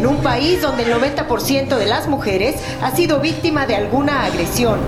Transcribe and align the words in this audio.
en 0.00 0.06
un 0.06 0.16
país 0.22 0.62
donde 0.62 0.84
el 0.84 0.94
90% 0.94 1.76
de 1.76 1.84
las 1.84 2.08
mujeres 2.08 2.56
ha 2.80 2.96
sido 2.96 3.20
víctima 3.20 3.66
de 3.66 3.76
alguna 3.76 4.24
agresión. 4.24 4.80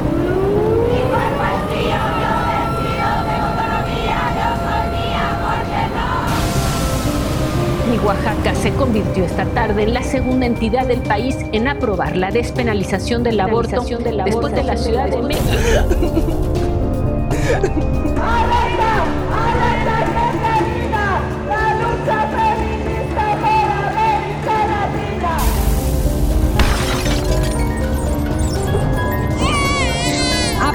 Oaxaca 8.02 8.54
se 8.56 8.72
convirtió 8.72 9.24
esta 9.24 9.44
tarde 9.44 9.84
en 9.84 9.94
la 9.94 10.02
segunda 10.02 10.46
entidad 10.46 10.86
del 10.86 11.02
país 11.02 11.36
en 11.52 11.68
aprobar 11.68 12.16
la 12.16 12.32
despenalización 12.32 13.22
del 13.22 13.38
aborto 13.38 13.84
después 14.24 14.52
de 14.54 14.64
la 14.64 14.76
Ciudad 14.76 15.08
de 15.08 15.22
México. 15.22 15.46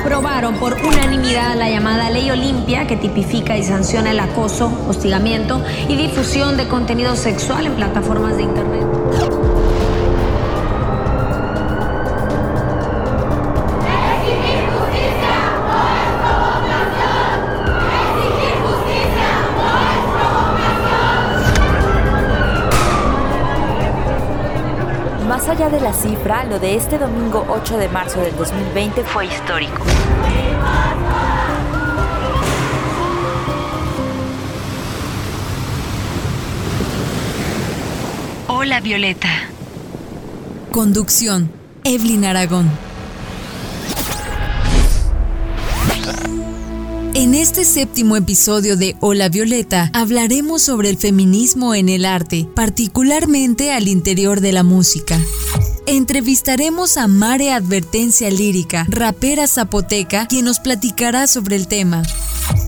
aprobaron 0.08 0.56
por 0.56 0.74
unanimidad 0.74 1.58
la 1.58 1.70
llamada 1.70 2.10
Ley 2.10 2.32
Olimpia 2.32 2.88
que 2.88 2.96
tipifica 2.96 3.58
y 3.58 3.64
sanciona 3.64 4.12
el 4.12 4.22
acoso, 4.22 4.72
hostigamiento 4.88 5.62
y 5.90 5.98
difusión 5.98 6.56
de 6.56 6.66
contenido 6.70 7.18
sexual 7.18 7.66
en 7.66 7.74
plataformas 7.74 8.38
de 8.38 8.44
Internet. 8.44 9.57
Allá 25.68 25.78
de 25.78 25.82
la 25.82 25.94
cifra, 25.94 26.44
lo 26.46 26.60
de 26.60 26.76
este 26.76 26.98
domingo 26.98 27.46
8 27.50 27.78
de 27.78 27.90
marzo 27.90 28.20
del 28.22 28.36
2020 28.36 29.04
fue 29.04 29.26
histórico. 29.26 29.84
Hola 38.48 38.80
Violeta. 38.82 39.30
Conducción, 40.72 41.52
Evelyn 41.84 42.26
Aragón. 42.26 42.70
En 47.18 47.34
este 47.34 47.66
séptimo 47.66 48.16
episodio 48.16 48.78
de 48.78 48.96
Hola 49.00 49.28
Violeta 49.28 49.90
hablaremos 49.94 50.62
sobre 50.62 50.92
el 50.92 50.98
feminismo 50.98 51.74
en 51.74 51.90
el 51.90 52.06
arte, 52.06 52.48
particularmente 52.54 53.72
al 53.72 53.88
interior 53.88 54.40
de 54.40 54.52
la 54.52 54.62
música. 54.62 55.20
Entrevistaremos 55.90 56.98
a 56.98 57.08
Mare 57.08 57.54
Advertencia 57.54 58.30
Lírica, 58.30 58.86
rapera 58.90 59.48
zapoteca, 59.48 60.28
quien 60.28 60.44
nos 60.44 60.60
platicará 60.60 61.28
sobre 61.28 61.56
el 61.56 61.70
tema. 61.70 62.04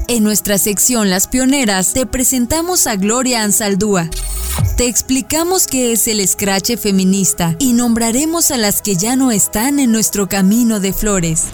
En 0.07 0.23
nuestra 0.23 0.57
sección 0.57 1.09
Las 1.09 1.27
Pioneras 1.27 1.91
te 1.91 2.05
presentamos 2.05 2.87
a 2.87 2.95
Gloria 2.95 3.43
Ansaldúa. 3.43 4.09
Te 4.77 4.87
explicamos 4.87 5.67
qué 5.67 5.91
es 5.91 6.07
el 6.07 6.21
escrache 6.21 6.77
feminista 6.77 7.57
y 7.59 7.73
nombraremos 7.73 8.51
a 8.51 8.57
las 8.57 8.81
que 8.81 8.95
ya 8.95 9.17
no 9.17 9.31
están 9.31 9.79
en 9.79 9.91
nuestro 9.91 10.29
camino 10.29 10.79
de 10.79 10.93
flores. 10.93 11.47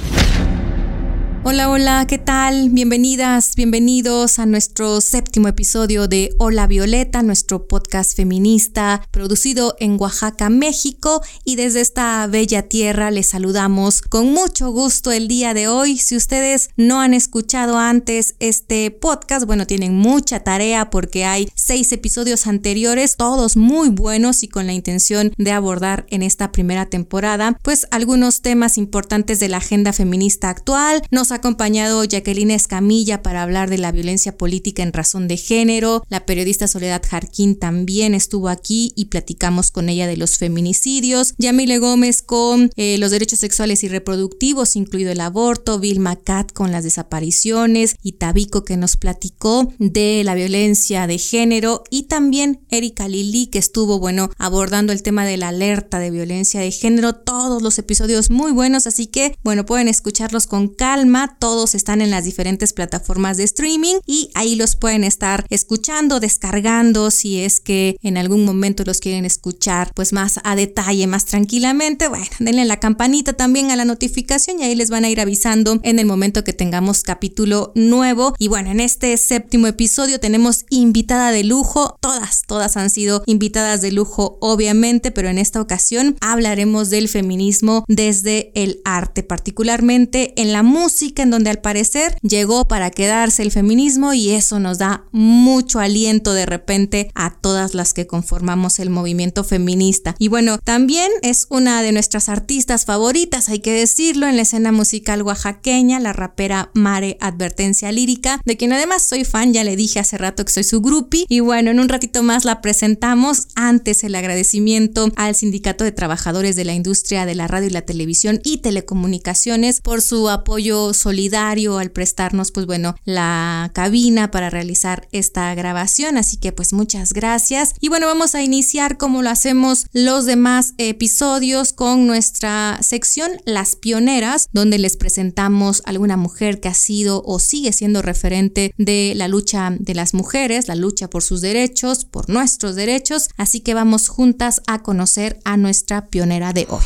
Hola, 1.48 1.70
hola, 1.70 2.08
¿qué 2.08 2.18
tal? 2.18 2.72
Bienvenidas, 2.72 3.56
bienvenidos 3.56 4.40
a 4.40 4.48
nuestro 4.48 5.00
séptimo 5.00 5.48
episodio 5.48 6.08
de 6.08 6.34
Hola 6.40 6.66
Violeta, 6.66 7.22
nuestro 7.22 7.68
podcast 7.68 8.16
feminista 8.16 9.08
producido 9.12 9.76
en 9.80 9.96
Oaxaca, 10.02 10.50
México. 10.50 11.22
Y 11.44 11.56
desde 11.56 11.82
esta 11.82 12.26
bella 12.26 12.64
tierra 12.64 13.12
les 13.12 13.30
saludamos 13.30 14.02
con 14.02 14.34
mucho 14.34 14.72
gusto 14.72 15.12
el 15.12 15.28
día 15.28 15.54
de 15.54 15.68
hoy. 15.68 15.98
Si 15.98 16.16
ustedes 16.16 16.72
no 16.78 17.00
han 17.00 17.14
escuchado 17.14 17.78
antes 17.78 18.34
este 18.40 18.90
podcast, 18.90 19.46
bueno, 19.46 19.68
tienen 19.68 19.94
mucha 19.94 20.40
tarea 20.40 20.90
porque 20.90 21.26
hay 21.26 21.48
seis 21.54 21.92
episodios 21.92 22.48
anteriores, 22.48 23.18
todos 23.18 23.56
muy 23.56 23.90
buenos 23.90 24.42
y 24.42 24.48
con 24.48 24.66
la 24.66 24.74
intención 24.74 25.32
de 25.38 25.52
abordar 25.52 26.08
en 26.10 26.24
esta 26.24 26.52
primera 26.52 26.88
temporada, 26.88 27.56
pues 27.62 27.86
algunos 27.92 28.42
temas 28.42 28.80
importantes 28.80 29.40
de 29.40 29.50
la 29.50 29.58
agenda 29.58 29.94
feminista 29.94 30.50
actual. 30.50 31.04
Nos 31.12 31.35
acompañado 31.36 32.04
Jacqueline 32.04 32.52
Escamilla 32.52 33.22
para 33.22 33.44
hablar 33.44 33.70
de 33.70 33.78
la 33.78 33.92
violencia 33.92 34.38
política 34.38 34.84
en 34.84 34.94
razón 34.94 35.28
de 35.28 35.38
género. 35.38 36.04
La 36.10 36.26
periodista 36.26 36.68
Soledad 36.68 37.04
Jarquín 37.08 37.58
también 37.58 38.14
estuvo 38.14 38.50
aquí 38.50 38.94
y 38.96 39.06
platicamos 39.06 39.72
con 39.72 39.90
ella 39.90 40.08
de 40.08 40.18
los 40.18 40.38
feminicidios. 40.38 41.34
Yamile 41.38 41.78
Gómez 41.78 42.22
con 42.22 42.72
eh, 42.76 42.98
los 42.98 43.12
derechos 43.12 43.40
sexuales 43.40 43.84
y 43.84 43.88
reproductivos, 43.88 44.76
incluido 44.76 45.12
el 45.12 45.22
aborto. 45.22 45.80
Vilma 45.80 46.16
Cat 46.16 46.52
con 46.52 46.72
las 46.72 46.84
desapariciones. 46.84 47.96
Y 48.02 48.14
Tabico 48.14 48.64
que 48.66 48.78
nos 48.78 48.98
platicó 48.98 49.74
de 49.80 50.24
la 50.24 50.36
violencia 50.36 51.08
de 51.08 51.18
género. 51.18 51.84
Y 51.90 52.04
también 52.04 52.62
Erika 52.70 53.08
Lili 53.08 53.48
que 53.48 53.60
estuvo, 53.60 54.00
bueno, 54.00 54.30
abordando 54.38 54.94
el 54.94 55.04
tema 55.04 55.26
de 55.26 55.38
la 55.38 55.50
alerta 55.50 56.00
de 56.00 56.12
violencia 56.12 56.60
de 56.60 56.72
género. 56.72 57.14
Todos 57.14 57.62
los 57.62 57.78
episodios 57.80 58.30
muy 58.30 58.52
buenos, 58.52 58.88
así 58.88 59.08
que, 59.08 59.38
bueno, 59.44 59.66
pueden 59.66 59.88
escucharlos 59.88 60.48
con 60.48 60.68
calma 60.68 61.25
todos 61.28 61.76
están 61.76 62.02
en 62.02 62.12
las 62.12 62.24
diferentes 62.24 62.74
plataformas 62.74 63.38
de 63.38 63.44
streaming 63.44 63.96
y 64.06 64.30
ahí 64.34 64.56
los 64.56 64.76
pueden 64.76 65.04
estar 65.04 65.46
escuchando, 65.50 66.20
descargando 66.20 67.12
si 67.12 67.40
es 67.40 67.60
que 67.60 67.98
en 68.02 68.18
algún 68.18 68.46
momento 68.46 68.84
los 68.86 69.00
quieren 69.00 69.26
escuchar 69.26 69.92
pues 69.96 70.14
más 70.14 70.40
a 70.44 70.56
detalle, 70.56 71.08
más 71.08 71.26
tranquilamente. 71.26 72.08
Bueno, 72.08 72.26
denle 72.40 72.66
la 72.66 72.80
campanita 72.80 73.34
también 73.34 73.72
a 73.72 73.76
la 73.76 73.86
notificación 73.86 74.60
y 74.60 74.64
ahí 74.64 74.76
les 74.76 74.90
van 74.90 75.06
a 75.06 75.10
ir 75.10 75.20
avisando 75.20 75.80
en 75.84 76.00
el 76.00 76.06
momento 76.06 76.44
que 76.44 76.54
tengamos 76.54 77.04
capítulo 77.04 77.72
nuevo. 77.76 78.36
Y 78.40 78.48
bueno, 78.48 78.72
en 78.72 78.80
este 78.80 79.16
séptimo 79.18 79.68
episodio 79.68 80.20
tenemos 80.20 80.66
invitada 80.70 81.32
de 81.32 81.44
lujo, 81.44 81.98
todas, 82.02 82.44
todas 82.48 82.78
han 82.78 82.90
sido 82.90 83.24
invitadas 83.26 83.82
de 83.82 83.92
lujo 83.92 84.38
obviamente, 84.42 85.12
pero 85.12 85.30
en 85.30 85.38
esta 85.38 85.62
ocasión 85.62 86.18
hablaremos 86.22 86.90
del 86.90 87.10
feminismo 87.10 87.86
desde 87.88 88.52
el 88.56 88.82
arte, 88.86 89.24
particularmente 89.24 90.34
en 90.42 90.52
la 90.52 90.64
música 90.64 91.15
en 91.22 91.32
donde 91.32 91.50
al 91.50 91.60
parecer 91.60 92.18
llegó 92.22 92.68
para 92.68 92.92
quedarse 92.92 93.44
el 93.44 93.52
feminismo 93.52 94.14
y 94.14 94.32
eso 94.32 94.60
nos 94.60 94.78
da 94.78 95.06
mucho 95.12 95.80
aliento 95.80 96.34
de 96.34 96.46
repente 96.46 97.12
a 97.16 97.32
todas 97.32 97.74
las 97.74 97.94
que 97.94 98.08
conformamos 98.08 98.80
el 98.80 98.90
movimiento 98.90 99.44
feminista. 99.44 100.16
Y 100.20 100.28
bueno, 100.28 100.58
también 100.60 101.12
es 101.22 101.48
una 101.50 101.82
de 101.82 101.92
nuestras 101.92 102.30
artistas 102.30 102.86
favoritas, 102.86 103.50
hay 103.50 103.60
que 103.60 103.74
decirlo, 103.74 104.28
en 104.28 104.36
la 104.36 104.44
escena 104.44 104.72
musical 104.72 105.22
oaxaqueña, 105.22 106.00
la 106.00 106.14
rapera 106.14 106.72
Mare 106.74 107.18
Advertencia 107.20 107.92
Lírica, 107.92 108.42
de 108.46 108.58
quien 108.58 108.74
además 108.74 109.04
soy 109.04 109.26
fan, 109.26 109.54
ya 109.54 109.64
le 109.64 109.76
dije 109.76 110.00
hace 110.00 110.18
rato 110.18 110.46
que 110.46 110.52
soy 110.52 110.64
su 110.64 110.82
groupie. 110.82 111.26
Y 111.30 111.40
bueno, 111.40 111.72
en 111.72 111.80
un 111.80 111.90
ratito 111.90 112.24
más 112.24 112.46
la 112.46 112.62
presentamos. 112.62 113.48
Antes 113.56 114.04
el 114.04 114.16
agradecimiento 114.16 115.12
al 115.16 115.36
Sindicato 115.36 115.84
de 115.84 115.92
Trabajadores 115.92 116.56
de 116.56 116.66
la 116.66 116.74
Industria 116.74 117.26
de 117.26 117.36
la 117.36 117.48
Radio 117.48 117.68
y 117.68 117.72
la 117.72 117.82
Televisión 117.84 118.40
y 118.44 118.58
Telecomunicaciones 118.58 119.82
por 119.82 120.02
su 120.02 120.30
apoyo 120.30 120.94
solidario 121.06 121.78
al 121.78 121.92
prestarnos, 121.92 122.52
pues 122.52 122.66
bueno, 122.66 122.96
la 123.06 123.70
cabina 123.76 124.32
para 124.32 124.50
realizar 124.50 125.08
esta 125.12 125.54
grabación. 125.54 126.18
Así 126.18 126.38
que 126.38 126.52
pues 126.52 126.74
muchas 126.74 127.14
gracias. 127.14 127.76
Y 127.80 127.90
bueno, 127.90 128.08
vamos 128.08 128.34
a 128.34 128.42
iniciar 128.42 128.98
como 128.98 129.22
lo 129.22 129.30
hacemos 129.30 129.86
los 129.94 130.26
demás 130.26 130.74
episodios 130.80 131.74
con 131.74 132.08
nuestra 132.08 132.80
sección 132.82 133.30
Las 133.46 133.76
Pioneras, 133.76 134.50
donde 134.52 134.80
les 134.80 134.98
presentamos 134.98 135.84
alguna 135.86 136.18
mujer 136.18 136.60
que 136.60 136.70
ha 136.70 136.74
sido 136.74 137.22
o 137.24 137.38
sigue 137.38 137.72
siendo 137.72 138.02
referente 138.02 138.74
de 138.80 139.14
la 139.16 139.28
lucha 139.28 139.76
de 139.78 139.94
las 139.94 140.16
mujeres, 140.16 140.68
la 140.68 140.74
lucha 140.74 141.08
por 141.08 141.22
sus 141.22 141.42
derechos, 141.42 142.04
por 142.04 142.32
nuestros 142.32 142.74
derechos. 142.76 143.30
Así 143.38 143.60
que 143.60 143.76
vamos 143.76 144.08
juntas 144.08 144.64
a 144.66 144.82
conocer 144.82 145.38
a 145.46 145.56
nuestra 145.56 146.08
pionera 146.08 146.52
de 146.52 146.66
hoy. 146.68 146.84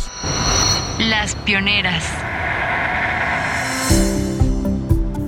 Las 1.07 1.36
pioneras. 1.45 2.04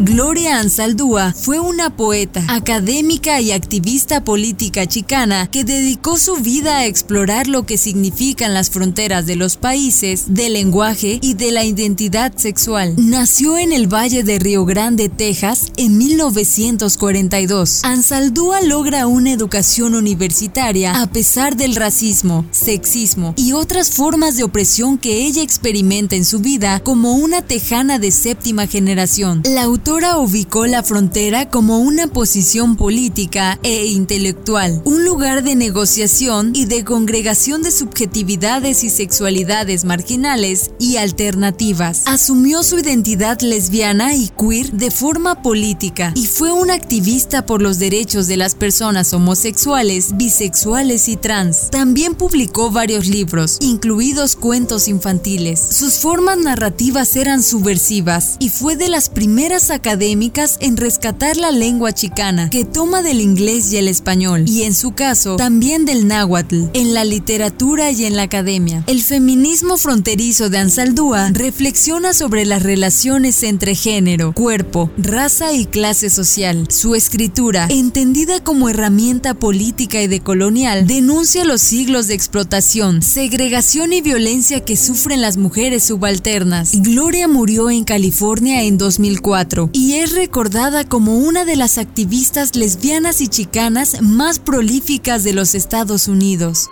Gloria 0.04 0.58
Ansaldúa 0.58 1.32
fue 1.32 1.60
una 1.60 1.96
poeta, 1.96 2.44
académica 2.48 3.40
y 3.40 3.52
activista 3.52 4.24
política 4.24 4.88
chicana 4.88 5.46
que 5.52 5.64
dedicó 5.64 6.18
su 6.18 6.38
vida 6.38 6.78
a 6.78 6.86
explorar 6.88 7.46
lo 7.48 7.68
que 7.68 7.78
significan 7.78 8.56
las 8.56 8.72
fronteras 8.72 9.28
de 9.28 9.36
los 9.36 9.58
países, 9.58 10.34
del 10.34 10.54
lenguaje 10.54 11.20
y 11.22 11.36
de 11.36 11.52
la 11.52 11.66
identidad 11.66 12.36
sexual. 12.36 12.96
Nació 12.98 13.60
en 13.60 13.74
el 13.74 13.86
Valle 13.86 14.24
de 14.24 14.40
Río 14.40 14.66
Grande, 14.66 15.08
Texas, 15.08 15.68
en 15.78 16.00
1942. 16.00 17.82
Ansaldúa 17.84 18.62
logra 18.62 19.06
una 19.06 19.32
educación 19.32 19.94
universitaria 19.94 21.00
a 21.00 21.12
pesar 21.12 21.56
del 21.56 21.76
racismo, 21.76 22.44
sexismo 22.50 23.36
y 23.38 23.52
otras 23.52 23.92
formas 23.92 24.36
de 24.36 24.46
opresión 24.46 24.98
que 24.98 25.28
ella 25.28 25.44
experimenta 25.44 26.16
en 26.16 26.26
su 26.26 26.40
vida 26.40 26.80
como 26.80 27.14
una 27.14 27.44
tejana 27.44 28.00
de 28.00 28.10
séptima 28.10 28.66
generación. 28.66 29.44
La 29.46 29.62
autora 29.62 29.91
autora 29.92 30.20
ubicó 30.20 30.68
la 30.68 30.84
frontera 30.84 31.50
como 31.50 31.80
una 31.80 32.08
posición 32.08 32.78
política 32.78 33.60
e 33.62 33.88
intelectual, 33.88 34.82
un 34.86 35.04
lugar 35.04 35.44
de 35.44 35.56
negociación 35.56 36.54
y 36.56 36.64
de 36.64 36.86
congregación 36.86 37.62
de 37.62 37.72
subjetividades 37.72 38.86
y 38.86 38.90
sexualidades 38.90 39.84
marginales 39.84 40.72
y 40.80 40.96
alternativas. 40.96 42.04
Asumió 42.06 42.64
su 42.64 42.80
identidad 42.80 43.42
lesbiana 43.42 44.16
y 44.16 44.30
queer 44.30 44.72
de 44.72 44.92
forma 44.92 45.42
política 45.42 46.14
y 46.16 46.26
fue 46.26 46.54
una 46.54 46.74
activista 46.74 47.46
por 47.46 47.62
los 47.62 47.78
derechos 47.78 48.28
de 48.28 48.38
las 48.38 48.56
personas 48.56 49.12
homosexuales, 49.12 50.16
bisexuales 50.16 51.10
y 51.10 51.18
trans. 51.18 51.70
También 51.70 52.16
publicó 52.16 52.72
varios 52.72 53.08
libros, 53.08 53.58
incluidos 53.60 54.38
cuentos 54.38 54.88
infantiles. 54.88 55.60
Sus 55.60 55.96
formas 55.96 56.38
narrativas 56.38 57.18
eran 57.18 57.44
subversivas 57.44 58.38
y 58.40 58.48
fue 58.48 58.78
de 58.78 58.88
las 58.88 59.10
primeras 59.10 59.70
académicas 59.82 60.58
en 60.62 60.78
rescatar 60.78 61.38
la 61.38 61.50
lengua 61.50 61.92
chicana, 61.92 62.52
que 62.52 62.66
toma 62.66 63.02
del 63.02 63.20
inglés 63.20 63.74
y 63.74 63.78
el 63.78 63.88
español, 63.88 64.46
y 64.48 64.62
en 64.62 64.76
su 64.76 64.92
caso 64.92 65.38
también 65.38 65.86
del 65.86 66.08
náhuatl, 66.08 66.66
en 66.74 66.94
la 66.94 67.04
literatura 67.04 67.90
y 67.90 68.06
en 68.06 68.16
la 68.16 68.22
academia. 68.22 68.84
El 68.86 69.02
feminismo 69.02 69.78
fronterizo 69.78 70.52
de 70.52 70.60
Ansaldúa 70.60 71.32
reflexiona 71.32 72.14
sobre 72.14 72.46
las 72.46 72.62
relaciones 72.62 73.42
entre 73.42 73.74
género, 73.74 74.34
cuerpo, 74.34 74.92
raza 74.98 75.52
y 75.54 75.66
clase 75.66 76.12
social. 76.12 76.68
Su 76.70 76.94
escritura, 76.94 77.66
entendida 77.72 78.44
como 78.44 78.70
herramienta 78.70 79.34
política 79.34 80.00
y 80.00 80.06
decolonial, 80.06 80.86
denuncia 80.86 81.44
los 81.44 81.60
siglos 81.60 82.06
de 82.06 82.14
explotación, 82.14 83.02
segregación 83.02 83.94
y 83.94 84.02
violencia 84.02 84.64
que 84.64 84.78
sufren 84.78 85.22
las 85.22 85.38
mujeres 85.38 85.86
subalternas. 85.86 86.84
Gloria 86.84 87.28
murió 87.28 87.72
en 87.72 87.84
California 87.84 88.62
en 88.62 88.78
2004 88.78 89.71
y 89.74 89.96
es 89.96 90.14
recordada 90.14 90.84
como 90.84 91.18
una 91.18 91.46
de 91.46 91.56
las 91.56 91.78
activistas 91.78 92.56
lesbianas 92.56 93.22
y 93.22 93.28
chicanas 93.28 94.02
más 94.02 94.40
prolíficas 94.40 95.24
de 95.24 95.34
los 95.34 95.56
Estados 95.56 96.08
Unidos. 96.08 96.70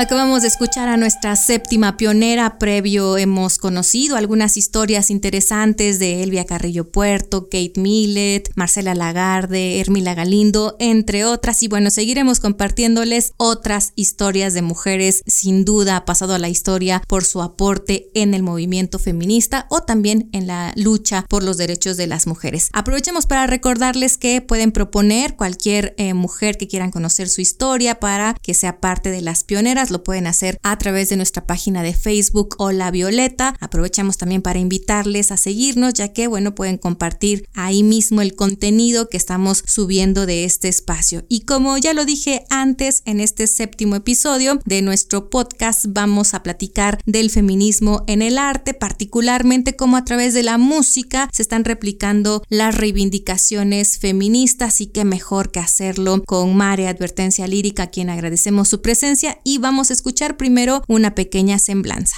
Acabamos 0.00 0.40
de 0.40 0.48
escuchar 0.48 0.88
a 0.88 0.96
nuestra 0.96 1.36
séptima 1.36 1.98
pionera. 1.98 2.58
Previo 2.58 3.18
hemos 3.18 3.58
conocido 3.58 4.16
algunas 4.16 4.56
historias 4.56 5.10
interesantes 5.10 5.98
de 5.98 6.22
Elvia 6.22 6.46
Carrillo 6.46 6.90
Puerto, 6.90 7.50
Kate 7.50 7.74
Millet, 7.76 8.50
Marcela 8.54 8.94
Lagarde, 8.94 9.78
Hermila 9.78 10.14
Galindo, 10.14 10.74
entre 10.78 11.26
otras. 11.26 11.62
Y 11.62 11.68
bueno, 11.68 11.90
seguiremos 11.90 12.40
compartiéndoles 12.40 13.34
otras 13.36 13.92
historias 13.94 14.54
de 14.54 14.62
mujeres 14.62 15.22
sin 15.26 15.66
duda 15.66 16.06
pasado 16.06 16.32
a 16.32 16.38
la 16.38 16.48
historia 16.48 17.02
por 17.06 17.26
su 17.26 17.42
aporte 17.42 18.08
en 18.14 18.32
el 18.32 18.42
movimiento 18.42 18.98
feminista 18.98 19.66
o 19.68 19.82
también 19.82 20.30
en 20.32 20.46
la 20.46 20.72
lucha 20.76 21.26
por 21.28 21.42
los 21.42 21.58
derechos 21.58 21.98
de 21.98 22.06
las 22.06 22.26
mujeres. 22.26 22.70
Aprovechemos 22.72 23.26
para 23.26 23.46
recordarles 23.46 24.16
que 24.16 24.40
pueden 24.40 24.72
proponer 24.72 25.36
cualquier 25.36 25.94
eh, 25.98 26.14
mujer 26.14 26.56
que 26.56 26.68
quieran 26.68 26.90
conocer 26.90 27.28
su 27.28 27.42
historia 27.42 28.00
para 28.00 28.32
que 28.40 28.54
sea 28.54 28.80
parte 28.80 29.10
de 29.10 29.20
las 29.20 29.44
pioneras 29.44 29.89
lo 29.90 30.04
pueden 30.04 30.26
hacer 30.26 30.58
a 30.62 30.76
través 30.78 31.08
de 31.08 31.16
nuestra 31.16 31.46
página 31.46 31.82
de 31.82 31.94
Facebook 31.94 32.56
Hola 32.58 32.90
Violeta. 32.90 33.54
Aprovechamos 33.60 34.16
también 34.16 34.42
para 34.42 34.58
invitarles 34.58 35.32
a 35.32 35.36
seguirnos 35.36 35.94
ya 35.94 36.12
que, 36.12 36.26
bueno, 36.26 36.54
pueden 36.54 36.78
compartir 36.78 37.48
ahí 37.54 37.82
mismo 37.82 38.22
el 38.22 38.34
contenido 38.34 39.08
que 39.08 39.16
estamos 39.16 39.62
subiendo 39.66 40.26
de 40.26 40.44
este 40.44 40.68
espacio. 40.68 41.24
Y 41.28 41.40
como 41.40 41.76
ya 41.78 41.94
lo 41.94 42.04
dije 42.04 42.44
antes, 42.50 43.02
en 43.04 43.20
este 43.20 43.46
séptimo 43.46 43.96
episodio 43.96 44.60
de 44.64 44.82
nuestro 44.82 45.30
podcast 45.30 45.86
vamos 45.88 46.34
a 46.34 46.42
platicar 46.42 46.98
del 47.06 47.30
feminismo 47.30 48.04
en 48.06 48.22
el 48.22 48.38
arte, 48.38 48.74
particularmente 48.74 49.76
cómo 49.76 49.96
a 49.96 50.04
través 50.04 50.34
de 50.34 50.42
la 50.42 50.58
música 50.58 51.28
se 51.32 51.42
están 51.42 51.64
replicando 51.64 52.42
las 52.48 52.74
reivindicaciones 52.74 53.98
feministas 53.98 54.80
y 54.80 54.86
qué 54.86 55.04
mejor 55.04 55.50
que 55.50 55.60
hacerlo 55.60 56.22
con 56.24 56.56
Mare 56.56 56.88
Advertencia 56.88 57.46
Lírica, 57.46 57.84
a 57.84 57.90
quien 57.90 58.10
agradecemos 58.10 58.68
su 58.68 58.82
presencia 58.82 59.38
y 59.44 59.58
vamos 59.58 59.79
a 59.88 59.94
escuchar 59.94 60.36
primero 60.36 60.82
una 60.86 61.14
pequeña 61.14 61.58
semblanza. 61.58 62.16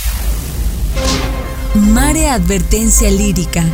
Mare 1.74 2.28
Advertencia 2.28 3.08
Lírica 3.10 3.64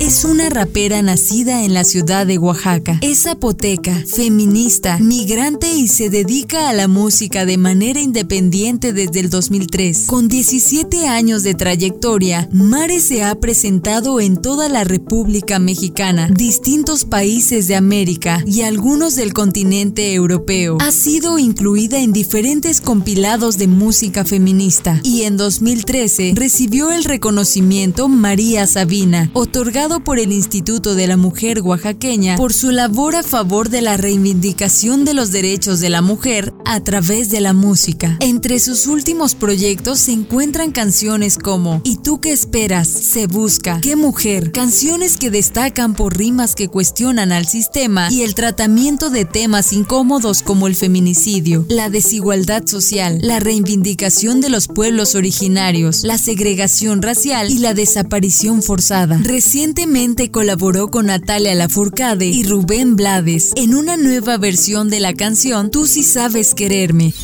es 0.00 0.24
una 0.24 0.48
rapera 0.48 1.02
nacida 1.02 1.62
en 1.62 1.74
la 1.74 1.84
ciudad 1.84 2.26
de 2.26 2.38
Oaxaca. 2.38 2.98
Es 3.02 3.24
zapoteca, 3.24 4.02
feminista, 4.06 4.98
migrante 4.98 5.70
y 5.74 5.88
se 5.88 6.08
dedica 6.08 6.70
a 6.70 6.72
la 6.72 6.88
música 6.88 7.44
de 7.44 7.58
manera 7.58 8.00
independiente 8.00 8.94
desde 8.94 9.20
el 9.20 9.28
2003. 9.28 10.06
Con 10.06 10.28
17 10.28 11.06
años 11.06 11.42
de 11.42 11.54
trayectoria, 11.54 12.48
Mare 12.50 13.00
se 13.00 13.22
ha 13.22 13.34
presentado 13.34 14.20
en 14.20 14.40
toda 14.40 14.70
la 14.70 14.84
República 14.84 15.58
Mexicana, 15.58 16.28
distintos 16.28 17.04
países 17.04 17.68
de 17.68 17.76
América 17.76 18.42
y 18.46 18.62
algunos 18.62 19.16
del 19.16 19.34
continente 19.34 20.14
europeo. 20.14 20.78
Ha 20.80 20.92
sido 20.92 21.38
incluida 21.38 21.98
en 21.98 22.12
diferentes 22.12 22.80
compilados 22.80 23.58
de 23.58 23.66
música 23.66 24.24
feminista 24.24 24.98
y 25.04 25.22
en 25.22 25.36
2013 25.36 26.32
recibió 26.36 26.90
el 26.90 27.04
reconocimiento 27.04 28.08
María 28.08 28.66
Sabina, 28.66 29.30
otorgado 29.34 29.89
por 29.98 30.20
el 30.20 30.30
Instituto 30.30 30.94
de 30.94 31.08
la 31.08 31.16
Mujer 31.16 31.62
Oaxaqueña 31.62 32.36
por 32.36 32.52
su 32.52 32.70
labor 32.70 33.16
a 33.16 33.24
favor 33.24 33.68
de 33.68 33.82
la 33.82 33.96
reivindicación 33.96 35.04
de 35.04 35.14
los 35.14 35.32
derechos 35.32 35.80
de 35.80 35.90
la 35.90 36.00
mujer 36.00 36.54
a 36.64 36.80
través 36.80 37.30
de 37.30 37.40
la 37.40 37.52
música. 37.52 38.16
Entre 38.20 38.60
sus 38.60 38.86
últimos 38.86 39.34
proyectos 39.34 39.98
se 39.98 40.12
encuentran 40.12 40.70
canciones 40.70 41.36
como 41.36 41.80
¿Y 41.82 41.96
tú 41.96 42.20
qué 42.20 42.30
esperas? 42.30 42.86
Se 42.86 43.26
busca. 43.26 43.80
¿Qué 43.80 43.96
mujer? 43.96 44.52
Canciones 44.52 45.16
que 45.16 45.30
destacan 45.30 45.94
por 45.94 46.16
rimas 46.16 46.54
que 46.54 46.68
cuestionan 46.68 47.32
al 47.32 47.46
sistema 47.46 48.12
y 48.12 48.22
el 48.22 48.36
tratamiento 48.36 49.10
de 49.10 49.24
temas 49.24 49.72
incómodos 49.72 50.42
como 50.42 50.68
el 50.68 50.76
feminicidio, 50.76 51.64
la 51.68 51.90
desigualdad 51.90 52.66
social, 52.66 53.18
la 53.22 53.40
reivindicación 53.40 54.40
de 54.40 54.50
los 54.50 54.68
pueblos 54.68 55.16
originarios, 55.16 56.04
la 56.04 56.18
segregación 56.18 57.02
racial 57.02 57.50
y 57.50 57.58
la 57.58 57.74
desaparición 57.74 58.62
forzada. 58.62 59.18
Reciente 59.22 59.79
Recientemente 59.80 60.30
colaboró 60.30 60.90
con 60.90 61.06
Natalia 61.06 61.54
Lafourcade 61.54 62.26
y 62.26 62.42
Rubén 62.42 62.96
Blades 62.96 63.54
en 63.56 63.74
una 63.74 63.96
nueva 63.96 64.36
versión 64.36 64.90
de 64.90 65.00
la 65.00 65.14
canción 65.14 65.70
Tú 65.70 65.86
sí 65.86 66.02
sabes 66.02 66.54
quererme. 66.54 67.14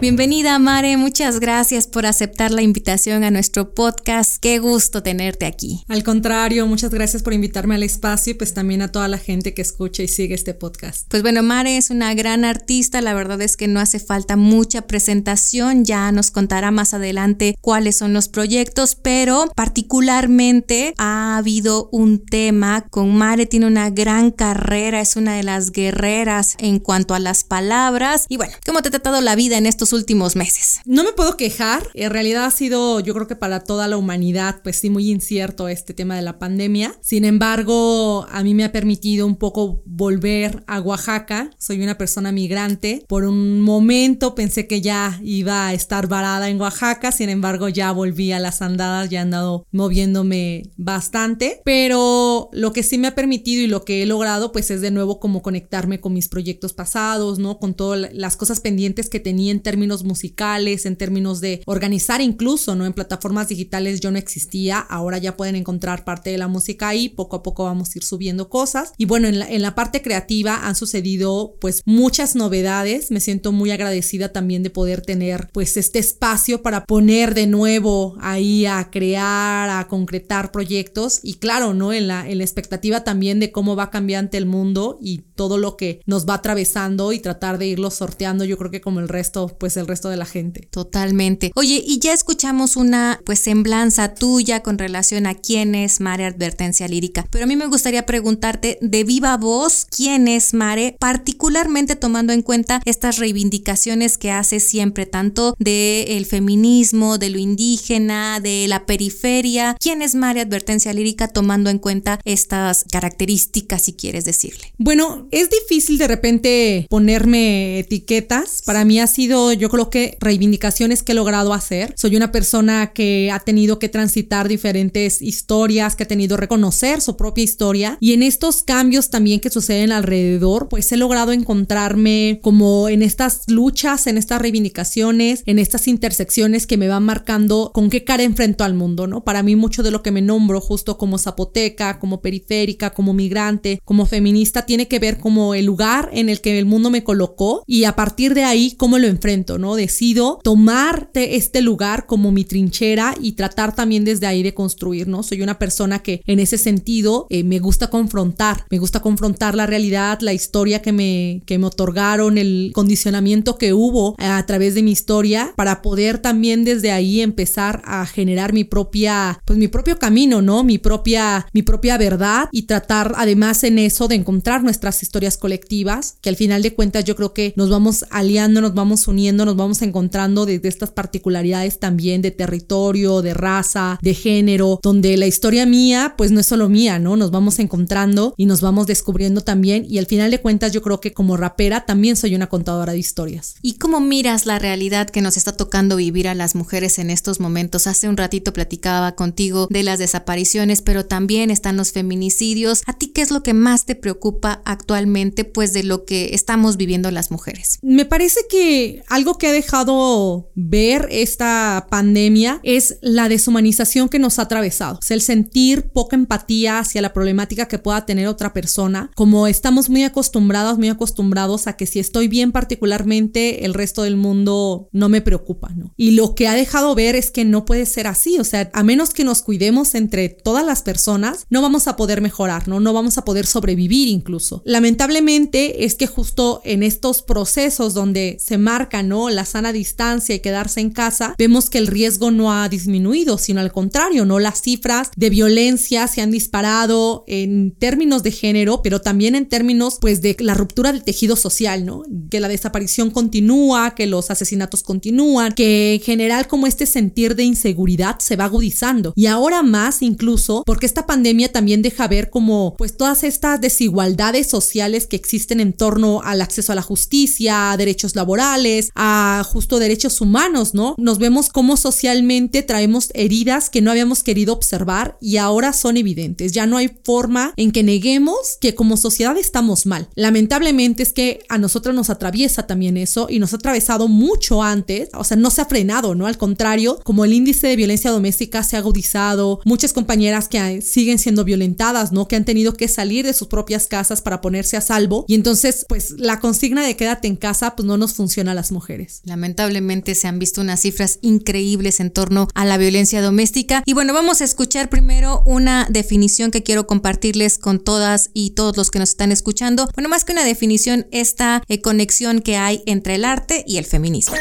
Bienvenida, 0.00 0.56
Mare. 0.60 0.96
Muchas 0.96 1.40
gracias 1.40 1.88
por 1.88 2.06
aceptar 2.06 2.52
la 2.52 2.62
invitación 2.62 3.24
a 3.24 3.32
nuestro 3.32 3.74
podcast. 3.74 4.36
Qué 4.40 4.60
gusto 4.60 5.02
tenerte 5.02 5.44
aquí. 5.44 5.82
Al 5.88 6.04
contrario, 6.04 6.68
muchas 6.68 6.92
gracias 6.92 7.24
por 7.24 7.32
invitarme 7.32 7.74
al 7.74 7.82
espacio 7.82 8.30
y 8.30 8.34
pues 8.34 8.54
también 8.54 8.80
a 8.80 8.92
toda 8.92 9.08
la 9.08 9.18
gente 9.18 9.54
que 9.54 9.62
escucha 9.62 10.04
y 10.04 10.08
sigue 10.08 10.36
este 10.36 10.54
podcast. 10.54 11.08
Pues 11.08 11.22
bueno, 11.22 11.42
Mare 11.42 11.76
es 11.76 11.90
una 11.90 12.14
gran 12.14 12.44
artista. 12.44 13.00
La 13.00 13.12
verdad 13.12 13.42
es 13.42 13.56
que 13.56 13.66
no 13.66 13.80
hace 13.80 13.98
falta 13.98 14.36
mucha 14.36 14.82
presentación. 14.82 15.84
Ya 15.84 16.12
nos 16.12 16.30
contará 16.30 16.70
más 16.70 16.94
adelante 16.94 17.56
cuáles 17.60 17.98
son 17.98 18.12
los 18.12 18.28
proyectos, 18.28 18.94
pero 18.94 19.50
particularmente 19.56 20.94
ha 20.96 21.38
habido 21.38 21.88
un 21.90 22.24
tema 22.24 22.86
con 22.88 23.16
Mare. 23.16 23.46
Tiene 23.46 23.66
una 23.66 23.90
gran 23.90 24.30
carrera, 24.30 25.00
es 25.00 25.16
una 25.16 25.34
de 25.34 25.42
las 25.42 25.72
guerreras 25.72 26.54
en 26.60 26.78
cuanto 26.78 27.14
a 27.14 27.18
las 27.18 27.42
palabras. 27.42 28.26
Y 28.28 28.36
bueno, 28.36 28.52
¿cómo 28.64 28.80
te 28.80 28.88
ha 28.88 28.92
tratado 28.92 29.20
la 29.20 29.34
vida 29.34 29.58
en 29.58 29.66
estos 29.66 29.87
últimos 29.92 30.36
meses? 30.36 30.80
No 30.84 31.04
me 31.04 31.12
puedo 31.12 31.36
quejar. 31.36 31.88
En 31.94 32.10
realidad 32.10 32.44
ha 32.44 32.50
sido, 32.50 33.00
yo 33.00 33.14
creo 33.14 33.26
que 33.26 33.36
para 33.36 33.64
toda 33.64 33.88
la 33.88 33.96
humanidad, 33.96 34.60
pues 34.62 34.76
sí, 34.76 34.90
muy 34.90 35.10
incierto 35.10 35.68
este 35.68 35.94
tema 35.94 36.16
de 36.16 36.22
la 36.22 36.38
pandemia. 36.38 36.94
Sin 37.00 37.24
embargo, 37.24 38.26
a 38.30 38.42
mí 38.42 38.54
me 38.54 38.64
ha 38.64 38.72
permitido 38.72 39.26
un 39.26 39.36
poco 39.36 39.82
volver 39.86 40.64
a 40.66 40.80
Oaxaca. 40.80 41.50
Soy 41.58 41.82
una 41.82 41.98
persona 41.98 42.32
migrante. 42.32 43.04
Por 43.08 43.24
un 43.24 43.60
momento 43.60 44.34
pensé 44.34 44.66
que 44.66 44.80
ya 44.80 45.18
iba 45.22 45.66
a 45.66 45.74
estar 45.74 46.06
varada 46.08 46.48
en 46.48 46.60
Oaxaca. 46.60 47.12
Sin 47.12 47.28
embargo, 47.28 47.68
ya 47.68 47.92
volví 47.92 48.32
a 48.32 48.38
las 48.38 48.62
andadas, 48.62 49.10
ya 49.10 49.20
he 49.20 49.22
andado 49.22 49.66
moviéndome 49.72 50.62
bastante. 50.76 51.60
Pero 51.64 52.50
lo 52.52 52.72
que 52.72 52.82
sí 52.82 52.98
me 52.98 53.08
ha 53.08 53.14
permitido 53.14 53.62
y 53.62 53.66
lo 53.66 53.84
que 53.84 54.02
he 54.02 54.06
logrado, 54.06 54.52
pues 54.52 54.70
es 54.70 54.80
de 54.80 54.90
nuevo 54.90 55.20
como 55.20 55.42
conectarme 55.42 56.00
con 56.00 56.12
mis 56.12 56.28
proyectos 56.28 56.72
pasados, 56.72 57.38
¿no? 57.38 57.58
Con 57.58 57.74
todas 57.74 58.12
las 58.12 58.36
cosas 58.36 58.60
pendientes 58.60 59.08
que 59.08 59.20
tenía 59.20 59.50
en 59.50 59.60
términos 59.60 59.77
términos 59.78 60.02
musicales, 60.02 60.86
en 60.86 60.96
términos 60.96 61.40
de 61.40 61.62
organizar 61.64 62.20
incluso, 62.20 62.74
¿no? 62.74 62.84
En 62.84 62.92
plataformas 62.92 63.46
digitales 63.46 64.00
yo 64.00 64.10
no 64.10 64.18
existía, 64.18 64.80
ahora 64.80 65.18
ya 65.18 65.36
pueden 65.36 65.54
encontrar 65.54 66.04
parte 66.04 66.30
de 66.30 66.38
la 66.38 66.48
música 66.48 66.88
ahí, 66.88 67.08
poco 67.08 67.36
a 67.36 67.42
poco 67.44 67.62
vamos 67.62 67.90
a 67.90 67.98
ir 67.98 68.02
subiendo 68.02 68.48
cosas. 68.48 68.92
Y 68.98 69.04
bueno, 69.04 69.28
en 69.28 69.38
la, 69.38 69.48
en 69.48 69.62
la 69.62 69.76
parte 69.76 70.02
creativa 70.02 70.66
han 70.66 70.74
sucedido 70.74 71.54
pues 71.60 71.82
muchas 71.84 72.34
novedades, 72.34 73.12
me 73.12 73.20
siento 73.20 73.52
muy 73.52 73.70
agradecida 73.70 74.32
también 74.32 74.64
de 74.64 74.70
poder 74.70 75.00
tener 75.00 75.48
pues 75.52 75.76
este 75.76 76.00
espacio 76.00 76.60
para 76.60 76.84
poner 76.84 77.34
de 77.34 77.46
nuevo 77.46 78.16
ahí 78.20 78.66
a 78.66 78.90
crear, 78.90 79.70
a 79.70 79.86
concretar 79.86 80.50
proyectos 80.50 81.20
y 81.22 81.34
claro, 81.34 81.72
¿no? 81.72 81.92
En 81.92 82.08
la, 82.08 82.28
en 82.28 82.38
la 82.38 82.44
expectativa 82.44 83.04
también 83.04 83.38
de 83.38 83.52
cómo 83.52 83.76
va 83.76 83.90
cambiante 83.90 84.38
el 84.38 84.46
mundo 84.46 84.98
y 85.00 85.18
todo 85.36 85.56
lo 85.56 85.76
que 85.76 86.00
nos 86.04 86.26
va 86.28 86.34
atravesando 86.34 87.12
y 87.12 87.20
tratar 87.20 87.58
de 87.58 87.68
irlo 87.68 87.92
sorteando, 87.92 88.44
yo 88.44 88.58
creo 88.58 88.72
que 88.72 88.80
como 88.80 88.98
el 88.98 89.08
resto 89.08 89.46
pues 89.46 89.67
pues 89.68 89.76
el 89.76 89.86
resto 89.86 90.08
de 90.08 90.16
la 90.16 90.24
gente. 90.24 90.66
Totalmente. 90.70 91.52
Oye, 91.54 91.84
y 91.86 91.98
ya 91.98 92.14
escuchamos 92.14 92.76
una 92.76 93.20
pues 93.26 93.38
semblanza 93.38 94.14
tuya 94.14 94.62
con 94.62 94.78
relación 94.78 95.26
a 95.26 95.34
quién 95.34 95.74
es 95.74 96.00
Mare 96.00 96.24
Advertencia 96.24 96.88
Lírica, 96.88 97.26
pero 97.30 97.44
a 97.44 97.46
mí 97.46 97.54
me 97.54 97.66
gustaría 97.66 98.06
preguntarte 98.06 98.78
de 98.80 99.04
viva 99.04 99.36
voz 99.36 99.86
quién 99.94 100.26
es 100.26 100.54
Mare, 100.54 100.96
particularmente 100.98 101.96
tomando 101.96 102.32
en 102.32 102.40
cuenta 102.40 102.80
estas 102.86 103.18
reivindicaciones 103.18 104.16
que 104.16 104.30
hace 104.30 104.58
siempre 104.58 105.04
tanto 105.04 105.54
del 105.58 106.24
feminismo, 106.24 107.18
de 107.18 107.28
lo 107.28 107.38
indígena, 107.38 108.40
de 108.40 108.68
la 108.68 108.86
periferia. 108.86 109.76
¿Quién 109.78 110.00
es 110.00 110.14
Mare 110.14 110.40
Advertencia 110.40 110.94
Lírica 110.94 111.28
tomando 111.28 111.68
en 111.68 111.78
cuenta 111.78 112.20
estas 112.24 112.86
características, 112.90 113.82
si 113.82 113.92
quieres 113.92 114.24
decirle? 114.24 114.72
Bueno, 114.78 115.28
es 115.30 115.50
difícil 115.50 115.98
de 115.98 116.08
repente 116.08 116.86
ponerme 116.88 117.80
etiquetas. 117.80 118.62
Para 118.64 118.86
mí 118.86 118.98
ha 118.98 119.06
sido, 119.06 119.52
yo 119.58 119.68
creo 119.68 119.90
que 119.90 120.16
reivindicaciones 120.20 121.02
que 121.02 121.12
he 121.12 121.14
logrado 121.14 121.52
hacer. 121.52 121.94
Soy 121.96 122.16
una 122.16 122.32
persona 122.32 122.92
que 122.92 123.30
ha 123.32 123.40
tenido 123.40 123.78
que 123.78 123.88
transitar 123.88 124.48
diferentes 124.48 125.20
historias, 125.20 125.96
que 125.96 126.04
ha 126.04 126.08
tenido 126.08 126.36
que 126.36 126.42
reconocer 126.42 127.00
su 127.00 127.16
propia 127.16 127.44
historia. 127.44 127.98
Y 128.00 128.12
en 128.12 128.22
estos 128.22 128.62
cambios 128.62 129.10
también 129.10 129.40
que 129.40 129.50
suceden 129.50 129.92
alrededor, 129.92 130.68
pues 130.68 130.90
he 130.92 130.96
logrado 130.96 131.32
encontrarme 131.32 132.40
como 132.42 132.88
en 132.88 133.02
estas 133.02 133.42
luchas, 133.48 134.06
en 134.06 134.18
estas 134.18 134.40
reivindicaciones, 134.40 135.42
en 135.46 135.58
estas 135.58 135.88
intersecciones 135.88 136.66
que 136.66 136.76
me 136.76 136.88
van 136.88 137.04
marcando 137.04 137.70
con 137.74 137.90
qué 137.90 138.04
cara 138.04 138.22
enfrento 138.22 138.64
al 138.64 138.74
mundo, 138.74 139.06
¿no? 139.06 139.24
Para 139.24 139.42
mí 139.42 139.56
mucho 139.56 139.82
de 139.82 139.90
lo 139.90 140.02
que 140.02 140.10
me 140.10 140.22
nombro 140.22 140.60
justo 140.60 140.98
como 140.98 141.18
zapoteca, 141.18 141.98
como 141.98 142.20
periférica, 142.20 142.90
como 142.90 143.12
migrante, 143.12 143.80
como 143.84 144.06
feminista, 144.06 144.66
tiene 144.66 144.88
que 144.88 144.98
ver 144.98 145.18
como 145.18 145.54
el 145.54 145.64
lugar 145.64 146.10
en 146.12 146.28
el 146.28 146.40
que 146.40 146.58
el 146.58 146.66
mundo 146.66 146.90
me 146.90 147.04
colocó 147.04 147.62
y 147.66 147.84
a 147.84 147.96
partir 147.96 148.34
de 148.34 148.44
ahí 148.44 148.74
cómo 148.76 148.98
lo 148.98 149.06
enfrento, 149.06 149.47
¿no? 149.56 149.76
Decido 149.76 150.40
tomar 150.42 151.08
este 151.14 151.62
lugar 151.62 152.04
como 152.06 152.32
mi 152.32 152.44
trinchera 152.44 153.14
y 153.20 153.32
tratar 153.32 153.74
también 153.74 154.04
desde 154.04 154.26
ahí 154.26 154.42
de 154.42 154.52
construir, 154.52 155.08
¿no? 155.08 155.22
Soy 155.22 155.40
una 155.40 155.58
persona 155.58 156.00
que 156.00 156.22
en 156.26 156.40
ese 156.40 156.58
sentido 156.58 157.26
eh, 157.30 157.44
me 157.44 157.60
gusta 157.60 157.88
confrontar, 157.88 158.66
me 158.68 158.78
gusta 158.78 159.00
confrontar 159.00 159.54
la 159.54 159.66
realidad, 159.66 160.18
la 160.20 160.32
historia 160.32 160.82
que 160.82 160.92
me, 160.92 161.42
que 161.46 161.58
me 161.58 161.66
otorgaron, 161.66 162.36
el 162.36 162.72
condicionamiento 162.74 163.56
que 163.56 163.72
hubo 163.72 164.16
a 164.18 164.44
través 164.46 164.74
de 164.74 164.82
mi 164.82 164.90
historia 164.90 165.52
para 165.56 165.80
poder 165.80 166.18
también 166.18 166.64
desde 166.64 166.90
ahí 166.90 167.20
empezar 167.20 167.82
a 167.84 168.04
generar 168.06 168.52
mi 168.52 168.64
propia, 168.64 169.40
pues 169.44 169.58
mi 169.58 169.68
propio 169.68 169.98
camino, 169.98 170.42
¿no? 170.42 170.64
Mi 170.64 170.78
propia, 170.78 171.46
mi 171.52 171.62
propia 171.62 171.96
verdad 171.98 172.48
y 172.50 172.62
tratar 172.62 173.12
además 173.16 173.64
en 173.64 173.78
eso 173.78 174.08
de 174.08 174.16
encontrar 174.16 174.62
nuestras 174.62 175.02
historias 175.02 175.36
colectivas, 175.36 176.16
que 176.20 176.28
al 176.28 176.36
final 176.36 176.62
de 176.62 176.74
cuentas 176.74 177.04
yo 177.04 177.16
creo 177.16 177.32
que 177.32 177.52
nos 177.56 177.70
vamos 177.70 178.04
aliando, 178.10 178.60
nos 178.60 178.74
vamos 178.74 179.06
uniendo, 179.06 179.37
nos 179.44 179.56
vamos 179.56 179.82
encontrando 179.82 180.46
desde 180.46 180.68
estas 180.68 180.90
particularidades 180.90 181.78
también 181.78 182.22
de 182.22 182.30
territorio, 182.30 183.22
de 183.22 183.34
raza, 183.34 183.98
de 184.02 184.14
género, 184.14 184.80
donde 184.82 185.16
la 185.16 185.26
historia 185.26 185.66
mía 185.66 186.14
pues 186.16 186.30
no 186.30 186.40
es 186.40 186.46
solo 186.46 186.68
mía, 186.68 186.98
¿no? 186.98 187.16
Nos 187.16 187.30
vamos 187.30 187.58
encontrando 187.58 188.34
y 188.36 188.46
nos 188.46 188.60
vamos 188.60 188.86
descubriendo 188.86 189.40
también 189.40 189.86
y 189.88 189.98
al 189.98 190.06
final 190.06 190.30
de 190.30 190.40
cuentas 190.40 190.72
yo 190.72 190.82
creo 190.82 191.00
que 191.00 191.12
como 191.12 191.36
rapera 191.36 191.86
también 191.86 192.16
soy 192.16 192.34
una 192.34 192.48
contadora 192.48 192.92
de 192.92 192.98
historias. 192.98 193.54
¿Y 193.62 193.74
cómo 193.74 194.00
miras 194.00 194.46
la 194.46 194.58
realidad 194.58 195.08
que 195.08 195.20
nos 195.20 195.36
está 195.36 195.52
tocando 195.56 195.96
vivir 195.96 196.28
a 196.28 196.34
las 196.34 196.54
mujeres 196.54 196.98
en 196.98 197.10
estos 197.10 197.40
momentos? 197.40 197.86
Hace 197.86 198.08
un 198.08 198.16
ratito 198.16 198.52
platicaba 198.52 199.14
contigo 199.14 199.66
de 199.70 199.82
las 199.82 199.98
desapariciones, 199.98 200.82
pero 200.82 201.06
también 201.06 201.50
están 201.50 201.76
los 201.76 201.92
feminicidios. 201.92 202.82
¿A 202.86 202.92
ti 202.92 203.08
qué 203.08 203.22
es 203.22 203.30
lo 203.30 203.42
que 203.42 203.54
más 203.54 203.86
te 203.86 203.94
preocupa 203.94 204.62
actualmente 204.64 205.44
pues 205.44 205.72
de 205.72 205.82
lo 205.82 206.04
que 206.04 206.34
estamos 206.34 206.76
viviendo 206.76 207.10
las 207.10 207.30
mujeres? 207.30 207.78
Me 207.82 208.04
parece 208.04 208.40
que 208.50 209.02
algo 209.18 209.36
que 209.36 209.48
ha 209.48 209.52
dejado 209.52 210.52
ver 210.54 211.08
esta 211.10 211.88
pandemia 211.90 212.60
es 212.62 212.98
la 213.02 213.28
deshumanización 213.28 214.08
que 214.08 214.20
nos 214.20 214.38
ha 214.38 214.42
atravesado, 214.42 215.00
es 215.02 215.10
el 215.10 215.22
sentir 215.22 215.90
poca 215.90 216.14
empatía 216.14 216.78
hacia 216.78 217.02
la 217.02 217.12
problemática 217.12 217.66
que 217.66 217.80
pueda 217.80 218.06
tener 218.06 218.28
otra 218.28 218.52
persona, 218.52 219.10
como 219.16 219.48
estamos 219.48 219.90
muy 219.90 220.04
acostumbrados, 220.04 220.78
muy 220.78 220.88
acostumbrados 220.88 221.66
a 221.66 221.72
que 221.72 221.86
si 221.86 221.98
estoy 221.98 222.28
bien 222.28 222.52
particularmente, 222.52 223.64
el 223.64 223.74
resto 223.74 224.04
del 224.04 224.16
mundo 224.16 224.88
no 224.92 225.08
me 225.08 225.20
preocupa, 225.20 225.70
¿no? 225.74 225.92
Y 225.96 226.12
lo 226.12 226.36
que 226.36 226.46
ha 226.46 226.54
dejado 226.54 226.94
ver 226.94 227.16
es 227.16 227.32
que 227.32 227.44
no 227.44 227.64
puede 227.64 227.86
ser 227.86 228.06
así, 228.06 228.38
o 228.38 228.44
sea, 228.44 228.70
a 228.72 228.84
menos 228.84 229.10
que 229.10 229.24
nos 229.24 229.42
cuidemos 229.42 229.96
entre 229.96 230.28
todas 230.28 230.64
las 230.64 230.82
personas, 230.82 231.44
no 231.50 231.60
vamos 231.60 231.88
a 231.88 231.96
poder 231.96 232.20
mejorar, 232.20 232.68
¿no? 232.68 232.78
No 232.78 232.92
vamos 232.92 233.18
a 233.18 233.24
poder 233.24 233.46
sobrevivir 233.46 234.06
incluso. 234.06 234.62
Lamentablemente 234.64 235.84
es 235.84 235.96
que 235.96 236.06
justo 236.06 236.60
en 236.64 236.84
estos 236.84 237.22
procesos 237.22 237.94
donde 237.94 238.36
se 238.38 238.58
marca, 238.58 239.02
¿no? 239.08 239.30
La 239.30 239.44
sana 239.44 239.72
distancia 239.72 240.34
y 240.34 240.40
quedarse 240.40 240.80
en 240.80 240.90
casa, 240.90 241.34
vemos 241.38 241.70
que 241.70 241.78
el 241.78 241.86
riesgo 241.86 242.30
no 242.30 242.52
ha 242.52 242.68
disminuido, 242.68 243.38
sino 243.38 243.60
al 243.60 243.72
contrario, 243.72 244.24
¿no? 244.24 244.38
Las 244.38 244.62
cifras 244.62 245.10
de 245.16 245.30
violencia 245.30 246.06
se 246.06 246.20
han 246.20 246.30
disparado 246.30 247.24
en 247.26 247.72
términos 247.78 248.22
de 248.22 248.30
género, 248.30 248.82
pero 248.82 249.00
también 249.00 249.34
en 249.34 249.48
términos, 249.48 249.98
pues, 250.00 250.22
de 250.22 250.36
la 250.40 250.54
ruptura 250.54 250.92
del 250.92 251.04
tejido 251.04 251.36
social, 251.36 251.84
¿no? 251.84 252.02
Que 252.30 252.40
la 252.40 252.48
desaparición 252.48 253.10
continúa, 253.10 253.94
que 253.94 254.06
los 254.06 254.30
asesinatos 254.30 254.82
continúan, 254.82 255.52
que 255.52 255.94
en 255.94 256.00
general 256.00 256.46
como 256.46 256.66
este 256.66 256.86
sentir 256.86 257.34
de 257.34 257.44
inseguridad 257.44 258.18
se 258.18 258.36
va 258.36 258.44
agudizando. 258.44 259.12
Y 259.16 259.26
ahora 259.26 259.62
más 259.62 260.02
incluso 260.02 260.62
porque 260.66 260.86
esta 260.86 261.06
pandemia 261.06 261.50
también 261.52 261.82
deja 261.82 262.08
ver 262.08 262.30
como, 262.30 262.74
pues, 262.76 262.96
todas 262.96 263.24
estas 263.24 263.60
desigualdades 263.60 264.48
sociales 264.48 265.06
que 265.06 265.16
existen 265.16 265.60
en 265.60 265.72
torno 265.72 266.20
al 266.22 266.40
acceso 266.40 266.72
a 266.72 266.74
la 266.74 266.82
justicia, 266.82 267.72
a 267.72 267.76
derechos 267.76 268.14
laborales, 268.14 268.90
a 268.98 269.44
justo 269.44 269.78
derechos 269.78 270.20
humanos, 270.20 270.74
¿no? 270.74 270.94
Nos 270.98 271.18
vemos 271.18 271.48
como 271.48 271.76
socialmente 271.76 272.62
traemos 272.62 273.10
heridas 273.14 273.70
que 273.70 273.80
no 273.80 273.92
habíamos 273.92 274.24
querido 274.24 274.52
observar 274.52 275.16
y 275.20 275.36
ahora 275.36 275.72
son 275.72 275.96
evidentes. 275.96 276.52
Ya 276.52 276.66
no 276.66 276.76
hay 276.76 276.90
forma 277.04 277.54
en 277.56 277.70
que 277.70 277.84
neguemos 277.84 278.58
que 278.60 278.74
como 278.74 278.96
sociedad 278.96 279.36
estamos 279.38 279.86
mal. 279.86 280.08
Lamentablemente 280.16 281.04
es 281.04 281.12
que 281.12 281.40
a 281.48 281.58
nosotros 281.58 281.94
nos 281.94 282.10
atraviesa 282.10 282.66
también 282.66 282.96
eso 282.96 283.28
y 283.30 283.38
nos 283.38 283.52
ha 283.52 283.56
atravesado 283.56 284.08
mucho 284.08 284.64
antes, 284.64 285.10
o 285.14 285.22
sea, 285.22 285.36
no 285.36 285.50
se 285.50 285.60
ha 285.60 285.66
frenado, 285.66 286.16
¿no? 286.16 286.26
Al 286.26 286.36
contrario, 286.36 286.98
como 287.04 287.24
el 287.24 287.32
índice 287.32 287.68
de 287.68 287.76
violencia 287.76 288.10
doméstica 288.10 288.64
se 288.64 288.74
ha 288.74 288.80
agudizado, 288.80 289.60
muchas 289.64 289.92
compañeras 289.92 290.48
que 290.48 290.82
siguen 290.82 291.20
siendo 291.20 291.44
violentadas, 291.44 292.10
¿no? 292.10 292.26
Que 292.26 292.34
han 292.34 292.44
tenido 292.44 292.74
que 292.74 292.88
salir 292.88 293.24
de 293.24 293.32
sus 293.32 293.46
propias 293.46 293.86
casas 293.86 294.22
para 294.22 294.40
ponerse 294.40 294.76
a 294.76 294.80
salvo 294.80 295.24
y 295.28 295.36
entonces, 295.36 295.86
pues 295.88 296.16
la 296.18 296.40
consigna 296.40 296.84
de 296.84 296.96
quédate 296.96 297.28
en 297.28 297.36
casa, 297.36 297.76
pues 297.76 297.86
no 297.86 297.96
nos 297.96 298.14
funciona 298.14 298.52
a 298.52 298.54
las 298.54 298.72
mujeres. 298.72 298.87
Lamentablemente 299.24 300.14
se 300.14 300.28
han 300.28 300.38
visto 300.38 300.60
unas 300.60 300.80
cifras 300.80 301.18
increíbles 301.20 302.00
en 302.00 302.10
torno 302.10 302.48
a 302.54 302.64
la 302.64 302.78
violencia 302.78 303.20
doméstica 303.20 303.82
y 303.84 303.92
bueno, 303.92 304.14
vamos 304.14 304.40
a 304.40 304.44
escuchar 304.44 304.88
primero 304.88 305.42
una 305.44 305.86
definición 305.90 306.50
que 306.50 306.62
quiero 306.62 306.86
compartirles 306.86 307.58
con 307.58 307.80
todas 307.80 308.30
y 308.32 308.50
todos 308.50 308.76
los 308.76 308.90
que 308.90 308.98
nos 308.98 309.10
están 309.10 309.32
escuchando. 309.32 309.88
Bueno, 309.94 310.08
más 310.08 310.24
que 310.24 310.32
una 310.32 310.44
definición, 310.44 311.06
esta 311.10 311.62
eh, 311.68 311.80
conexión 311.80 312.40
que 312.40 312.56
hay 312.56 312.82
entre 312.86 313.16
el 313.16 313.24
arte 313.24 313.64
y 313.66 313.76
el 313.76 313.84
feminismo. 313.84 314.36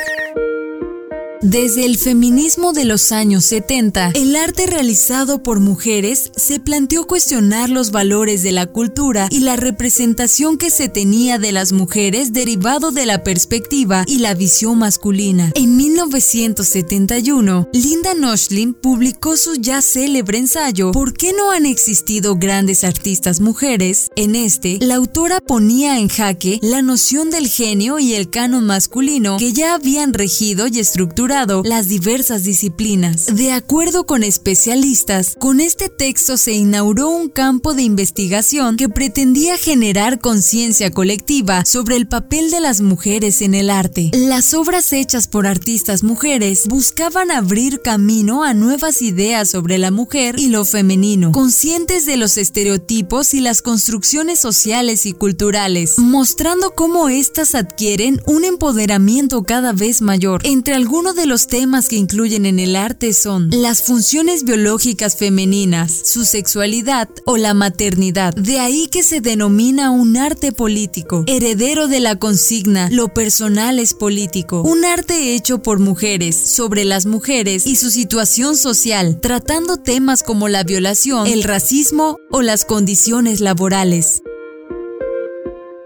Desde 1.44 1.86
el 1.86 2.00
feminismo 2.00 2.74
de 2.74 2.84
los 2.84 3.12
años 3.12 3.46
70, 3.46 4.14
el 4.16 4.36
arte 4.36 4.66
realizado 4.66 5.44
por 5.44 5.60
mujeres 5.60 6.32
se 6.36 6.60
planteó 6.60 7.06
cuestionar 7.06 7.70
los 7.70 7.92
valores 7.92 8.42
de 8.42 8.52
la 8.52 8.66
cultura 8.66 9.28
y 9.30 9.42
la 9.42 9.56
representación 9.56 10.58
que 10.58 10.72
se 10.72 10.90
tenía 10.90 11.38
de 11.38 11.52
las 11.52 11.74
mujeres 11.74 12.34
derivado 12.34 12.92
de 12.92 13.06
la 13.06 13.24
perspectiva 13.24 14.04
y 14.08 14.18
la 14.18 14.34
visión 14.34 14.80
masculina. 14.80 15.52
En 15.54 15.78
1971, 15.78 17.70
Linda 17.72 18.16
Noshlin 18.16 18.74
publicó 18.74 19.38
su 19.38 19.56
ya 19.56 19.84
célebre 19.84 20.40
ensayo 20.40 20.92
¿Por 20.92 21.14
qué 21.14 21.34
no 21.34 21.52
han 21.52 21.68
existido 21.68 22.38
grandes 22.38 22.84
artistas 22.84 23.42
mujeres? 23.42 24.10
En 24.16 24.36
este, 24.36 24.80
la 24.82 24.96
autora 24.96 25.40
ponía 25.40 26.00
en 26.00 26.08
jaque 26.08 26.60
la 26.64 26.82
noción 26.82 27.30
del 27.30 27.48
genio 27.48 28.00
y 28.00 28.16
el 28.16 28.32
canon 28.32 28.66
masculino 28.66 29.38
que 29.38 29.54
ya 29.54 29.76
habían 29.76 30.14
regido 30.14 30.66
y 30.66 30.80
estructurado 30.80 31.28
las 31.46 31.88
diversas 31.88 32.44
disciplinas. 32.44 33.28
De 33.28 33.52
acuerdo 33.52 34.08
con 34.08 34.24
especialistas, 34.24 35.36
con 35.38 35.60
este 35.60 35.88
texto 35.88 36.36
se 36.36 36.54
inauguró 36.54 37.10
un 37.10 37.30
campo 37.30 37.76
de 37.76 37.84
investigación 37.84 38.76
que 38.76 38.90
pretendía 38.90 39.56
generar 39.58 40.20
conciencia 40.20 40.90
colectiva 40.90 41.64
sobre 41.64 41.96
el 41.96 42.08
papel 42.08 42.50
de 42.50 42.60
las 42.60 42.82
mujeres 42.82 43.44
en 43.44 43.54
el 43.54 43.70
arte. 43.70 44.10
Las 44.14 44.56
obras 44.56 44.92
hechas 44.94 45.28
por 45.28 45.46
artistas 45.46 46.04
mujeres 46.04 46.68
buscaban 46.68 47.30
abrir 47.30 47.82
camino 47.84 48.44
a 48.44 48.56
nuevas 48.56 49.04
ideas 49.04 49.48
sobre 49.48 49.78
la 49.78 49.92
mujer 49.92 50.40
y 50.40 50.48
lo 50.48 50.66
femenino, 50.66 51.34
conscientes 51.34 52.08
de 52.08 52.18
los 52.18 52.38
estereotipos 52.38 53.36
y 53.36 53.42
las 53.42 53.62
construcciones 53.62 54.40
sociales 54.40 55.06
y 55.06 55.12
culturales, 55.12 56.00
mostrando 56.00 56.72
cómo 56.72 57.10
éstas 57.10 57.54
adquieren 57.54 58.22
un 58.26 58.44
empoderamiento 58.44 59.44
cada 59.44 59.74
vez 59.74 60.02
mayor. 60.02 60.42
Entre 60.44 60.74
algunos 60.74 61.17
de 61.18 61.26
los 61.26 61.48
temas 61.48 61.90
que 61.90 61.98
incluyen 61.98 62.46
en 62.46 62.60
el 62.60 62.78
arte 62.78 63.12
son 63.12 63.50
las 63.52 63.84
funciones 63.84 64.46
biológicas 64.46 65.18
femeninas, 65.18 66.04
su 66.06 66.24
sexualidad 66.24 67.10
o 67.26 67.36
la 67.36 67.54
maternidad. 67.54 68.34
De 68.34 68.60
ahí 68.60 68.88
que 68.88 69.04
se 69.04 69.20
denomina 69.20 69.92
un 69.92 70.16
arte 70.16 70.54
político, 70.54 71.26
heredero 71.28 71.90
de 71.90 72.00
la 72.00 72.16
consigna 72.16 72.88
lo 72.92 73.14
personal 73.14 73.80
es 73.80 73.94
político, 73.94 74.62
un 74.62 74.86
arte 74.86 75.34
hecho 75.34 75.62
por 75.62 75.80
mujeres, 75.80 76.36
sobre 76.36 76.86
las 76.86 77.06
mujeres 77.06 77.66
y 77.66 77.76
su 77.76 77.90
situación 77.90 78.56
social, 78.56 79.20
tratando 79.20 79.78
temas 79.78 80.24
como 80.24 80.48
la 80.48 80.64
violación, 80.64 81.28
el 81.28 81.44
racismo 81.44 82.18
o 82.32 82.42
las 82.42 82.64
condiciones 82.64 83.42
laborales. 83.42 84.22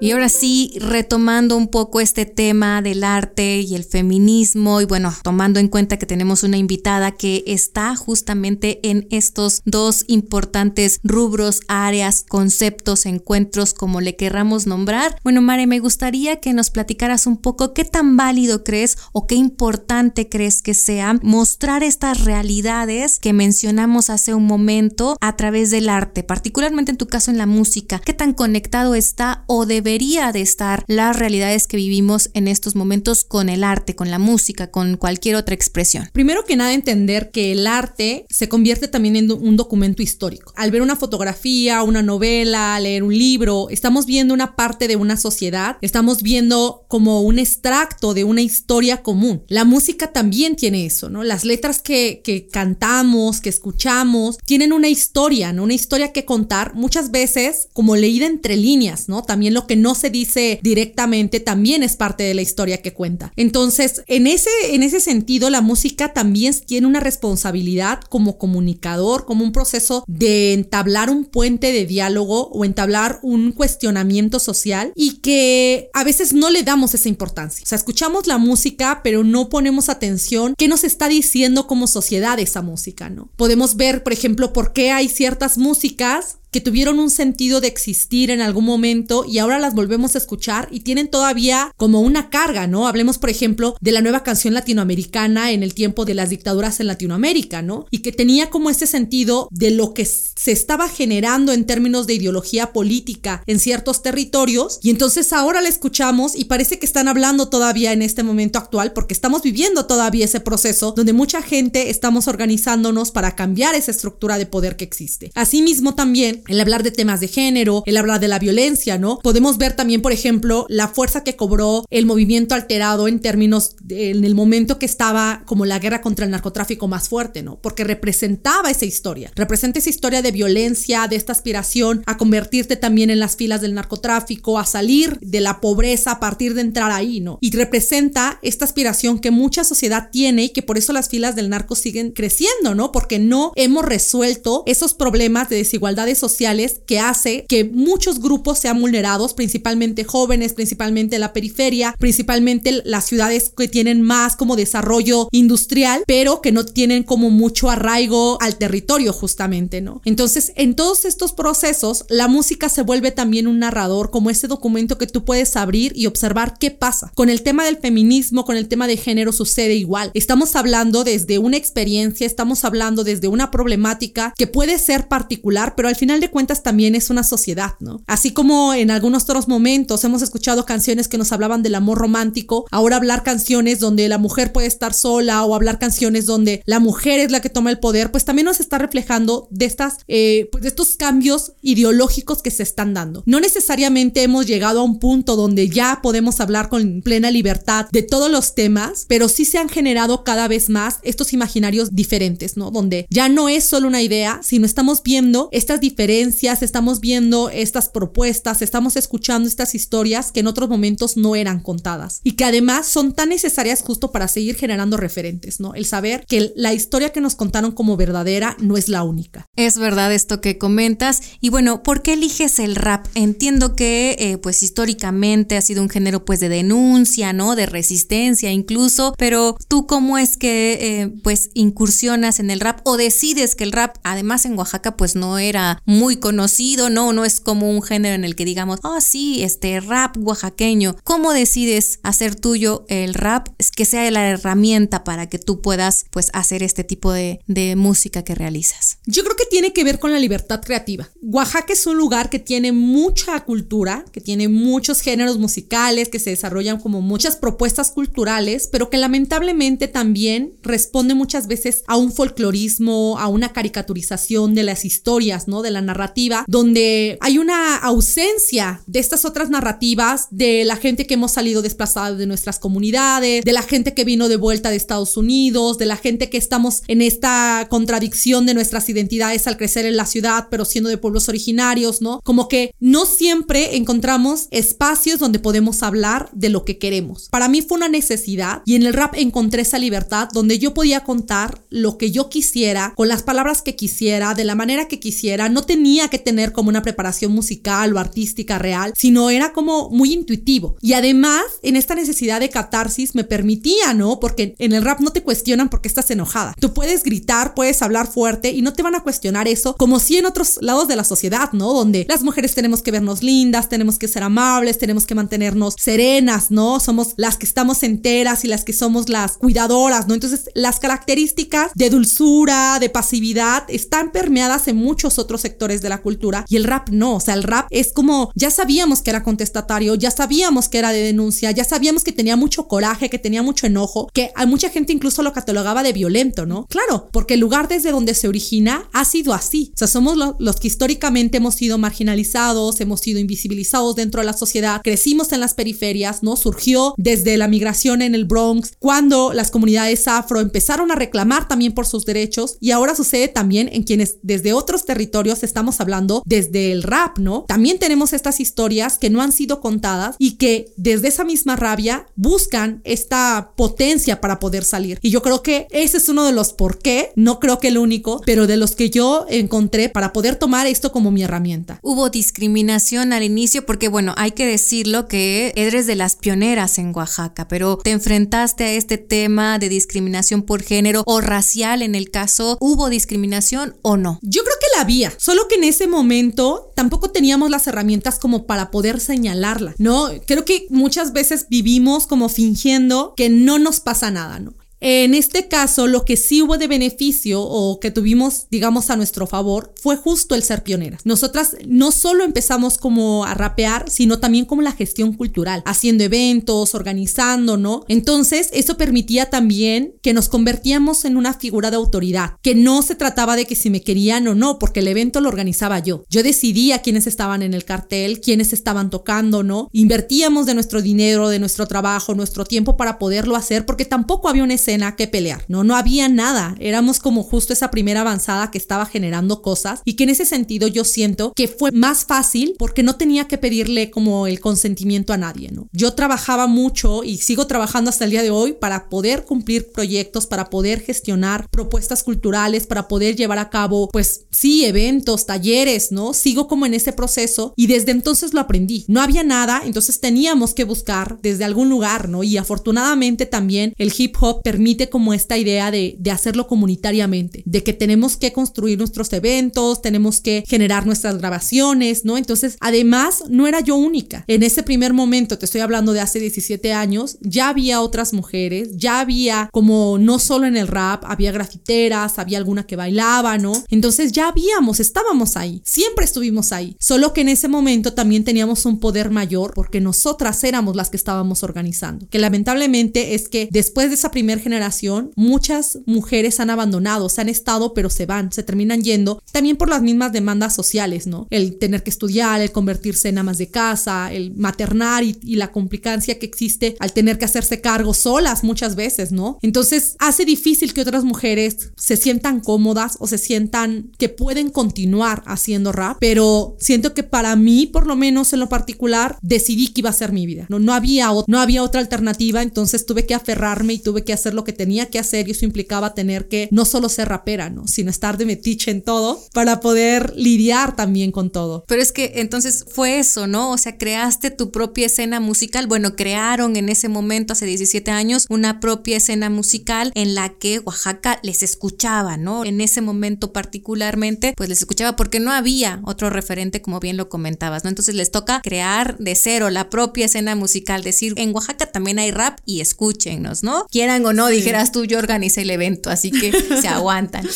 Y 0.02 0.14
ahora 0.14 0.30
sí, 0.30 0.74
retomando 0.80 1.56
un 1.56 1.68
poco 1.68 2.02
este 2.02 2.26
tema 2.26 2.82
del 2.82 3.04
arte 3.04 3.60
y 3.60 3.76
el 3.76 3.84
feminismo, 3.84 4.82
y 4.82 4.86
bueno, 4.86 5.14
tomando 5.22 5.60
en 5.60 5.68
cuenta 5.68 5.98
que 5.98 6.08
tenemos 6.08 6.42
una 6.42 6.58
invitada 6.58 7.12
que 7.12 7.44
está 7.46 7.96
justamente 7.96 8.80
en 8.82 9.06
estos 9.12 9.62
dos 9.64 10.04
importantes 10.08 11.00
rubros, 11.04 11.60
áreas, 11.68 12.26
conceptos, 12.28 13.06
encuentros, 13.06 13.76
como 13.76 14.02
le 14.02 14.16
querramos 14.16 14.66
nombrar. 14.66 15.20
Bueno, 15.24 15.44
Mare, 15.44 15.68
me 15.68 15.78
gustaría 15.78 16.40
que 16.40 16.54
nos 16.54 16.72
platicaras 16.72 17.28
un 17.28 17.38
poco 17.38 17.76
qué 17.76 17.86
tan 17.86 18.18
válido 18.18 18.64
crees 18.64 18.98
o 19.12 19.28
qué 19.28 19.36
importante 19.36 20.30
crees 20.30 20.64
que 20.64 20.74
sea 20.74 21.20
mostrar 21.22 21.84
estas 21.84 22.26
realidades 22.26 23.20
que 23.20 23.34
mencionamos 23.34 24.10
hace 24.10 24.34
un 24.34 24.48
momento 24.48 25.16
a 25.22 25.36
través 25.36 25.70
del 25.70 25.90
arte, 25.90 26.24
particularmente 26.24 26.90
en 26.90 26.98
tu 26.98 27.06
caso 27.06 27.30
en 27.30 27.38
la 27.38 27.46
música. 27.46 28.02
¿Qué 28.04 28.16
tan 28.16 28.34
conectado 28.34 28.96
está 28.96 29.44
o 29.46 29.68
debe 29.68 29.91
debería 29.92 30.32
de 30.32 30.40
estar 30.40 30.86
las 30.88 31.20
realidades 31.20 31.68
que 31.68 31.76
vivimos 31.76 32.30
en 32.34 32.48
estos 32.48 32.78
momentos 32.78 33.26
con 33.26 33.50
el 33.50 33.62
arte, 33.62 33.94
con 33.94 34.10
la 34.10 34.20
música, 34.20 34.72
con 34.72 34.96
cualquier 34.96 35.36
otra 35.36 35.54
expresión. 35.54 36.10
Primero 36.14 36.46
que 36.46 36.56
nada 36.56 36.74
entender 36.74 37.30
que 37.32 37.52
el 37.52 37.68
arte 37.68 38.26
se 38.30 38.48
convierte 38.48 38.88
también 38.88 39.18
en 39.18 39.30
un 39.30 39.58
documento 39.58 40.02
histórico. 40.02 40.54
Al 40.56 40.72
ver 40.72 40.82
una 40.82 40.96
fotografía, 40.96 41.84
una 41.84 42.02
novela, 42.02 42.80
leer 42.80 43.04
un 43.04 43.18
libro, 43.18 43.68
estamos 43.70 44.06
viendo 44.06 44.34
una 44.34 44.56
parte 44.56 44.88
de 44.88 44.96
una 44.96 45.18
sociedad, 45.18 45.76
estamos 45.82 46.24
viendo 46.24 46.86
como 46.88 47.20
un 47.20 47.38
extracto 47.38 48.14
de 48.14 48.24
una 48.24 48.42
historia 48.42 49.04
común. 49.04 49.44
La 49.50 49.66
música 49.66 50.14
también 50.14 50.56
tiene 50.56 50.86
eso, 50.86 51.10
¿no? 51.10 51.24
Las 51.24 51.44
letras 51.44 51.82
que, 51.82 52.48
cantamos, 52.50 53.42
que 53.42 53.50
escuchamos, 53.50 54.38
tienen 54.46 54.72
una 54.72 54.88
historia, 54.88 55.52
¿no? 55.52 55.64
Una 55.64 55.74
historia 55.74 56.14
que 56.14 56.24
contar, 56.24 56.76
muchas 56.76 57.12
veces 57.12 57.68
como 57.74 57.98
leída 57.98 58.26
entre 58.26 58.56
líneas, 58.56 59.10
¿no? 59.10 59.24
También 59.24 59.54
lo 59.54 59.68
que 59.68 59.81
no 59.82 59.96
se 59.96 60.10
dice 60.10 60.60
directamente 60.62 61.40
también 61.40 61.84
es 61.84 61.96
parte 61.96 62.24
de 62.24 62.34
la 62.34 62.42
historia 62.42 62.82
que 62.82 62.94
cuenta. 62.94 63.32
Entonces, 63.36 64.04
en 64.08 64.28
ese, 64.28 64.50
en 64.70 64.84
ese 64.84 65.00
sentido, 65.00 65.50
la 65.50 65.62
música 65.62 66.14
también 66.14 66.54
tiene 66.66 66.88
una 66.88 67.00
responsabilidad 67.00 68.02
como 68.10 68.38
comunicador, 68.38 69.26
como 69.26 69.44
un 69.44 69.52
proceso 69.52 70.04
de 70.08 70.54
entablar 70.54 71.10
un 71.10 71.26
puente 71.26 71.72
de 71.72 71.86
diálogo 71.86 72.50
o 72.50 72.66
entablar 72.66 73.20
un 73.22 73.52
cuestionamiento 73.52 74.40
social 74.40 74.92
y 74.96 75.18
que 75.18 75.90
a 75.94 76.04
veces 76.04 76.34
no 76.34 76.50
le 76.50 76.64
damos 76.64 76.94
esa 76.94 77.10
importancia. 77.10 77.64
O 77.64 77.68
sea, 77.68 77.78
escuchamos 77.78 78.28
la 78.28 78.38
música, 78.38 79.02
pero 79.04 79.24
no 79.24 79.50
ponemos 79.50 79.90
atención 79.90 80.56
qué 80.58 80.68
nos 80.68 80.84
está 80.84 81.08
diciendo 81.08 81.68
como 81.68 81.88
sociedad 81.88 82.40
esa 82.40 82.62
música, 82.62 83.10
¿no? 83.10 83.30
Podemos 83.36 83.76
ver, 83.76 84.04
por 84.04 84.14
ejemplo, 84.14 84.54
por 84.54 84.74
qué 84.74 84.92
hay 84.92 85.10
ciertas 85.10 85.58
músicas 85.58 86.38
que 86.52 86.62
tuvieron 86.62 87.00
un 87.00 87.10
sentido 87.10 87.62
de 87.62 87.68
existir 87.68 88.30
en 88.30 88.42
algún 88.42 88.66
momento 88.66 89.26
y 89.28 89.40
ahora 89.40 89.58
las 89.58 89.74
volvemos 89.74 90.16
a 90.16 90.18
escuchar 90.18 90.68
y 90.72 90.82
tienen 90.82 91.08
todavía 91.08 91.74
como 91.78 92.02
una 92.02 92.30
carga, 92.30 92.68
¿no? 92.68 92.88
Hablemos, 92.88 93.18
por 93.18 93.30
ejemplo, 93.30 93.76
de 93.80 93.92
la 93.92 94.02
nueva 94.02 94.24
canción 94.24 94.54
latinoamericana 94.54 95.52
en 95.52 95.64
el 95.64 95.74
tiempo 95.74 96.06
de 96.06 96.14
las 96.14 96.30
dictaduras 96.30 96.80
en 96.80 96.88
Latinoamérica, 96.88 97.62
¿no? 97.62 97.86
Y 97.90 98.00
que 98.00 98.12
tenía 98.12 98.50
como 98.50 98.70
ese 98.70 98.86
sentido 98.86 99.48
de 99.52 99.72
lo 99.72 99.94
que 99.94 100.06
se 100.06 100.52
estaba 100.52 100.90
generando 100.90 101.54
en 101.54 101.66
términos 101.66 102.08
de 102.08 102.16
ideología 102.16 102.74
política 102.74 103.44
en 103.48 103.60
ciertos 103.60 104.02
territorios 104.02 104.80
y 104.84 104.90
entonces 104.90 105.32
ahora 105.34 105.62
la 105.62 105.70
escuchamos 105.70 106.36
y 106.36 106.46
parece 106.46 106.80
que 106.80 106.86
están 106.86 107.08
hablando 107.08 107.48
todavía 107.48 107.94
en 107.94 108.02
este 108.02 108.24
momento 108.24 108.60
actual 108.60 108.92
porque 108.94 109.14
estamos 109.14 109.42
viviendo 109.42 109.86
todavía 109.86 110.26
ese 110.26 110.40
proceso 110.40 110.92
donde 110.92 111.14
mucha 111.14 111.42
gente 111.42 111.90
estamos 111.90 112.28
organizándonos 112.28 113.12
para 113.12 113.36
cambiar 113.36 113.76
esa 113.76 113.92
estructura 113.92 114.38
de 114.38 114.46
poder 114.46 114.76
que 114.76 114.84
existe. 114.84 115.32
Asimismo 115.36 115.96
también 115.96 116.41
el 116.48 116.60
hablar 116.60 116.84
de 116.84 116.92
temas 116.92 117.20
de 117.20 117.28
género, 117.28 117.84
el 117.86 117.98
hablar 117.98 118.20
de 118.20 118.28
la 118.28 118.40
violencia, 118.40 118.98
¿no? 118.98 119.20
Podemos 119.20 119.58
ver 119.58 119.74
también, 119.74 120.02
por 120.02 120.12
ejemplo, 120.12 120.66
la 120.70 120.88
fuerza 120.88 121.24
que 121.24 121.36
cobró 121.36 121.86
el 121.90 122.06
movimiento 122.06 122.56
alterado 122.56 123.08
en 123.08 123.20
términos 123.20 123.76
en 123.90 124.24
el 124.24 124.36
momento 124.36 124.80
que 124.80 124.86
estaba 124.86 125.44
como 125.46 125.66
la 125.66 125.80
guerra 125.80 126.02
contra 126.02 126.26
el 126.26 126.32
narcotráfico 126.32 126.88
más 126.88 127.10
fuerte, 127.10 127.44
¿no? 127.44 127.60
Porque 127.62 127.84
representaba 127.84 128.72
esa 128.72 128.86
historia, 128.86 129.32
representa 129.36 129.80
esa 129.80 129.90
historia 129.90 130.22
de 130.22 130.32
violencia, 130.32 131.08
de 131.08 131.16
esta 131.16 131.32
aspiración 131.32 132.04
a 132.06 132.18
convertirte 132.18 132.76
también 132.76 133.10
en 133.10 133.20
las 133.20 133.36
filas 133.36 133.62
del 133.62 133.74
narcotráfico, 133.74 134.60
a 134.60 134.66
salir 134.66 135.20
de 135.22 135.42
la 135.42 135.62
pobreza 135.62 136.12
a 136.12 136.20
partir 136.20 136.54
de 136.54 136.62
entrar 136.62 136.92
ahí, 136.92 137.20
¿no? 137.20 137.38
Y 137.42 137.52
representa 137.52 138.40
esta 138.42 138.66
aspiración 138.66 139.20
que 139.20 139.32
mucha 139.32 139.64
sociedad 139.64 140.10
tiene 140.12 140.46
y 140.46 140.50
que 140.50 140.62
por 140.62 140.78
eso 140.78 140.94
las 140.94 141.10
filas 141.10 141.36
del 141.36 141.50
narco 141.50 141.76
siguen 141.76 142.12
creciendo, 142.12 142.76
¿no? 142.76 142.92
Porque 142.92 143.20
no 143.20 143.52
hemos 143.56 143.86
resuelto 143.86 144.64
esos 144.66 144.94
problemas 144.94 145.50
de 145.50 145.58
desigualdades 145.58 146.18
sociales 146.18 146.31
sociales 146.32 146.82
que 146.86 147.00
hace 147.00 147.46
que 147.48 147.66
muchos 147.66 148.20
grupos 148.20 148.60
sean 148.60 148.80
vulnerados, 148.80 149.34
principalmente 149.34 150.04
jóvenes, 150.04 150.54
principalmente 150.54 151.20
la 151.20 151.34
periferia, 151.34 151.96
principalmente 152.00 152.82
las 152.86 153.06
ciudades 153.06 153.52
que 153.56 153.68
tienen 153.68 154.02
más 154.02 154.36
como 154.36 154.56
desarrollo 154.56 155.28
industrial, 155.32 156.04
pero 156.08 156.42
que 156.42 156.52
no 156.52 156.66
tienen 156.66 157.04
como 157.04 157.30
mucho 157.30 157.70
arraigo 157.70 158.38
al 158.42 158.58
territorio 158.58 159.14
justamente, 159.14 159.82
¿no? 159.82 160.02
Entonces, 160.06 160.54
en 160.56 160.76
todos 160.76 161.06
estos 161.06 161.34
procesos, 161.34 162.06
la 162.10 162.28
música 162.28 162.70
se 162.70 162.84
vuelve 162.84 163.12
también 163.12 163.48
un 163.48 163.60
narrador, 163.60 164.10
como 164.10 164.30
ese 164.30 164.48
documento 164.48 164.98
que 164.98 165.08
tú 165.08 165.26
puedes 165.26 165.56
abrir 165.56 165.92
y 165.96 166.06
observar 166.06 166.58
qué 166.60 166.72
pasa. 166.72 167.12
Con 167.16 167.30
el 167.30 167.44
tema 167.44 167.66
del 167.66 167.78
feminismo, 167.78 168.46
con 168.46 168.56
el 168.56 168.68
tema 168.68 168.88
de 168.88 168.98
género 168.98 169.32
sucede 169.34 169.76
igual. 169.76 170.12
Estamos 170.14 170.56
hablando 170.56 171.04
desde 171.04 171.40
una 171.40 171.58
experiencia, 171.58 172.26
estamos 172.26 172.64
hablando 172.64 173.04
desde 173.04 173.28
una 173.28 173.52
problemática 173.52 174.34
que 174.38 174.48
puede 174.48 174.80
ser 174.80 175.08
particular, 175.08 175.76
pero 175.76 175.88
al 175.90 175.96
final 175.96 176.21
de 176.22 176.32
cuentas 176.32 176.64
también 176.64 176.96
es 176.96 177.10
una 177.10 177.24
sociedad, 177.24 177.74
¿no? 177.80 178.02
Así 178.08 178.32
como 178.32 178.74
en 178.74 178.92
algunos 178.92 179.24
otros 179.24 179.48
momentos 179.48 180.04
hemos 180.04 180.22
escuchado 180.22 180.66
canciones 180.66 181.08
que 181.08 181.18
nos 181.18 181.32
hablaban 181.32 181.64
del 181.64 181.76
amor 181.76 181.98
romántico, 181.98 182.66
ahora 182.72 182.96
hablar 182.96 183.24
canciones 183.24 183.80
donde 183.80 184.08
la 184.08 184.18
mujer 184.18 184.54
puede 184.54 184.68
estar 184.68 184.94
sola 184.94 185.44
o 185.44 185.56
hablar 185.56 185.80
canciones 185.80 186.26
donde 186.26 186.62
la 186.66 186.80
mujer 186.80 187.20
es 187.20 187.32
la 187.32 187.42
que 187.42 187.50
toma 187.50 187.72
el 187.72 187.80
poder, 187.80 188.12
pues 188.12 188.26
también 188.26 188.46
nos 188.46 188.60
está 188.60 188.78
reflejando 188.78 189.50
estas, 189.60 189.98
eh, 190.08 190.48
pues 190.52 190.64
de 190.64 190.70
estos 190.70 190.96
cambios 190.96 191.54
ideológicos 191.62 192.42
que 192.42 192.52
se 192.52 192.64
están 192.64 192.94
dando. 192.94 193.24
No 193.26 193.40
necesariamente 193.40 194.24
hemos 194.24 194.46
llegado 194.46 194.82
a 194.82 194.84
un 194.84 195.00
punto 195.00 195.36
donde 195.36 195.70
ya 195.70 196.00
podemos 196.02 196.40
hablar 196.40 196.70
con 196.70 197.02
plena 197.02 197.32
libertad 197.32 197.88
de 197.92 198.04
todos 198.04 198.30
los 198.32 198.56
temas, 198.56 199.06
pero 199.08 199.28
sí 199.28 199.46
se 199.46 199.58
han 199.58 199.70
generado 199.70 200.24
cada 200.24 200.48
vez 200.48 200.70
más 200.70 201.00
estos 201.04 201.34
imaginarios 201.34 201.96
diferentes, 201.96 202.58
¿no? 202.58 202.72
Donde 202.72 203.08
ya 203.10 203.30
no 203.30 203.50
es 203.50 203.64
solo 203.64 203.88
una 203.88 204.02
idea, 204.02 204.40
sino 204.44 204.66
estamos 204.66 205.04
viendo 205.04 205.50
estas 205.52 205.80
diferencias 205.80 206.11
estamos 206.20 207.00
viendo 207.00 207.50
estas 207.50 207.90
propuestas, 207.90 208.62
estamos 208.62 208.96
escuchando 208.96 209.48
estas 209.48 209.76
historias 209.76 210.32
que 210.32 210.42
en 210.42 210.48
otros 210.48 210.70
momentos 210.70 211.18
no 211.18 211.36
eran 211.36 211.60
contadas 211.60 212.20
y 212.24 212.34
que 212.34 212.46
además 212.46 212.88
son 212.88 213.14
tan 213.14 213.30
necesarias 213.30 213.82
justo 213.82 214.12
para 214.12 214.28
seguir 214.28 214.56
generando 214.56 214.98
referentes, 214.98 215.60
¿no? 215.60 215.74
El 215.74 215.86
saber 215.86 216.26
que 216.28 216.52
la 216.56 216.74
historia 216.74 217.12
que 217.12 217.22
nos 217.22 217.36
contaron 217.36 217.72
como 217.72 217.98
verdadera 217.98 218.58
no 218.60 218.78
es 218.78 218.90
la 218.90 219.04
única. 219.04 219.46
Es 219.56 219.78
verdad 219.78 220.14
esto 220.14 220.42
que 220.42 220.58
comentas 220.58 221.22
y 221.40 221.50
bueno, 221.50 221.84
¿por 221.84 222.02
qué 222.02 222.14
eliges 222.14 222.60
el 222.60 222.76
rap? 222.76 223.08
Entiendo 223.16 223.76
que 223.76 224.16
eh, 224.20 224.38
pues 224.38 224.64
históricamente 224.64 225.58
ha 225.58 225.62
sido 225.62 225.82
un 225.82 225.90
género 225.90 226.26
pues 226.26 226.40
de 226.40 226.50
denuncia, 226.50 227.34
¿no? 227.34 227.56
De 227.56 227.66
resistencia 227.66 228.52
incluso, 228.52 229.14
pero 229.18 229.56
tú 229.68 229.88
cómo 229.88 230.18
es 230.18 230.38
que 230.38 230.74
eh, 230.82 231.14
pues 231.24 231.52
incursionas 231.54 232.40
en 232.40 232.52
el 232.52 232.60
rap 232.60 232.82
o 232.84 232.98
decides 232.98 233.56
que 233.56 233.64
el 233.64 233.72
rap 233.72 233.98
además 234.04 234.46
en 234.46 234.58
Oaxaca 234.58 234.98
pues 234.98 235.16
no 235.16 235.38
era 235.38 235.82
muy 235.92 236.18
conocido, 236.18 236.90
no, 236.90 237.12
no 237.14 237.26
es 237.26 237.42
como 237.42 237.70
un 237.70 237.82
género 237.82 238.16
en 238.16 238.24
el 238.24 238.36
que 238.36 238.46
digamos, 238.46 238.80
oh 238.84 239.02
sí, 239.02 239.44
este 239.44 239.80
rap 239.82 240.16
oaxaqueño. 240.18 240.96
¿Cómo 241.04 241.34
decides 241.34 242.00
hacer 242.02 242.36
tuyo 242.36 242.86
el 242.88 243.14
rap? 243.14 243.50
Es 243.58 243.72
que 243.72 243.86
sea 243.86 244.10
la 244.10 244.30
herramienta 244.30 245.04
para 245.04 245.28
que 245.28 245.38
tú 245.38 245.62
puedas 245.62 246.06
pues 246.10 246.30
hacer 246.34 246.64
este 246.64 246.84
tipo 246.84 247.12
de, 247.12 247.40
música 247.76 248.24
que 248.24 248.36
realizas. 248.36 248.98
Yo 249.06 249.24
creo 249.24 249.36
que 249.36 249.46
tiene 249.50 249.74
que 249.74 249.84
ver 249.84 250.00
con 250.00 250.12
la 250.12 250.20
libertad 250.20 250.62
creativa. 250.62 251.10
Oaxaca 251.22 251.74
es 251.74 251.86
un 251.86 251.98
lugar 251.98 252.30
que 252.30 252.40
tiene 252.40 252.72
mucha 252.72 253.40
cultura, 253.42 254.06
que 254.12 254.22
tiene 254.22 254.48
muchos 254.48 255.02
géneros 255.02 255.38
musicales, 255.38 256.10
que 256.10 256.20
se 256.20 256.32
desarrollan 256.32 256.80
como 256.80 257.02
muchas 257.02 257.36
propuestas 257.36 257.92
culturales, 257.92 258.68
pero 258.72 258.90
que 258.90 258.98
lamentablemente 258.98 259.88
también 259.88 260.54
responde 260.64 261.14
muchas 261.14 261.48
veces 261.48 261.84
a 261.88 261.98
un 261.98 262.12
folclorismo, 262.12 263.20
a 263.20 263.28
una 263.28 263.54
caricaturización 263.54 264.56
de 264.56 264.64
las 264.64 264.86
historias, 264.86 265.48
¿no? 265.48 265.62
De 265.62 265.72
narrativa, 265.82 266.46
donde 266.48 267.18
hay 267.22 267.38
una 267.38 267.78
ausencia 267.78 268.82
de 268.88 269.00
estas 269.00 269.26
otras 269.26 269.50
narrativas 269.50 270.28
de 270.32 270.64
la 270.66 270.76
gente 270.76 271.08
que 271.08 271.16
hemos 271.16 271.32
salido 271.32 271.62
desplazada 271.62 272.16
de 272.16 272.28
nuestras 272.28 272.60
comunidades, 272.60 273.44
de 273.44 273.54
la 273.54 273.62
gente 273.62 273.94
que 273.94 274.06
vino 274.06 274.30
de 274.30 274.38
vuelta 274.38 274.70
de 274.70 274.76
Estados 274.76 275.18
Unidos, 275.18 275.78
de 275.78 275.86
la 275.86 275.98
gente 275.98 276.30
que 276.30 276.38
estamos 276.38 276.84
en 276.88 277.02
esta 277.02 277.68
contradicción 277.70 278.46
de 278.46 278.54
nuestras 278.54 278.90
identidades 278.90 279.48
al 279.48 279.58
crecer 279.58 279.86
en 279.86 279.98
la 279.98 280.06
ciudad, 280.06 280.48
pero 280.50 280.66
siendo 280.66 280.90
de 280.90 280.98
pueblos 280.98 281.30
originarios, 281.30 282.02
¿no? 282.02 282.22
Como 282.24 282.48
que 282.48 282.74
no 282.80 283.06
siempre 283.06 283.76
encontramos 283.76 284.48
espacios 284.52 285.20
donde 285.20 285.40
podemos 285.40 285.84
hablar 285.84 286.30
de 286.34 286.50
lo 286.50 286.66
que 286.66 286.78
queremos. 286.78 287.30
Para 287.30 287.48
mí 287.48 287.62
fue 287.62 287.78
una 287.78 287.90
necesidad 287.90 288.62
y 288.66 288.76
en 288.76 288.84
el 288.84 288.94
rap 288.94 289.16
encontré 289.16 289.62
esa 289.62 289.80
libertad 289.80 290.30
donde 290.34 290.60
yo 290.60 290.74
podía 290.74 291.04
contar 291.04 291.62
lo 291.70 291.98
que 291.98 292.12
yo 292.12 292.30
quisiera, 292.30 292.94
con 292.96 293.08
las 293.08 293.24
palabras 293.24 293.62
que 293.62 293.76
quisiera, 293.76 294.34
de 294.34 294.46
la 294.46 294.56
manera 294.56 294.88
que 294.88 295.00
quisiera. 295.00 295.50
No 295.50 295.64
tenía 295.72 296.10
que 296.10 296.20
tener 296.20 296.52
como 296.52 296.68
una 296.68 296.82
preparación 296.82 297.32
musical 297.32 297.96
o 297.96 298.00
artística 298.00 298.60
real, 298.60 298.92
sino 298.94 299.30
era 299.30 299.54
como 299.54 299.90
muy 299.90 300.12
intuitivo. 300.12 300.76
Y 300.82 300.92
además, 300.92 301.44
en 301.62 301.78
esta 301.78 301.96
necesidad 301.96 302.42
de 302.42 302.50
catarsis 302.50 303.16
me 303.16 303.24
permitía, 303.24 303.94
¿no? 303.94 304.20
Porque 304.20 304.54
en 304.60 304.74
el 304.74 304.84
rap 304.84 305.00
no 305.00 305.14
te 305.14 305.24
cuestionan 305.24 305.70
porque 305.70 305.88
estás 305.88 306.12
enojada. 306.12 306.54
Tú 306.60 306.74
puedes 306.74 307.04
gritar, 307.04 307.54
puedes 307.54 307.82
hablar 307.82 308.12
fuerte 308.12 308.52
y 308.52 308.62
no 308.62 308.74
te 308.74 308.84
van 308.84 308.96
a 308.96 309.00
cuestionar 309.00 309.48
eso, 309.48 309.78
como 309.78 310.02
si 310.02 310.18
en 310.18 310.26
otros 310.26 310.58
lados 310.60 310.90
de 310.90 310.98
la 310.98 311.06
sociedad, 311.06 311.54
¿no? 311.54 311.72
Donde 311.72 312.06
las 312.10 312.22
mujeres 312.22 312.54
tenemos 312.54 312.82
que 312.82 312.92
vernos 312.92 313.24
lindas, 313.24 313.70
tenemos 313.70 313.98
que 313.98 314.10
ser 314.10 314.24
amables, 314.24 314.78
tenemos 314.78 315.06
que 315.06 315.16
mantenernos 315.16 315.76
serenas, 315.78 316.52
¿no? 316.52 316.82
Somos 316.82 317.14
las 317.16 317.38
que 317.38 317.46
estamos 317.46 317.82
enteras 317.84 318.44
y 318.44 318.50
las 318.50 318.66
que 318.66 318.74
somos 318.74 319.08
las 319.08 319.38
cuidadoras, 319.38 320.10
¿no? 320.10 320.16
Entonces, 320.16 320.50
las 320.54 320.82
características 320.82 321.72
de 321.76 321.90
dulzura, 321.90 322.78
de 322.80 322.90
pasividad, 322.90 323.64
están 323.70 324.12
permeadas 324.12 324.68
en 324.68 324.76
muchos 324.76 325.18
otros 325.18 325.40
sectores 325.40 325.61
de 325.62 325.90
la 325.90 326.02
cultura 326.02 326.46
y 326.50 326.56
el 326.56 326.64
rap 326.64 326.90
no, 326.90 327.16
o 327.16 327.20
sea, 327.20 327.36
el 327.36 327.44
rap 327.44 327.68
es 327.70 327.94
como, 327.94 328.32
ya 328.36 328.50
sabíamos 328.50 329.02
que 329.02 329.12
era 329.12 329.24
contestatario, 329.24 329.96
ya 329.96 330.10
sabíamos 330.10 330.70
que 330.70 330.80
era 330.80 330.92
de 330.92 331.04
denuncia, 331.04 331.52
ya 331.52 331.64
sabíamos 331.64 332.04
que 332.04 332.12
tenía 332.12 332.36
mucho 332.36 332.68
coraje, 332.68 333.10
que 333.10 333.20
tenía 333.20 333.44
mucho 333.44 333.68
enojo, 333.68 334.10
que 334.14 334.32
hay 334.36 334.48
mucha 334.48 334.70
gente 334.70 334.92
incluso 334.92 335.22
lo 335.22 335.34
catalogaba 335.34 335.84
de 335.84 335.94
violento, 335.94 336.46
¿no? 336.46 336.66
Claro, 336.66 337.10
porque 337.12 337.36
el 337.36 337.40
lugar 337.40 337.68
desde 337.68 337.92
donde 337.92 338.16
se 338.16 338.28
origina 338.28 338.90
ha 338.92 339.06
sido 339.06 339.34
así, 339.34 339.72
o 339.76 339.78
sea, 339.78 339.88
somos 339.88 340.18
los 340.40 340.56
que 340.56 340.68
históricamente 340.68 341.38
hemos 341.38 341.56
sido 341.56 341.78
marginalizados, 341.78 342.82
hemos 342.82 343.02
sido 343.02 343.20
invisibilizados 343.20 343.96
dentro 343.96 344.22
de 344.22 344.26
la 344.26 344.34
sociedad, 344.34 344.82
crecimos 344.84 345.32
en 345.32 345.42
las 345.42 345.54
periferias, 345.54 346.24
¿no? 346.24 346.36
Surgió 346.36 346.96
desde 346.98 347.38
la 347.38 347.48
migración 347.48 348.02
en 348.02 348.16
el 348.16 348.26
Bronx, 348.26 348.74
cuando 348.80 349.34
las 349.34 349.52
comunidades 349.52 350.08
afro 350.08 350.40
empezaron 350.40 350.92
a 350.92 350.96
reclamar 350.96 351.48
también 351.48 351.74
por 351.74 351.86
sus 351.86 352.06
derechos 352.06 352.58
y 352.60 352.72
ahora 352.72 352.96
sucede 352.96 353.28
también 353.28 353.70
en 353.72 353.84
quienes 353.84 354.18
desde 354.24 354.54
otros 354.54 354.86
territorios 354.86 355.44
estamos 355.52 355.82
hablando 355.82 356.24
desde 356.26 356.72
el 356.72 356.82
rap, 356.82 357.18
¿no? 357.18 357.44
También 357.46 357.78
tenemos 357.78 358.14
estas 358.14 358.40
historias 358.40 358.98
que 358.98 359.10
no 359.10 359.22
han 359.22 359.34
sido 359.34 359.60
contadas 359.60 360.16
y 360.18 360.38
que 360.38 360.72
desde 360.78 361.10
esa 361.10 361.26
misma 361.26 361.58
rabia 361.58 362.06
buscan 362.16 362.82
esta 362.86 363.52
potencia 363.58 364.22
para 364.22 364.40
poder 364.40 364.64
salir. 364.64 364.98
Y 365.02 365.10
yo 365.10 365.22
creo 365.22 365.44
que 365.44 365.68
ese 365.72 365.98
es 365.98 366.08
uno 366.08 366.24
de 366.24 366.32
los 366.32 366.54
por 366.54 366.80
qué, 366.80 367.12
no 367.18 367.40
creo 367.40 367.60
que 367.60 367.68
el 367.68 367.78
único, 367.78 368.22
pero 368.26 368.48
de 368.48 368.56
los 368.56 368.76
que 368.76 368.90
yo 368.90 369.26
encontré 369.28 369.90
para 369.90 370.14
poder 370.14 370.38
tomar 370.38 370.68
esto 370.68 370.94
como 370.94 371.12
mi 371.12 371.24
herramienta. 371.24 371.80
Hubo 371.82 372.10
discriminación 372.10 373.12
al 373.12 373.24
inicio 373.24 373.66
porque, 373.66 373.90
bueno, 373.90 374.14
hay 374.18 374.32
que 374.32 374.46
decirlo 374.46 375.08
que 375.08 375.52
eres 375.58 375.86
de 375.86 375.96
las 375.96 376.16
pioneras 376.16 376.78
en 376.78 376.96
Oaxaca, 376.96 377.48
pero 377.50 377.78
te 377.78 377.92
enfrentaste 377.92 378.64
a 378.64 378.72
este 378.72 378.98
tema 378.98 379.60
de 379.60 379.68
discriminación 379.68 380.44
por 380.44 380.64
género 380.64 381.04
o 381.06 381.20
racial 381.20 381.82
en 381.82 381.96
el 381.96 382.10
caso, 382.10 382.58
¿hubo 382.62 382.90
discriminación 382.90 383.76
o 383.82 383.98
no? 383.98 384.20
Yo 384.22 384.44
creo 384.44 384.56
que 384.60 384.78
la 384.78 384.84
había, 384.84 385.14
solo 385.18 385.41
que 385.48 385.56
en 385.56 385.64
ese 385.64 385.88
momento 385.88 386.72
tampoco 386.76 387.12
teníamos 387.12 387.50
las 387.50 387.68
herramientas 387.68 388.20
como 388.20 388.46
para 388.46 388.72
poder 388.72 389.00
señalarla, 389.00 389.76
¿no? 389.78 390.10
Creo 390.26 390.46
que 390.46 390.68
muchas 390.70 391.14
veces 391.14 391.48
vivimos 391.50 392.08
como 392.08 392.30
fingiendo 392.30 393.14
que 393.16 393.30
no 393.30 393.60
nos 393.60 393.80
pasa 393.80 394.12
nada, 394.12 394.40
¿no? 394.40 394.54
En 394.82 395.14
este 395.14 395.48
caso, 395.48 395.86
lo 395.86 396.06
que 396.06 396.18
sí 396.18 396.42
hubo 396.42 396.58
de 396.58 396.68
beneficio 396.68 397.42
o 397.42 397.80
que 397.80 397.92
tuvimos, 397.92 398.48
digamos, 398.50 398.90
a 398.90 398.96
nuestro 398.96 399.28
favor 399.28 399.74
fue 399.80 399.96
justo 399.96 400.34
el 400.34 400.42
ser 400.42 400.64
pioneras. 400.64 401.02
Nosotras 401.06 401.56
no 401.68 401.92
solo 401.92 402.24
empezamos 402.24 402.80
como 402.80 403.24
a 403.26 403.36
rapear, 403.36 403.90
sino 403.90 404.20
también 404.20 404.46
como 404.46 404.64
la 404.64 404.72
gestión 404.72 405.14
cultural, 405.14 405.62
haciendo 405.66 406.04
eventos, 406.04 406.74
organizando, 406.74 407.58
¿no? 407.58 407.86
Entonces, 407.88 408.50
eso 408.54 408.76
permitía 408.76 409.30
también 409.30 409.94
que 410.02 410.14
nos 410.14 410.30
convertíamos 410.30 411.06
en 411.06 411.16
una 411.16 411.36
figura 411.36 411.70
de 411.70 411.78
autoridad, 411.78 412.38
que 412.42 412.56
no 412.56 412.82
se 412.82 412.96
trataba 412.96 413.36
de 413.36 413.46
que 413.46 413.56
si 413.56 413.70
me 413.70 413.84
querían 413.84 414.28
o 414.28 414.34
no, 414.34 414.58
porque 414.58 414.80
el 414.80 414.88
evento 414.88 415.22
lo 415.22 415.30
organizaba 415.30 415.78
yo. 415.78 416.04
Yo 416.10 416.24
decidía 416.24 416.82
quiénes 416.82 417.06
estaban 417.06 417.44
en 417.44 417.54
el 417.54 417.66
cartel, 417.66 418.20
quiénes 418.20 418.52
estaban 418.52 418.90
tocando, 418.90 419.44
¿no? 419.44 419.70
Invertíamos 419.74 420.48
de 420.48 420.56
nuestro 420.56 420.82
dinero, 420.82 421.30
de 421.30 421.38
nuestro 421.38 421.68
trabajo, 421.68 422.16
nuestro 422.16 422.46
tiempo 422.46 422.78
para 422.78 422.98
poderlo 422.98 423.36
hacer, 423.36 423.66
porque 423.66 423.86
tampoco 423.86 424.28
había 424.28 424.44
que 424.72 425.08
pelear, 425.08 425.44
¿no? 425.48 425.64
No 425.64 425.76
había 425.76 426.08
nada, 426.08 426.56
éramos 426.60 427.00
como 427.00 427.24
justo 427.24 427.52
esa 427.52 427.72
primera 427.72 428.02
avanzada 428.02 428.52
que 428.52 428.58
estaba 428.58 428.86
generando 428.86 429.42
cosas 429.42 429.82
y 429.84 429.94
que 429.94 430.04
en 430.04 430.10
ese 430.10 430.26
sentido 430.26 430.68
yo 430.68 430.86
siento 430.86 431.34
que 431.36 431.48
fue 431.48 431.72
más 431.72 432.06
fácil 432.06 432.56
porque 432.58 432.84
no 432.84 432.96
tenía 432.96 433.28
que 433.28 433.38
pedirle 433.38 433.92
como 433.92 434.28
el 434.28 434.40
consentimiento 434.40 435.12
a 435.12 435.18
nadie, 435.18 435.52
¿no? 435.52 435.68
Yo 435.74 435.94
trabajaba 435.94 436.48
mucho 436.48 437.04
y 437.04 437.18
sigo 437.18 437.48
trabajando 437.48 437.90
hasta 437.90 438.06
el 438.06 438.12
día 438.12 438.24
de 438.24 438.32
hoy 438.32 438.54
para 438.54 438.88
poder 438.90 439.26
cumplir 439.26 439.72
proyectos, 439.74 440.26
para 440.26 440.50
poder 440.50 440.80
gestionar 440.80 441.50
propuestas 441.50 442.04
culturales, 442.04 442.66
para 442.66 442.88
poder 442.88 443.16
llevar 443.16 443.40
a 443.40 443.50
cabo, 443.50 443.90
pues 443.92 444.26
sí, 444.32 444.66
eventos, 444.66 445.26
talleres, 445.26 445.92
¿no? 445.92 446.14
Sigo 446.14 446.48
como 446.48 446.66
en 446.66 446.74
ese 446.74 446.94
proceso 446.94 447.54
y 447.58 447.68
desde 447.68 447.92
entonces 447.92 448.34
lo 448.34 448.40
aprendí. 448.40 448.86
No 448.88 449.02
había 449.02 449.24
nada, 449.24 449.64
entonces 449.66 450.00
teníamos 450.00 450.54
que 450.54 450.64
buscar 450.64 451.20
desde 451.22 451.44
algún 451.44 451.70
lugar, 451.70 452.08
¿no? 452.08 452.24
Y 452.24 452.38
afortunadamente 452.38 453.26
también 453.26 453.74
el 453.78 453.94
hip 453.98 454.16
hop 454.22 454.42
permite 454.62 454.90
como 454.90 455.16
esta 455.16 455.40
idea 455.40 455.72
de, 455.72 455.96
de 455.98 456.12
hacerlo 456.12 456.46
comunitariamente, 456.46 457.42
de 457.48 457.64
que 457.64 457.74
tenemos 457.74 458.16
que 458.16 458.32
construir 458.32 458.78
nuestros 458.78 459.12
eventos, 459.12 459.82
tenemos 459.82 460.22
que 460.22 460.44
generar 460.48 460.86
nuestras 460.86 461.18
grabaciones, 461.18 462.06
¿no? 462.06 462.16
Entonces, 462.16 462.58
además, 462.60 463.24
no 463.28 463.48
era 463.48 463.62
yo 463.62 463.76
única. 463.76 464.24
En 464.28 464.44
ese 464.44 464.62
primer 464.62 464.94
momento, 464.94 465.40
te 465.40 465.46
estoy 465.46 465.62
hablando 465.62 465.94
de 465.94 466.02
hace 466.02 466.20
17 466.20 466.74
años, 466.74 467.18
ya 467.22 467.50
había 467.50 467.82
otras 467.82 468.14
mujeres, 468.14 468.78
ya 468.78 469.00
había 469.00 469.50
como 469.52 469.98
no 469.98 470.20
solo 470.20 470.46
en 470.46 470.56
el 470.56 470.68
rap, 470.68 471.06
había 471.08 471.32
grafiteras, 471.32 472.20
había 472.20 472.38
alguna 472.38 472.68
que 472.68 472.76
bailaba, 472.76 473.40
¿no? 473.40 473.54
Entonces 473.72 474.12
ya 474.12 474.28
habíamos, 474.28 474.80
estábamos 474.80 475.38
ahí, 475.38 475.64
siempre 475.66 476.06
estuvimos 476.06 476.52
ahí, 476.52 476.76
solo 476.80 477.14
que 477.14 477.22
en 477.22 477.30
ese 477.30 477.48
momento 477.48 477.94
también 477.94 478.24
teníamos 478.24 478.66
un 478.66 478.80
poder 478.80 479.10
mayor 479.10 479.54
porque 479.56 479.82
nosotras 479.82 480.44
éramos 480.44 480.76
las 480.76 480.92
que 480.92 480.98
estábamos 480.98 481.42
organizando, 481.42 482.08
que 482.12 482.20
lamentablemente 482.20 483.16
es 483.16 483.28
que 483.28 483.50
después 483.50 483.90
de 483.90 483.96
esa 483.96 484.12
primera 484.12 484.40
generación, 484.40 484.51
generación, 484.52 485.12
muchas 485.16 485.80
mujeres 485.86 486.42
han 486.42 486.50
abandonado, 486.50 487.08
se 487.08 487.22
han 487.22 487.30
estado, 487.30 487.74
pero 487.74 487.90
se 487.90 488.06
van, 488.06 488.34
se 488.34 488.44
terminan 488.44 488.84
yendo, 488.84 489.24
también 489.32 489.56
por 489.56 489.70
las 489.70 489.82
mismas 489.82 490.12
demandas 490.12 490.54
sociales, 490.54 491.08
¿no? 491.08 491.28
El 491.30 491.58
tener 491.58 491.84
que 491.84 491.90
estudiar, 491.90 492.42
el 492.42 492.52
convertirse 492.52 493.08
en 493.08 493.18
amas 493.18 493.38
de 493.38 493.50
casa, 493.50 494.12
el 494.12 494.36
maternar 494.36 495.04
y, 495.04 495.18
y 495.24 495.36
la 495.36 495.54
complicancia 495.54 496.20
que 496.20 496.26
existe 496.26 496.76
al 496.80 496.92
tener 496.92 497.18
que 497.18 497.24
hacerse 497.24 497.62
cargo 497.62 497.94
solas 497.94 498.44
muchas 498.44 498.76
veces, 498.76 499.14
¿no? 499.14 499.38
Entonces 499.42 499.96
hace 500.00 500.26
difícil 500.26 500.74
que 500.74 500.82
otras 500.82 501.06
mujeres 501.06 501.72
se 501.78 501.96
sientan 501.96 502.42
cómodas 502.42 502.98
o 503.00 503.08
se 503.08 503.18
sientan 503.18 503.92
que 503.98 504.10
pueden 504.10 504.50
continuar 504.50 505.24
haciendo 505.28 505.72
rap, 505.72 505.98
pero 506.02 506.58
siento 506.60 506.94
que 506.94 507.04
para 507.04 507.38
mí, 507.38 507.68
por 507.68 507.88
lo 507.88 507.96
menos 507.96 508.34
en 508.34 508.42
lo 508.42 508.50
particular, 508.50 509.18
decidí 509.22 509.70
que 509.70 509.80
iba 509.80 509.92
a 509.92 509.94
ser 509.94 510.12
mi 510.12 510.26
vida, 510.26 510.46
¿no? 510.50 510.60
No 510.60 510.74
había, 510.74 511.10
no 511.28 511.40
había 511.40 511.64
otra 511.64 511.80
alternativa, 511.80 512.42
entonces 512.42 512.86
tuve 512.86 513.06
que 513.06 513.16
aferrarme 513.16 513.74
y 513.74 513.80
tuve 513.80 514.04
que 514.04 514.12
hacerlo 514.32 514.44
que 514.44 514.54
tenía 514.54 514.90
que 514.90 515.00
hacer 515.00 515.28
y 515.28 515.32
eso 515.32 515.46
implicaba 515.46 515.94
tener 515.94 516.28
que 516.28 516.48
no 516.52 516.66
solo 516.66 516.88
ser 516.90 517.10
rapera, 517.10 517.50
¿no? 517.50 517.68
Sino 517.68 517.90
estar 517.90 518.18
de 518.18 518.26
metiche 518.26 518.72
en 518.72 518.82
todo 518.82 519.22
para 519.34 519.60
poder 519.60 520.14
lidiar 520.16 520.76
también 520.76 521.12
con 521.12 521.32
todo. 521.32 521.66
Pero 521.68 521.82
es 521.82 521.92
que 521.92 522.14
entonces 522.16 522.66
fue 522.70 523.00
eso, 523.00 523.28
¿no? 523.28 523.52
O 523.52 523.58
sea, 523.58 523.78
creaste 523.78 524.32
tu 524.32 524.52
propia 524.52 524.86
escena 524.86 525.20
musical. 525.20 525.68
Bueno, 525.68 525.96
crearon 525.96 526.56
en 526.56 526.70
ese 526.70 526.88
momento, 526.88 527.34
hace 527.34 527.46
17 527.46 527.92
años, 527.92 528.26
una 528.30 528.60
propia 528.60 528.98
escena 528.98 529.30
musical 529.30 529.92
en 529.96 530.16
la 530.16 530.30
que 530.30 530.60
Oaxaca 530.60 531.20
les 531.24 531.44
escuchaba, 531.44 532.18
¿no? 532.18 532.46
En 532.46 532.62
ese 532.62 532.82
momento 532.82 533.34
particularmente, 533.34 534.34
pues 534.38 534.50
les 534.50 534.60
escuchaba 534.60 534.96
porque 534.96 535.20
no 535.20 535.32
había 535.32 535.82
otro 535.84 536.10
referente, 536.10 536.62
como 536.62 536.80
bien 536.80 536.96
lo 536.96 537.10
comentabas, 537.10 537.64
¿no? 537.64 537.70
Entonces 537.70 537.96
les 537.96 538.12
toca 538.12 538.42
crear 538.42 538.98
de 538.98 539.16
cero 539.16 539.50
la 539.50 539.70
propia 539.70 540.06
escena 540.06 540.36
musical, 540.36 540.84
decir, 540.84 541.14
en 541.18 541.34
Oaxaca 541.34 541.66
también 541.66 542.00
hay 542.00 542.12
rap 542.12 542.40
y 542.46 542.62
escúchenos, 542.62 543.44
¿no? 543.44 543.66
Quieran 543.70 544.06
o 544.06 544.14
no 544.14 544.21
no, 544.22 544.28
dijeras 544.28 544.72
tú, 544.72 544.86
yo 544.86 545.00
organicé 545.00 545.42
el 545.42 545.50
evento, 545.50 545.90
así 545.90 546.12
que 546.12 546.32
se 546.62 546.68
aguantan. 546.68 547.28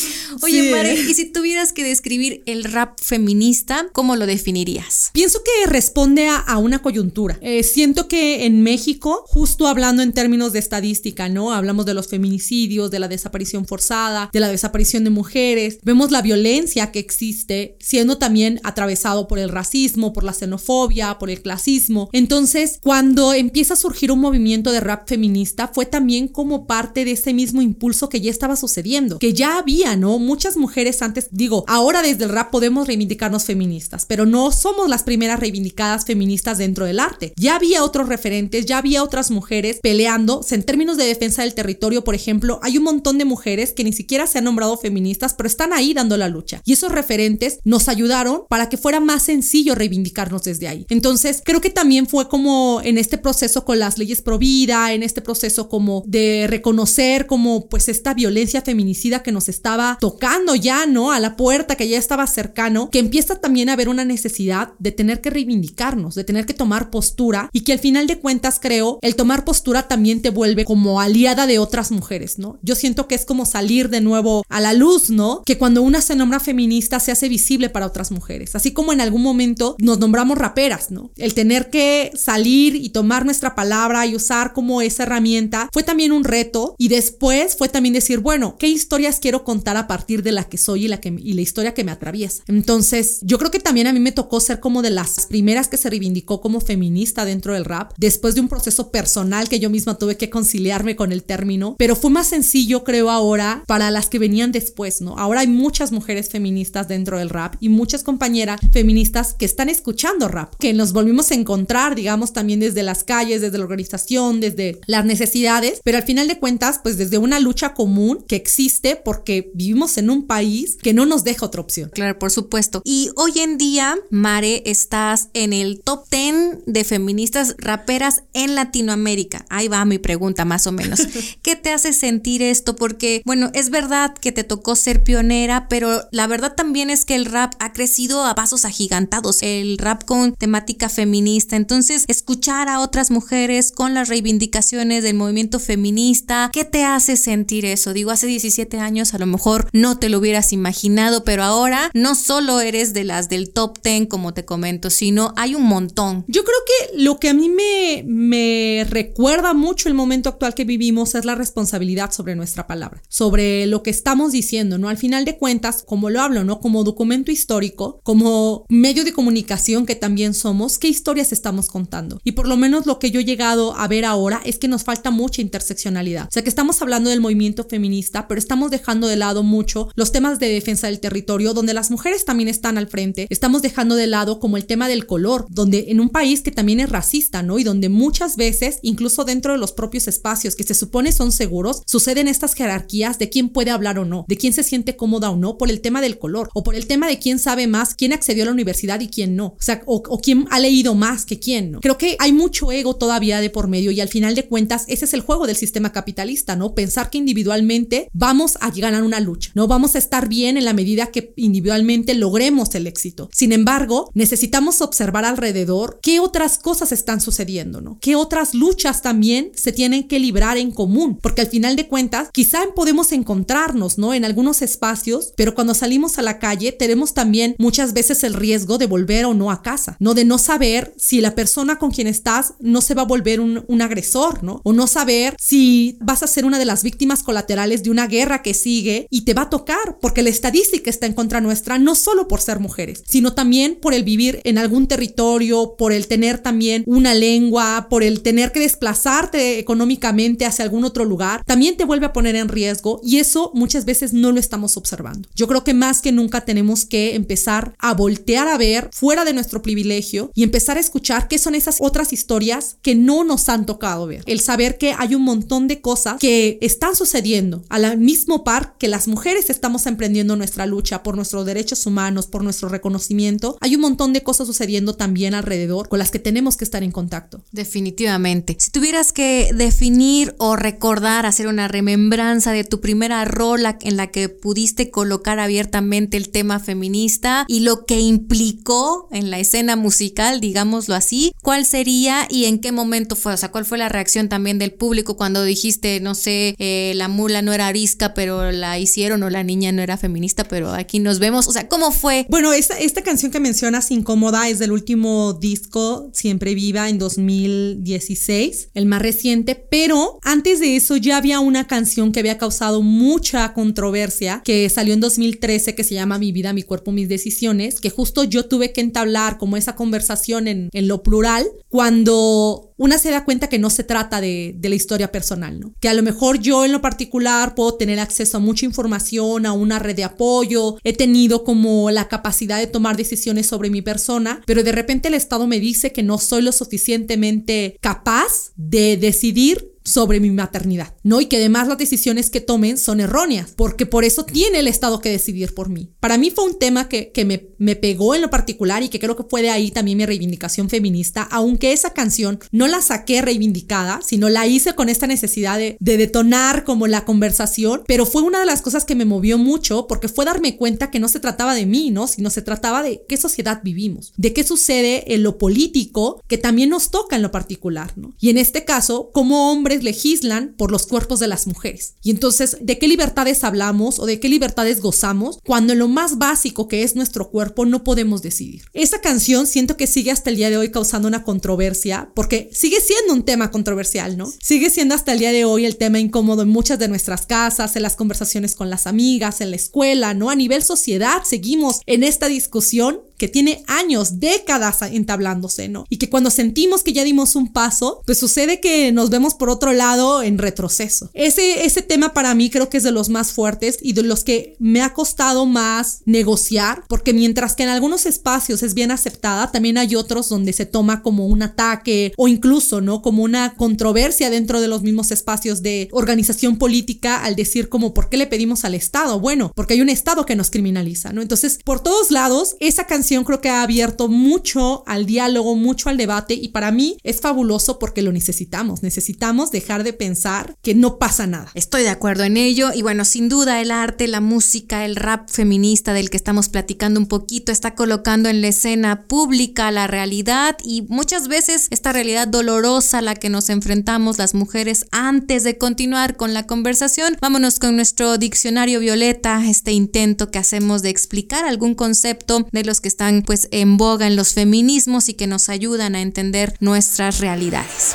Oye, 0.42 0.70
Mare, 0.70 0.94
y 0.94 1.14
si 1.14 1.32
tuvieras 1.32 1.72
que 1.72 1.82
describir 1.82 2.44
el 2.46 2.62
rap 2.62 3.00
feminista, 3.02 3.88
¿cómo 3.92 4.14
lo 4.14 4.24
definirías? 4.24 5.10
Pienso 5.12 5.42
que 5.42 5.68
responde 5.68 6.28
a, 6.28 6.56
una 6.58 6.80
coyuntura. 6.80 7.38
Eh, 7.40 7.64
siento 7.64 8.06
que 8.06 8.46
en 8.46 8.62
México, 8.62 9.24
justo 9.26 9.66
hablando 9.66 10.02
en 10.02 10.12
términos 10.12 10.52
de 10.52 10.60
estadística, 10.60 11.28
¿no? 11.28 11.52
Hablamos 11.52 11.86
de 11.86 11.94
los 11.94 12.06
feminicidios, 12.06 12.92
de 12.92 13.00
la 13.00 13.08
desaparición 13.08 13.66
forzada, 13.66 14.30
de 14.32 14.40
la 14.40 14.48
desaparición 14.48 15.02
de 15.02 15.10
mujeres. 15.10 15.78
Vemos 15.82 16.12
la 16.12 16.22
violencia 16.22 16.92
que 16.92 17.00
existe, 17.00 17.76
siendo 17.80 18.16
también 18.16 18.60
atravesado 18.62 19.26
por 19.26 19.40
el 19.40 19.48
racismo, 19.48 20.12
por 20.12 20.22
la 20.22 20.32
xenofobia, 20.32 21.18
por 21.18 21.30
el 21.30 21.42
clasismo. 21.42 22.08
Entonces, 22.12 22.78
cuando 22.80 23.34
empieza 23.34 23.74
a 23.74 23.76
surgir 23.76 24.12
un 24.12 24.20
movimiento 24.20 24.70
de 24.70 24.80
rap 24.80 25.08
feminista, 25.08 25.68
fue 25.74 25.84
también 25.84 26.28
como 26.28 26.66
parte 26.76 27.06
de 27.06 27.12
ese 27.12 27.32
mismo 27.32 27.62
impulso 27.62 28.10
que 28.10 28.20
ya 28.20 28.30
estaba 28.30 28.54
sucediendo, 28.54 29.18
que 29.18 29.32
ya 29.32 29.56
había, 29.56 29.96
¿no? 29.96 30.18
Muchas 30.18 30.58
mujeres 30.58 31.00
antes, 31.00 31.28
digo, 31.30 31.64
ahora 31.68 32.02
desde 32.02 32.24
el 32.24 32.30
rap 32.30 32.50
podemos 32.50 32.86
reivindicarnos 32.86 33.44
feministas, 33.44 34.04
pero 34.04 34.26
no 34.26 34.52
somos 34.52 34.86
las 34.86 35.02
primeras 35.02 35.40
reivindicadas 35.40 36.04
feministas 36.04 36.58
dentro 36.58 36.84
del 36.84 37.00
arte. 37.00 37.32
Ya 37.38 37.56
había 37.56 37.82
otros 37.82 38.10
referentes, 38.10 38.66
ya 38.66 38.76
había 38.76 39.02
otras 39.02 39.30
mujeres 39.30 39.80
peleando. 39.82 40.44
En 40.50 40.64
términos 40.64 40.98
de 40.98 41.04
defensa 41.04 41.44
del 41.44 41.54
territorio, 41.54 42.04
por 42.04 42.14
ejemplo, 42.14 42.60
hay 42.62 42.76
un 42.76 42.84
montón 42.84 43.16
de 43.16 43.24
mujeres 43.24 43.72
que 43.72 43.82
ni 43.82 43.94
siquiera 43.94 44.26
se 44.26 44.36
han 44.36 44.44
nombrado 44.44 44.76
feministas, 44.76 45.32
pero 45.32 45.46
están 45.46 45.72
ahí 45.72 45.94
dando 45.94 46.18
la 46.18 46.28
lucha. 46.28 46.60
Y 46.66 46.74
esos 46.74 46.92
referentes 46.92 47.58
nos 47.64 47.88
ayudaron 47.88 48.42
para 48.50 48.68
que 48.68 48.76
fuera 48.76 49.00
más 49.00 49.22
sencillo 49.22 49.74
reivindicarnos 49.74 50.42
desde 50.42 50.68
ahí. 50.68 50.84
Entonces, 50.90 51.40
creo 51.42 51.62
que 51.62 51.70
también 51.70 52.06
fue 52.06 52.28
como 52.28 52.82
en 52.84 52.98
este 52.98 53.16
proceso 53.16 53.64
con 53.64 53.78
las 53.78 53.96
leyes 53.96 54.20
pro 54.20 54.38
vida, 54.38 54.92
en 54.92 55.02
este 55.02 55.22
proceso 55.22 55.70
como 55.70 56.02
de 56.06 56.46
reconocer 56.66 57.28
como 57.28 57.68
pues 57.68 57.88
esta 57.88 58.12
violencia 58.12 58.60
feminicida 58.60 59.22
que 59.22 59.30
nos 59.30 59.48
estaba 59.48 59.98
tocando 60.00 60.56
ya, 60.56 60.84
¿no? 60.84 61.12
A 61.12 61.20
la 61.20 61.36
puerta, 61.36 61.76
que 61.76 61.86
ya 61.86 61.96
estaba 61.96 62.26
cercano, 62.26 62.90
que 62.90 62.98
empieza 62.98 63.36
también 63.36 63.68
a 63.68 63.74
haber 63.74 63.88
una 63.88 64.04
necesidad 64.04 64.72
de 64.80 64.90
tener 64.90 65.20
que 65.20 65.30
reivindicarnos, 65.30 66.16
de 66.16 66.24
tener 66.24 66.44
que 66.44 66.54
tomar 66.54 66.90
postura 66.90 67.50
y 67.52 67.60
que 67.60 67.72
al 67.72 67.78
final 67.78 68.08
de 68.08 68.18
cuentas 68.18 68.58
creo, 68.60 68.98
el 69.02 69.14
tomar 69.14 69.44
postura 69.44 69.86
también 69.86 70.22
te 70.22 70.30
vuelve 70.30 70.64
como 70.64 71.00
aliada 71.00 71.46
de 71.46 71.60
otras 71.60 71.92
mujeres, 71.92 72.36
¿no? 72.40 72.58
Yo 72.62 72.74
siento 72.74 73.06
que 73.06 73.14
es 73.14 73.24
como 73.24 73.46
salir 73.46 73.88
de 73.88 74.00
nuevo 74.00 74.42
a 74.48 74.60
la 74.60 74.72
luz, 74.72 75.08
¿no? 75.08 75.42
Que 75.46 75.58
cuando 75.58 75.82
una 75.82 76.00
se 76.00 76.16
nombra 76.16 76.40
feminista 76.40 76.98
se 76.98 77.12
hace 77.12 77.28
visible 77.28 77.70
para 77.70 77.86
otras 77.86 78.10
mujeres, 78.10 78.56
así 78.56 78.72
como 78.72 78.92
en 78.92 79.00
algún 79.00 79.22
momento 79.22 79.76
nos 79.78 80.00
nombramos 80.00 80.36
raperas, 80.36 80.90
¿no? 80.90 81.12
El 81.16 81.32
tener 81.32 81.70
que 81.70 82.10
salir 82.16 82.74
y 82.74 82.88
tomar 82.88 83.24
nuestra 83.24 83.54
palabra 83.54 84.04
y 84.04 84.16
usar 84.16 84.52
como 84.52 84.82
esa 84.82 85.04
herramienta 85.04 85.68
fue 85.72 85.84
también 85.84 86.10
un 86.10 86.24
reto 86.24 86.55
y 86.78 86.88
después 86.88 87.56
fue 87.56 87.68
también 87.68 87.94
decir, 87.94 88.20
bueno, 88.20 88.56
¿qué 88.58 88.68
historias 88.68 89.20
quiero 89.20 89.44
contar 89.44 89.76
a 89.76 89.86
partir 89.86 90.22
de 90.22 90.32
la 90.32 90.44
que 90.44 90.58
soy 90.58 90.84
y 90.84 90.88
la, 90.88 91.00
que, 91.00 91.14
y 91.16 91.32
la 91.34 91.40
historia 91.40 91.74
que 91.74 91.84
me 91.84 91.92
atraviesa? 91.92 92.42
Entonces, 92.46 93.18
yo 93.22 93.38
creo 93.38 93.50
que 93.50 93.60
también 93.60 93.86
a 93.86 93.92
mí 93.92 94.00
me 94.00 94.12
tocó 94.12 94.40
ser 94.40 94.60
como 94.60 94.82
de 94.82 94.90
las 94.90 95.26
primeras 95.26 95.68
que 95.68 95.76
se 95.76 95.90
reivindicó 95.90 96.40
como 96.40 96.60
feminista 96.60 97.24
dentro 97.24 97.54
del 97.54 97.64
rap, 97.64 97.92
después 97.98 98.34
de 98.34 98.40
un 98.40 98.48
proceso 98.48 98.90
personal 98.90 99.48
que 99.48 99.60
yo 99.60 99.70
misma 99.70 99.98
tuve 99.98 100.16
que 100.16 100.30
conciliarme 100.30 100.96
con 100.96 101.12
el 101.12 101.22
término, 101.22 101.76
pero 101.78 101.96
fue 101.96 102.10
más 102.10 102.28
sencillo, 102.28 102.84
creo, 102.84 103.10
ahora 103.10 103.62
para 103.66 103.90
las 103.90 104.08
que 104.08 104.18
venían 104.18 104.52
después, 104.52 105.00
¿no? 105.00 105.18
Ahora 105.18 105.40
hay 105.40 105.46
muchas 105.46 105.92
mujeres 105.92 106.28
feministas 106.28 106.88
dentro 106.88 107.18
del 107.18 107.30
rap 107.30 107.56
y 107.60 107.68
muchas 107.68 108.02
compañeras 108.02 108.60
feministas 108.72 109.34
que 109.34 109.44
están 109.44 109.68
escuchando 109.68 110.28
rap, 110.28 110.54
que 110.58 110.72
nos 110.72 110.92
volvimos 110.92 111.30
a 111.30 111.34
encontrar, 111.34 111.94
digamos, 111.94 112.32
también 112.32 112.60
desde 112.60 112.82
las 112.82 113.04
calles, 113.04 113.40
desde 113.40 113.58
la 113.58 113.64
organización, 113.64 114.40
desde 114.40 114.80
las 114.86 115.04
necesidades, 115.04 115.80
pero 115.84 115.98
al 115.98 116.04
final 116.04 116.28
de 116.28 116.38
cuentas, 116.38 116.45
pues 116.82 116.96
desde 116.96 117.18
una 117.18 117.40
lucha 117.40 117.74
común 117.74 118.24
que 118.28 118.36
existe 118.36 118.96
porque 118.96 119.50
vivimos 119.54 119.98
en 119.98 120.10
un 120.10 120.26
país 120.26 120.78
que 120.80 120.94
no 120.94 121.04
nos 121.04 121.24
deja 121.24 121.46
otra 121.46 121.60
opción. 121.60 121.90
Claro, 121.92 122.18
por 122.18 122.30
supuesto. 122.30 122.82
Y 122.84 123.10
hoy 123.16 123.40
en 123.40 123.58
día, 123.58 123.96
Mare, 124.10 124.62
estás 124.66 125.28
en 125.34 125.52
el 125.52 125.80
top 125.82 126.04
10 126.10 126.64
de 126.66 126.84
feministas 126.84 127.56
raperas 127.58 128.22
en 128.32 128.54
Latinoamérica. 128.54 129.44
Ahí 129.48 129.68
va 129.68 129.84
mi 129.84 129.98
pregunta, 129.98 130.44
más 130.44 130.66
o 130.66 130.72
menos. 130.72 131.00
¿Qué 131.42 131.56
te 131.56 131.70
hace 131.70 131.92
sentir 131.92 132.42
esto? 132.42 132.76
Porque, 132.76 133.22
bueno, 133.24 133.50
es 133.52 133.70
verdad 133.70 134.14
que 134.14 134.32
te 134.32 134.44
tocó 134.44 134.76
ser 134.76 135.02
pionera, 135.02 135.68
pero 135.68 136.02
la 136.12 136.26
verdad 136.26 136.54
también 136.54 136.90
es 136.90 137.04
que 137.04 137.16
el 137.16 137.26
rap 137.26 137.54
ha 137.58 137.72
crecido 137.72 138.24
a 138.24 138.34
pasos 138.34 138.64
agigantados. 138.64 139.42
El 139.42 139.78
rap 139.78 140.04
con 140.04 140.34
temática 140.34 140.88
feminista. 140.88 141.56
Entonces, 141.56 142.04
escuchar 142.08 142.68
a 142.68 142.80
otras 142.80 143.10
mujeres 143.10 143.72
con 143.72 143.94
las 143.94 144.08
reivindicaciones 144.08 145.02
del 145.02 145.16
movimiento 145.16 145.58
feminista, 145.58 146.35
¿qué 146.52 146.64
te 146.64 146.84
hace 146.84 147.16
sentir 147.16 147.64
eso? 147.64 147.92
Digo, 147.92 148.10
hace 148.10 148.26
17 148.26 148.78
años 148.78 149.14
a 149.14 149.18
lo 149.18 149.26
mejor 149.26 149.68
no 149.72 149.98
te 149.98 150.08
lo 150.08 150.18
hubieras 150.18 150.52
imaginado, 150.52 151.24
pero 151.24 151.42
ahora 151.42 151.90
no 151.94 152.14
solo 152.14 152.60
eres 152.60 152.92
de 152.92 153.04
las 153.04 153.28
del 153.28 153.52
top 153.52 153.78
10, 153.82 154.08
como 154.08 154.34
te 154.34 154.44
comento, 154.44 154.90
sino 154.90 155.32
hay 155.36 155.54
un 155.54 155.64
montón. 155.64 156.24
Yo 156.28 156.44
creo 156.44 156.58
que 156.66 157.02
lo 157.02 157.18
que 157.18 157.30
a 157.30 157.34
mí 157.34 157.48
me, 157.48 158.04
me 158.06 158.86
recuerda 158.88 159.54
mucho 159.54 159.88
el 159.88 159.94
momento 159.94 160.28
actual 160.28 160.54
que 160.54 160.64
vivimos 160.64 161.14
es 161.14 161.24
la 161.24 161.34
responsabilidad 161.34 162.12
sobre 162.12 162.34
nuestra 162.34 162.66
palabra, 162.66 163.02
sobre 163.08 163.66
lo 163.66 163.82
que 163.82 163.90
estamos 163.90 164.32
diciendo, 164.32 164.78
¿no? 164.78 164.88
Al 164.88 164.98
final 164.98 165.24
de 165.24 165.38
cuentas, 165.38 165.82
como 165.86 166.10
lo 166.10 166.20
hablo, 166.20 166.44
¿no? 166.44 166.60
Como 166.60 166.84
documento 166.84 167.30
histórico, 167.30 168.00
como 168.02 168.64
medio 168.68 169.04
de 169.04 169.12
comunicación 169.12 169.86
que 169.86 169.94
también 169.94 170.34
somos, 170.34 170.78
¿qué 170.78 170.88
historias 170.88 171.32
estamos 171.32 171.68
contando? 171.68 172.20
Y 172.24 172.32
por 172.32 172.48
lo 172.48 172.56
menos 172.56 172.86
lo 172.86 172.98
que 172.98 173.10
yo 173.10 173.20
he 173.20 173.24
llegado 173.24 173.76
a 173.76 173.88
ver 173.88 174.04
ahora 174.04 174.40
es 174.44 174.58
que 174.58 174.68
nos 174.68 174.84
falta 174.84 175.10
mucha 175.10 175.42
interseccionalidad. 175.42 176.25
O 176.26 176.32
sea 176.32 176.42
que 176.42 176.48
estamos 176.48 176.80
hablando 176.82 177.10
del 177.10 177.20
movimiento 177.20 177.64
feminista, 177.64 178.28
pero 178.28 178.38
estamos 178.38 178.70
dejando 178.70 179.06
de 179.08 179.16
lado 179.16 179.42
mucho 179.42 179.88
los 179.94 180.12
temas 180.12 180.38
de 180.38 180.48
defensa 180.48 180.88
del 180.88 181.00
territorio, 181.00 181.54
donde 181.54 181.74
las 181.74 181.90
mujeres 181.90 182.24
también 182.24 182.48
están 182.48 182.78
al 182.78 182.88
frente. 182.88 183.26
Estamos 183.30 183.62
dejando 183.62 183.94
de 183.94 184.06
lado 184.06 184.40
como 184.40 184.56
el 184.56 184.66
tema 184.66 184.88
del 184.88 185.06
color, 185.06 185.46
donde 185.48 185.86
en 185.88 186.00
un 186.00 186.10
país 186.10 186.42
que 186.42 186.50
también 186.50 186.80
es 186.80 186.90
racista, 186.90 187.42
¿no? 187.42 187.58
Y 187.58 187.64
donde 187.64 187.88
muchas 187.88 188.36
veces, 188.36 188.78
incluso 188.82 189.24
dentro 189.24 189.52
de 189.52 189.58
los 189.58 189.72
propios 189.72 190.08
espacios 190.08 190.56
que 190.56 190.64
se 190.64 190.74
supone 190.74 191.12
son 191.12 191.32
seguros, 191.32 191.82
suceden 191.86 192.28
estas 192.28 192.54
jerarquías 192.54 193.18
de 193.18 193.28
quién 193.28 193.48
puede 193.48 193.70
hablar 193.70 193.98
o 193.98 194.04
no, 194.04 194.24
de 194.28 194.36
quién 194.36 194.52
se 194.52 194.62
siente 194.62 194.96
cómoda 194.96 195.30
o 195.30 195.36
no 195.36 195.56
por 195.56 195.70
el 195.70 195.80
tema 195.80 196.00
del 196.00 196.18
color, 196.18 196.48
o 196.54 196.62
por 196.62 196.74
el 196.74 196.86
tema 196.86 197.08
de 197.08 197.18
quién 197.18 197.38
sabe 197.38 197.66
más, 197.66 197.94
quién 197.94 198.12
accedió 198.12 198.42
a 198.42 198.46
la 198.46 198.52
universidad 198.52 199.00
y 199.00 199.08
quién 199.08 199.36
no. 199.36 199.46
O 199.46 199.62
sea, 199.62 199.82
o, 199.86 200.02
o 200.08 200.18
quién 200.18 200.46
ha 200.50 200.58
leído 200.58 200.94
más 200.94 201.24
que 201.24 201.38
quién, 201.38 201.72
¿no? 201.72 201.80
Creo 201.80 201.98
que 201.98 202.16
hay 202.18 202.32
mucho 202.32 202.72
ego 202.72 202.96
todavía 202.96 203.40
de 203.40 203.50
por 203.50 203.68
medio 203.68 203.90
y 203.90 204.00
al 204.00 204.08
final 204.08 204.34
de 204.34 204.46
cuentas 204.46 204.84
ese 204.88 205.04
es 205.04 205.14
el 205.14 205.20
juego 205.20 205.46
del 205.46 205.56
sistema 205.56 205.92
capitalista, 205.92 206.15
¿no? 206.56 206.74
Pensar 206.74 207.10
que 207.10 207.18
individualmente 207.18 208.08
vamos 208.12 208.56
a 208.60 208.70
ganar 208.70 209.02
una 209.02 209.20
lucha, 209.20 209.50
¿no? 209.54 209.66
Vamos 209.66 209.94
a 209.94 209.98
estar 209.98 210.28
bien 210.28 210.56
en 210.56 210.64
la 210.64 210.72
medida 210.72 211.06
que 211.06 211.32
individualmente 211.36 212.14
logremos 212.14 212.74
el 212.74 212.86
éxito. 212.86 213.28
Sin 213.32 213.52
embargo, 213.52 214.10
necesitamos 214.14 214.80
observar 214.80 215.24
alrededor 215.24 215.98
qué 216.02 216.20
otras 216.20 216.58
cosas 216.58 216.92
están 216.92 217.20
sucediendo, 217.20 217.80
¿no? 217.80 217.98
Qué 218.00 218.16
otras 218.16 218.54
luchas 218.54 219.02
también 219.02 219.52
se 219.54 219.72
tienen 219.72 220.08
que 220.08 220.18
librar 220.18 220.56
en 220.58 220.70
común, 220.70 221.18
porque 221.20 221.42
al 221.42 221.48
final 221.48 221.76
de 221.76 221.88
cuentas 221.88 222.28
quizá 222.32 222.60
podemos 222.74 223.12
encontrarnos, 223.12 223.98
¿no? 223.98 224.14
En 224.14 224.24
algunos 224.24 224.62
espacios, 224.62 225.32
pero 225.36 225.54
cuando 225.54 225.74
salimos 225.74 226.18
a 226.18 226.22
la 226.22 226.38
calle 226.38 226.72
tenemos 226.72 227.14
también 227.14 227.54
muchas 227.58 227.92
veces 227.92 228.24
el 228.24 228.34
riesgo 228.34 228.78
de 228.78 228.86
volver 228.86 229.26
o 229.26 229.34
no 229.34 229.50
a 229.50 229.62
casa, 229.62 229.96
¿no? 230.00 230.14
De 230.14 230.24
no 230.24 230.38
saber 230.38 230.94
si 230.96 231.20
la 231.20 231.34
persona 231.34 231.78
con 231.78 231.90
quien 231.90 232.06
estás 232.06 232.54
no 232.60 232.80
se 232.80 232.94
va 232.94 233.02
a 233.02 233.06
volver 233.06 233.40
un, 233.40 233.64
un 233.66 233.82
agresor, 233.82 234.42
¿no? 234.42 234.60
O 234.64 234.72
no 234.72 234.86
saber 234.86 235.36
si 235.38 235.95
vas 236.00 236.22
a 236.22 236.26
ser 236.26 236.44
una 236.44 236.58
de 236.58 236.64
las 236.64 236.82
víctimas 236.82 237.22
colaterales 237.22 237.82
de 237.82 237.90
una 237.90 238.06
guerra 238.06 238.42
que 238.42 238.54
sigue 238.54 239.06
y 239.10 239.22
te 239.22 239.34
va 239.34 239.42
a 239.42 239.50
tocar, 239.50 239.98
porque 240.00 240.22
la 240.22 240.30
estadística 240.30 240.90
está 240.90 241.06
en 241.06 241.14
contra 241.14 241.40
nuestra, 241.40 241.78
no 241.78 241.94
solo 241.94 242.28
por 242.28 242.40
ser 242.40 242.60
mujeres, 242.60 243.02
sino 243.06 243.34
también 243.34 243.78
por 243.80 243.94
el 243.94 244.04
vivir 244.04 244.40
en 244.44 244.58
algún 244.58 244.86
territorio, 244.86 245.74
por 245.76 245.92
el 245.92 246.06
tener 246.06 246.38
también 246.38 246.84
una 246.86 247.14
lengua, 247.14 247.86
por 247.90 248.02
el 248.02 248.22
tener 248.22 248.52
que 248.52 248.60
desplazarte 248.60 249.58
económicamente 249.58 250.46
hacia 250.46 250.64
algún 250.64 250.84
otro 250.84 251.04
lugar, 251.04 251.42
también 251.44 251.76
te 251.76 251.84
vuelve 251.84 252.06
a 252.06 252.12
poner 252.12 252.36
en 252.36 252.48
riesgo 252.48 253.00
y 253.02 253.18
eso 253.18 253.50
muchas 253.54 253.84
veces 253.84 254.12
no 254.12 254.32
lo 254.32 254.40
estamos 254.40 254.76
observando. 254.76 255.28
Yo 255.34 255.46
creo 255.48 255.64
que 255.64 255.74
más 255.74 256.00
que 256.00 256.12
nunca 256.12 256.44
tenemos 256.44 256.84
que 256.84 257.14
empezar 257.14 257.74
a 257.78 257.94
voltear 257.94 258.48
a 258.48 258.58
ver 258.58 258.90
fuera 258.92 259.24
de 259.24 259.32
nuestro 259.32 259.62
privilegio 259.62 260.30
y 260.34 260.42
empezar 260.42 260.76
a 260.76 260.80
escuchar 260.80 261.28
qué 261.28 261.38
son 261.38 261.54
esas 261.54 261.76
otras 261.80 262.12
historias 262.12 262.78
que 262.82 262.94
no 262.94 263.24
nos 263.24 263.48
han 263.48 263.66
tocado 263.66 264.06
ver. 264.06 264.22
El 264.26 264.40
saber 264.40 264.78
que 264.78 264.94
hay 264.96 265.14
un 265.14 265.22
montón 265.22 265.68
de 265.68 265.80
cosas 265.86 266.16
que 266.18 266.58
están 266.62 266.96
sucediendo 266.96 267.62
a 267.68 267.78
la 267.78 267.94
mismo 267.94 268.42
par 268.42 268.74
que 268.76 268.88
las 268.88 269.06
mujeres 269.06 269.50
estamos 269.50 269.86
emprendiendo 269.86 270.34
nuestra 270.34 270.66
lucha 270.66 271.04
por 271.04 271.14
nuestros 271.14 271.46
derechos 271.46 271.86
humanos, 271.86 272.26
por 272.26 272.42
nuestro 272.42 272.68
reconocimiento. 272.68 273.56
Hay 273.60 273.76
un 273.76 273.82
montón 273.82 274.12
de 274.12 274.24
cosas 274.24 274.48
sucediendo 274.48 274.94
también 274.94 275.32
alrededor 275.32 275.88
con 275.88 276.00
las 276.00 276.10
que 276.10 276.18
tenemos 276.18 276.56
que 276.56 276.64
estar 276.64 276.82
en 276.82 276.90
contacto. 276.90 277.40
Definitivamente. 277.52 278.56
Si 278.58 278.72
tuvieras 278.72 279.12
que 279.12 279.50
definir 279.54 280.34
o 280.38 280.56
recordar, 280.56 281.24
hacer 281.24 281.46
una 281.46 281.68
remembranza 281.68 282.50
de 282.50 282.64
tu 282.64 282.80
primera 282.80 283.24
rola 283.24 283.78
en 283.80 283.96
la 283.96 284.08
que 284.08 284.28
pudiste 284.28 284.90
colocar 284.90 285.38
abiertamente 285.38 286.16
el 286.16 286.30
tema 286.30 286.58
feminista 286.58 287.44
y 287.46 287.60
lo 287.60 287.86
que 287.86 288.00
implicó 288.00 289.06
en 289.12 289.30
la 289.30 289.38
escena 289.38 289.76
musical, 289.76 290.40
digámoslo 290.40 290.96
así, 290.96 291.30
¿cuál 291.44 291.64
sería 291.64 292.26
y 292.28 292.46
en 292.46 292.58
qué 292.58 292.72
momento 292.72 293.14
fue? 293.14 293.34
O 293.34 293.36
sea, 293.36 293.52
¿cuál 293.52 293.64
fue 293.64 293.78
la 293.78 293.88
reacción 293.88 294.28
también 294.28 294.58
del 294.58 294.74
público 294.74 295.16
cuando 295.16 295.44
dijiste 295.44 295.75
no 296.00 296.14
sé, 296.14 296.54
eh, 296.58 296.92
la 296.96 297.08
mula 297.08 297.42
no 297.42 297.52
era 297.52 297.66
arisca, 297.68 298.14
pero 298.14 298.52
la 298.52 298.78
hicieron, 298.78 299.22
o 299.22 299.30
la 299.30 299.42
niña 299.42 299.72
no 299.72 299.82
era 299.82 299.96
feminista, 299.96 300.44
pero 300.44 300.72
aquí 300.72 300.98
nos 300.98 301.18
vemos. 301.18 301.46
O 301.46 301.52
sea, 301.52 301.68
¿cómo 301.68 301.92
fue? 301.92 302.26
Bueno, 302.28 302.52
esta, 302.52 302.78
esta 302.78 303.02
canción 303.02 303.30
que 303.30 303.40
mencionas, 303.40 303.90
Incómoda, 303.90 304.48
es 304.48 304.58
del 304.58 304.72
último 304.72 305.34
disco, 305.34 306.10
Siempre 306.12 306.54
Viva, 306.54 306.88
en 306.88 306.98
2016, 306.98 308.70
el 308.74 308.86
más 308.86 309.02
reciente, 309.02 309.54
pero 309.54 310.18
antes 310.22 310.60
de 310.60 310.76
eso 310.76 310.96
ya 310.96 311.16
había 311.16 311.40
una 311.40 311.66
canción 311.66 312.12
que 312.12 312.20
había 312.20 312.38
causado 312.38 312.82
mucha 312.82 313.52
controversia, 313.52 314.42
que 314.44 314.68
salió 314.68 314.94
en 314.94 315.00
2013, 315.00 315.74
que 315.74 315.84
se 315.84 315.94
llama 315.94 316.18
Mi 316.18 316.32
vida, 316.32 316.52
mi 316.52 316.62
cuerpo, 316.62 316.92
mis 316.92 317.08
decisiones, 317.08 317.80
que 317.80 317.90
justo 317.90 318.24
yo 318.24 318.46
tuve 318.46 318.72
que 318.72 318.80
entablar 318.80 319.38
como 319.38 319.56
esa 319.56 319.76
conversación 319.76 320.48
en, 320.48 320.68
en 320.72 320.88
lo 320.88 321.02
plural, 321.02 321.46
cuando 321.68 322.65
una 322.76 322.98
se 322.98 323.10
da 323.10 323.24
cuenta 323.24 323.48
que 323.48 323.58
no 323.58 323.70
se 323.70 323.84
trata 323.84 324.20
de, 324.20 324.58
la 324.62 324.74
historia 324.74 325.12
personal, 325.12 325.60
¿no? 325.60 325.74
Que 325.80 325.88
a 325.88 325.94
lo 325.94 326.02
mejor 326.02 326.40
yo 326.40 326.64
en 326.64 326.72
lo 326.72 326.80
particular 326.80 327.54
puedo 327.54 327.76
tener 327.76 328.00
acceso 328.00 328.36
a 328.36 328.40
mucha 328.40 328.66
información, 328.66 329.46
a 329.46 329.52
una 329.52 329.78
red 329.78 329.94
de 329.94 330.02
apoyo, 330.02 330.76
he 330.82 330.92
tenido 330.92 331.44
como 331.44 331.90
la 331.92 332.08
capacidad 332.08 332.58
de 332.58 332.66
tomar 332.66 332.96
decisiones 332.96 333.46
sobre 333.46 333.70
mi 333.70 333.80
persona, 333.80 334.42
pero 334.44 334.64
de 334.64 334.72
repente 334.72 335.08
el 335.08 335.14
Estado 335.14 335.46
me 335.46 335.60
dice 335.60 335.92
que 335.92 336.02
no 336.02 336.18
soy 336.18 336.42
lo 336.42 336.50
suficientemente 336.50 337.78
capaz 337.80 338.52
de 338.56 338.96
decidir 338.96 339.75
sobre 339.86 340.20
mi 340.20 340.30
maternidad, 340.30 340.94
¿no? 341.02 341.20
Y 341.20 341.26
que 341.26 341.36
además 341.36 341.68
las 341.68 341.78
decisiones 341.78 342.28
que 342.28 342.40
tomen 342.40 342.76
son 342.76 343.00
erróneas, 343.00 343.52
porque 343.56 343.86
por 343.86 344.04
eso 344.04 344.24
tiene 344.24 344.58
el 344.58 344.68
Estado 344.68 345.00
que 345.00 345.10
decidir 345.10 345.54
por 345.54 345.68
mí. 345.68 345.92
Para 346.00 346.18
mí 346.18 346.30
fue 346.30 346.44
un 346.44 346.58
tema 346.58 346.88
que, 346.88 347.12
que 347.12 347.24
me, 347.24 347.48
me, 347.58 347.76
pegó 347.76 348.14
en 348.14 348.22
lo 348.22 348.30
particular 348.30 348.82
y 348.82 348.88
que 348.88 348.98
creo 348.98 349.16
que 349.16 349.24
fue 349.28 349.42
de 349.42 349.50
ahí 349.50 349.70
también 349.70 349.98
mi 349.98 350.06
reivindicación 350.06 350.68
feminista, 350.68 351.22
aunque 351.22 351.72
esa 351.72 351.92
canción 351.92 352.40
no 352.50 352.66
la 352.66 352.82
saqué 352.82 353.22
reivindicada, 353.22 354.00
sino 354.04 354.28
la 354.28 354.46
hice 354.46 354.74
con 354.74 354.88
esta 354.88 355.06
necesidad 355.06 355.58
de, 355.58 355.76
de 355.78 355.96
detonar 355.96 356.64
como 356.64 356.86
la 356.86 357.04
conversación, 357.04 357.82
pero 357.86 358.06
fue 358.06 358.22
una 358.22 358.40
de 358.40 358.46
las 358.46 358.62
cosas 358.62 358.84
que 358.84 358.94
me 358.94 359.04
movió 359.04 359.38
mucho 359.38 359.86
porque 359.86 360.08
fue 360.08 360.24
darme 360.24 360.56
cuenta 360.56 360.90
que 360.90 360.98
no 360.98 361.08
se 361.08 361.20
trataba 361.20 361.54
de 361.54 361.66
mí, 361.66 361.90
¿no? 361.90 362.06
Sino 362.06 362.30
se 362.30 362.42
trataba 362.42 362.82
de 362.82 363.02
qué 363.08 363.16
sociedad 363.16 363.60
vivimos, 363.62 364.12
de 364.16 364.32
qué 364.32 364.42
sucede 364.42 365.14
en 365.14 365.22
lo 365.22 365.38
político 365.38 366.20
que 366.26 366.38
también 366.38 366.70
nos 366.70 366.90
toca 366.90 367.16
en 367.16 367.22
lo 367.22 367.30
particular, 367.30 367.92
¿no? 367.96 368.14
Y 368.18 368.30
en 368.30 368.38
este 368.38 368.64
caso, 368.64 369.10
como 369.12 369.52
hombres 369.52 369.75
legislan 369.82 370.54
por 370.56 370.70
los 370.70 370.86
cuerpos 370.86 371.20
de 371.20 371.28
las 371.28 371.46
mujeres. 371.46 371.94
Y 372.02 372.10
entonces, 372.10 372.56
¿de 372.60 372.78
qué 372.78 372.88
libertades 372.88 373.44
hablamos 373.44 373.98
o 373.98 374.06
de 374.06 374.20
qué 374.20 374.28
libertades 374.28 374.80
gozamos 374.80 375.38
cuando 375.44 375.72
en 375.72 375.78
lo 375.78 375.88
más 375.88 376.18
básico 376.18 376.68
que 376.68 376.82
es 376.82 376.96
nuestro 376.96 377.30
cuerpo 377.30 377.66
no 377.66 377.84
podemos 377.84 378.22
decidir? 378.22 378.64
Esa 378.72 379.00
canción 379.00 379.46
siento 379.46 379.76
que 379.76 379.86
sigue 379.86 380.10
hasta 380.10 380.30
el 380.30 380.36
día 380.36 380.50
de 380.50 380.56
hoy 380.56 380.70
causando 380.70 381.08
una 381.08 381.24
controversia 381.24 382.10
porque 382.14 382.50
sigue 382.52 382.80
siendo 382.80 383.14
un 383.14 383.24
tema 383.24 383.50
controversial, 383.50 384.16
¿no? 384.16 384.32
Sigue 384.42 384.70
siendo 384.70 384.94
hasta 384.94 385.12
el 385.12 385.18
día 385.18 385.32
de 385.32 385.44
hoy 385.44 385.66
el 385.66 385.76
tema 385.76 385.98
incómodo 385.98 386.42
en 386.42 386.48
muchas 386.48 386.78
de 386.78 386.88
nuestras 386.88 387.26
casas, 387.26 387.76
en 387.76 387.82
las 387.82 387.96
conversaciones 387.96 388.54
con 388.54 388.70
las 388.70 388.86
amigas, 388.86 389.40
en 389.40 389.50
la 389.50 389.56
escuela, 389.56 390.14
¿no? 390.14 390.30
A 390.30 390.36
nivel 390.36 390.62
sociedad 390.62 391.22
seguimos 391.24 391.80
en 391.86 392.02
esta 392.02 392.28
discusión 392.28 393.00
que 393.16 393.28
tiene 393.28 393.62
años, 393.66 394.20
décadas 394.20 394.82
entablándose, 394.82 395.68
¿no? 395.68 395.86
Y 395.88 395.98
que 395.98 396.10
cuando 396.10 396.30
sentimos 396.30 396.82
que 396.82 396.92
ya 396.92 397.04
dimos 397.04 397.36
un 397.36 397.52
paso, 397.52 398.02
pues 398.04 398.18
sucede 398.18 398.60
que 398.60 398.92
nos 398.92 399.10
vemos 399.10 399.34
por 399.34 399.50
otro 399.50 399.72
lado 399.72 400.22
en 400.22 400.38
retroceso. 400.38 401.10
Ese, 401.14 401.64
ese 401.64 401.82
tema 401.82 402.12
para 402.12 402.34
mí 402.34 402.50
creo 402.50 402.68
que 402.68 402.78
es 402.78 402.82
de 402.82 402.92
los 402.92 403.08
más 403.08 403.32
fuertes 403.32 403.78
y 403.80 403.92
de 403.92 404.02
los 404.02 404.24
que 404.24 404.56
me 404.58 404.82
ha 404.82 404.92
costado 404.92 405.46
más 405.46 406.00
negociar, 406.04 406.84
porque 406.88 407.12
mientras 407.12 407.54
que 407.54 407.62
en 407.62 407.68
algunos 407.70 408.06
espacios 408.06 408.62
es 408.62 408.74
bien 408.74 408.90
aceptada, 408.90 409.50
también 409.50 409.78
hay 409.78 409.96
otros 409.96 410.28
donde 410.28 410.52
se 410.52 410.66
toma 410.66 411.02
como 411.02 411.26
un 411.26 411.42
ataque 411.42 412.12
o 412.16 412.28
incluso, 412.28 412.80
¿no? 412.80 413.02
Como 413.02 413.22
una 413.22 413.54
controversia 413.54 414.30
dentro 414.30 414.60
de 414.60 414.68
los 414.68 414.82
mismos 414.82 415.10
espacios 415.10 415.62
de 415.62 415.88
organización 415.92 416.58
política 416.58 417.22
al 417.22 417.36
decir 417.36 417.68
como, 417.68 417.94
¿por 417.94 418.08
qué 418.08 418.16
le 418.16 418.26
pedimos 418.26 418.64
al 418.64 418.74
Estado? 418.74 419.20
Bueno, 419.20 419.52
porque 419.54 419.74
hay 419.74 419.80
un 419.80 419.88
Estado 419.88 420.26
que 420.26 420.36
nos 420.36 420.50
criminaliza, 420.50 421.12
¿no? 421.12 421.22
Entonces, 421.22 421.58
por 421.64 421.82
todos 421.82 422.10
lados, 422.10 422.56
esa 422.60 422.86
canción 422.86 423.05
creo 423.24 423.40
que 423.40 423.48
ha 423.48 423.62
abierto 423.62 424.08
mucho 424.08 424.82
al 424.86 425.06
diálogo, 425.06 425.56
mucho 425.56 425.88
al 425.88 425.96
debate 425.96 426.34
y 426.34 426.48
para 426.48 426.70
mí 426.70 426.96
es 427.02 427.20
fabuloso 427.20 427.78
porque 427.78 428.02
lo 428.02 428.12
necesitamos. 428.12 428.82
Necesitamos 428.82 429.50
dejar 429.50 429.84
de 429.84 429.92
pensar 429.92 430.56
que 430.62 430.74
no 430.74 430.98
pasa 430.98 431.26
nada. 431.26 431.50
Estoy 431.54 431.82
de 431.82 431.88
acuerdo 431.90 432.24
en 432.24 432.36
ello 432.36 432.70
y 432.74 432.82
bueno, 432.82 433.04
sin 433.04 433.28
duda 433.28 433.60
el 433.60 433.70
arte, 433.70 434.08
la 434.08 434.20
música, 434.20 434.84
el 434.84 434.96
rap 434.96 435.28
feminista 435.28 435.92
del 435.92 436.10
que 436.10 436.16
estamos 436.16 436.48
platicando 436.48 437.00
un 437.00 437.06
poquito 437.06 437.52
está 437.52 437.74
colocando 437.74 438.28
en 438.28 438.40
la 438.40 438.48
escena 438.48 439.04
pública 439.06 439.70
la 439.70 439.86
realidad 439.86 440.56
y 440.64 440.82
muchas 440.88 441.28
veces 441.28 441.68
esta 441.70 441.92
realidad 441.92 442.28
dolorosa 442.28 442.98
a 442.98 443.02
la 443.02 443.14
que 443.14 443.28
nos 443.28 443.50
enfrentamos 443.50 444.18
las 444.18 444.34
mujeres 444.34 444.86
antes 444.90 445.44
de 445.44 445.58
continuar 445.58 446.16
con 446.16 446.34
la 446.34 446.46
conversación. 446.46 447.16
Vámonos 447.20 447.58
con 447.58 447.76
nuestro 447.76 448.18
diccionario 448.18 448.80
violeta, 448.80 449.42
este 449.48 449.72
intento 449.72 450.30
que 450.30 450.38
hacemos 450.38 450.82
de 450.82 450.90
explicar 450.90 451.44
algún 451.44 451.74
concepto 451.74 452.46
de 452.52 452.64
los 452.64 452.80
que 452.80 452.88
están 452.96 453.20
pues 453.20 453.46
en 453.50 453.76
boga 453.76 454.06
en 454.06 454.16
los 454.16 454.32
feminismos 454.32 455.10
y 455.10 455.14
que 455.14 455.26
nos 455.26 455.50
ayudan 455.50 455.94
a 455.94 456.00
entender 456.00 456.56
nuestras 456.60 457.20
realidades. 457.20 457.94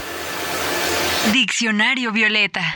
Diccionario 1.34 2.12
Violeta. 2.12 2.72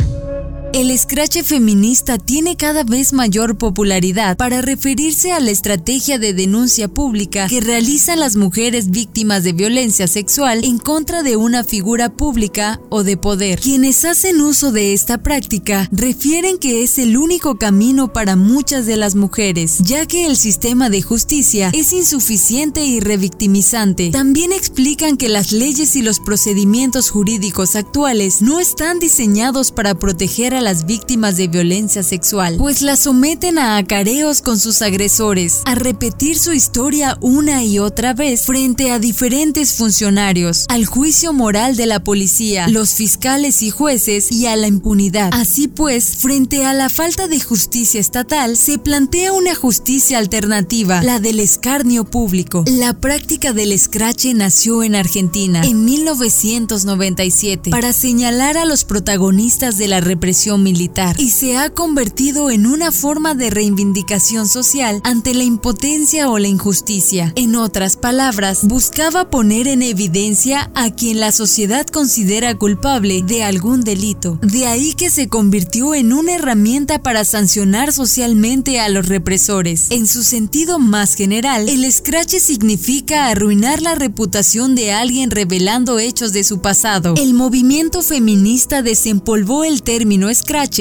El 0.75 0.91
escrache 0.91 1.41
feminista 1.41 2.17
tiene 2.17 2.57
cada 2.57 2.83
vez 2.83 3.13
mayor 3.13 3.57
popularidad 3.57 4.35
para 4.35 4.61
referirse 4.61 5.31
a 5.31 5.39
la 5.39 5.51
estrategia 5.51 6.19
de 6.19 6.33
denuncia 6.33 6.89
pública 6.89 7.47
que 7.47 7.61
realizan 7.61 8.19
las 8.19 8.35
mujeres 8.35 8.91
víctimas 8.91 9.45
de 9.45 9.53
violencia 9.53 10.05
sexual 10.05 10.65
en 10.65 10.77
contra 10.77 11.23
de 11.23 11.37
una 11.37 11.63
figura 11.63 12.09
pública 12.09 12.81
o 12.89 13.03
de 13.03 13.15
poder. 13.15 13.61
Quienes 13.61 14.03
hacen 14.03 14.41
uso 14.41 14.73
de 14.73 14.93
esta 14.93 15.17
práctica 15.19 15.87
refieren 15.93 16.57
que 16.57 16.83
es 16.83 16.99
el 16.99 17.15
único 17.15 17.55
camino 17.55 18.11
para 18.11 18.35
muchas 18.35 18.85
de 18.85 18.97
las 18.97 19.15
mujeres, 19.15 19.77
ya 19.77 20.05
que 20.05 20.25
el 20.25 20.35
sistema 20.35 20.89
de 20.89 21.01
justicia 21.01 21.69
es 21.73 21.93
insuficiente 21.93 22.83
y 22.83 22.99
revictimizante. 22.99 24.11
También 24.11 24.51
explican 24.51 25.15
que 25.15 25.29
las 25.29 25.53
leyes 25.53 25.95
y 25.95 26.01
los 26.01 26.19
procedimientos 26.19 27.11
jurídicos 27.11 27.77
actuales 27.77 28.41
no 28.41 28.59
están 28.59 28.99
diseñados 28.99 29.71
para 29.71 29.95
proteger 29.95 30.53
a 30.53 30.64
las 30.65 30.87
víctimas 30.87 31.37
de 31.37 31.47
violencia 31.47 32.01
sexual, 32.01 32.55
pues 32.57 32.81
las 32.81 33.01
someten 33.01 33.59
a 33.59 33.77
acareos 33.77 34.41
con 34.41 34.59
sus 34.59 34.81
agresores, 34.81 35.61
a 35.65 35.75
repetir 35.75 36.39
su 36.39 36.53
historia 36.53 37.19
una 37.21 37.63
y 37.63 37.77
otra 37.77 38.15
vez 38.15 38.47
frente 38.47 38.89
a 38.89 38.97
diferentes 38.97 39.75
funcionarios, 39.75 40.65
al 40.67 40.87
juicio 40.87 41.33
moral 41.33 41.75
de 41.75 41.85
la 41.85 41.99
policía, 41.99 42.67
los 42.67 42.95
fiscales 42.95 43.61
y 43.61 43.69
jueces 43.69 44.31
y 44.31 44.47
a 44.47 44.55
la 44.55 44.65
impunidad. 44.65 45.29
Así 45.33 45.67
pues, 45.67 46.17
frente 46.17 46.65
a 46.65 46.73
la 46.73 46.89
falta 46.89 47.27
de 47.27 47.39
justicia 47.39 47.99
estatal, 47.99 48.57
se 48.57 48.79
plantea 48.79 49.33
una 49.33 49.53
justicia 49.53 50.17
alternativa, 50.17 51.03
la 51.03 51.19
del 51.19 51.39
escarnio 51.39 52.05
público. 52.05 52.63
La 52.65 52.95
práctica 52.95 53.53
del 53.53 53.71
escrache 53.71 54.33
nació 54.33 54.81
en 54.81 54.95
Argentina 54.95 55.61
en 55.63 55.85
1997 55.85 57.69
para 57.69 57.93
señalar 57.93 58.57
a 58.57 58.65
los 58.65 58.83
protagonistas 58.83 59.77
de 59.77 59.87
la 59.87 60.01
represión 60.01 60.54
militar 60.57 61.15
y 61.19 61.29
se 61.29 61.57
ha 61.57 61.69
convertido 61.69 62.49
en 62.49 62.67
una 62.67 62.91
forma 62.91 63.35
de 63.35 63.49
reivindicación 63.49 64.47
social 64.47 65.01
ante 65.03 65.33
la 65.33 65.43
impotencia 65.43 66.29
o 66.29 66.39
la 66.39 66.47
injusticia. 66.47 67.33
En 67.35 67.55
otras 67.55 67.97
palabras, 67.97 68.67
buscaba 68.67 69.29
poner 69.29 69.67
en 69.67 69.81
evidencia 69.81 70.71
a 70.75 70.89
quien 70.91 71.19
la 71.19 71.31
sociedad 71.31 71.85
considera 71.87 72.55
culpable 72.55 73.23
de 73.23 73.43
algún 73.43 73.81
delito. 73.81 74.39
De 74.41 74.67
ahí 74.67 74.93
que 74.93 75.09
se 75.09 75.27
convirtió 75.27 75.93
en 75.93 76.13
una 76.13 76.35
herramienta 76.35 77.01
para 77.01 77.25
sancionar 77.25 77.93
socialmente 77.93 78.79
a 78.79 78.89
los 78.89 79.07
represores. 79.07 79.91
En 79.91 80.07
su 80.07 80.23
sentido 80.23 80.79
más 80.79 81.15
general, 81.15 81.69
el 81.69 81.83
escrache 81.83 82.39
significa 82.39 83.27
arruinar 83.27 83.81
la 83.81 83.95
reputación 83.95 84.75
de 84.75 84.91
alguien 84.91 85.31
revelando 85.31 85.99
hechos 85.99 86.33
de 86.33 86.43
su 86.43 86.59
pasado. 86.59 87.15
El 87.17 87.33
movimiento 87.33 88.01
feminista 88.01 88.81
desempolvó 88.81 89.63
el 89.63 89.83
término 89.83 90.29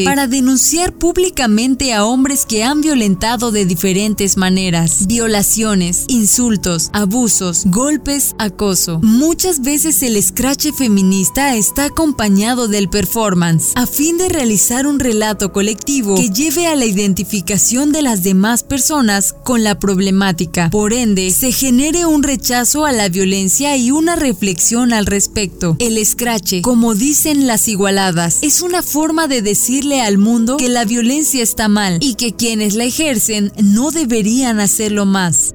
para 0.04 0.26
denunciar 0.26 0.92
públicamente 0.92 1.92
a 1.92 2.04
hombres 2.04 2.46
que 2.46 2.64
han 2.64 2.80
violentado 2.80 3.52
de 3.52 3.66
diferentes 3.66 4.36
maneras. 4.36 5.06
Violaciones, 5.06 6.04
insultos, 6.08 6.90
abusos, 6.92 7.64
golpes, 7.66 8.34
acoso. 8.38 9.00
Muchas 9.02 9.62
veces 9.62 10.02
el 10.02 10.16
escrache 10.16 10.72
feminista 10.72 11.56
está 11.56 11.86
acompañado 11.86 12.68
del 12.68 12.88
performance, 12.88 13.72
a 13.76 13.86
fin 13.86 14.18
de 14.18 14.28
realizar 14.28 14.86
un 14.86 14.98
relato 14.98 15.52
colectivo 15.52 16.16
que 16.16 16.30
lleve 16.30 16.66
a 16.66 16.74
la 16.74 16.86
identificación 16.86 17.92
de 17.92 18.02
las 18.02 18.22
demás 18.22 18.62
personas 18.62 19.34
con 19.44 19.62
la 19.62 19.78
problemática. 19.78 20.70
Por 20.70 20.92
ende, 20.92 21.30
se 21.30 21.52
genere 21.52 22.06
un 22.06 22.22
rechazo 22.22 22.86
a 22.86 22.92
la 22.92 23.08
violencia 23.08 23.76
y 23.76 23.90
una 23.90 24.16
reflexión 24.16 24.92
al 24.92 25.06
respecto. 25.06 25.76
El 25.78 25.98
escrache, 25.98 26.62
como 26.62 26.94
dicen 26.94 27.46
las 27.46 27.68
igualadas, 27.68 28.38
es 28.42 28.62
una 28.62 28.82
forma 28.82 29.28
de 29.28 29.42
decirle 29.44 30.00
al 30.00 30.18
mundo 30.18 30.56
que 30.56 30.68
la 30.68 30.84
violencia 30.84 31.42
está 31.42 31.68
mal 31.68 31.98
y 32.00 32.14
que 32.14 32.34
quienes 32.34 32.74
la 32.74 32.84
ejercen 32.84 33.52
no 33.62 33.92
deberían 33.92 34.58
hacerlo 34.58 35.06
más. 35.06 35.54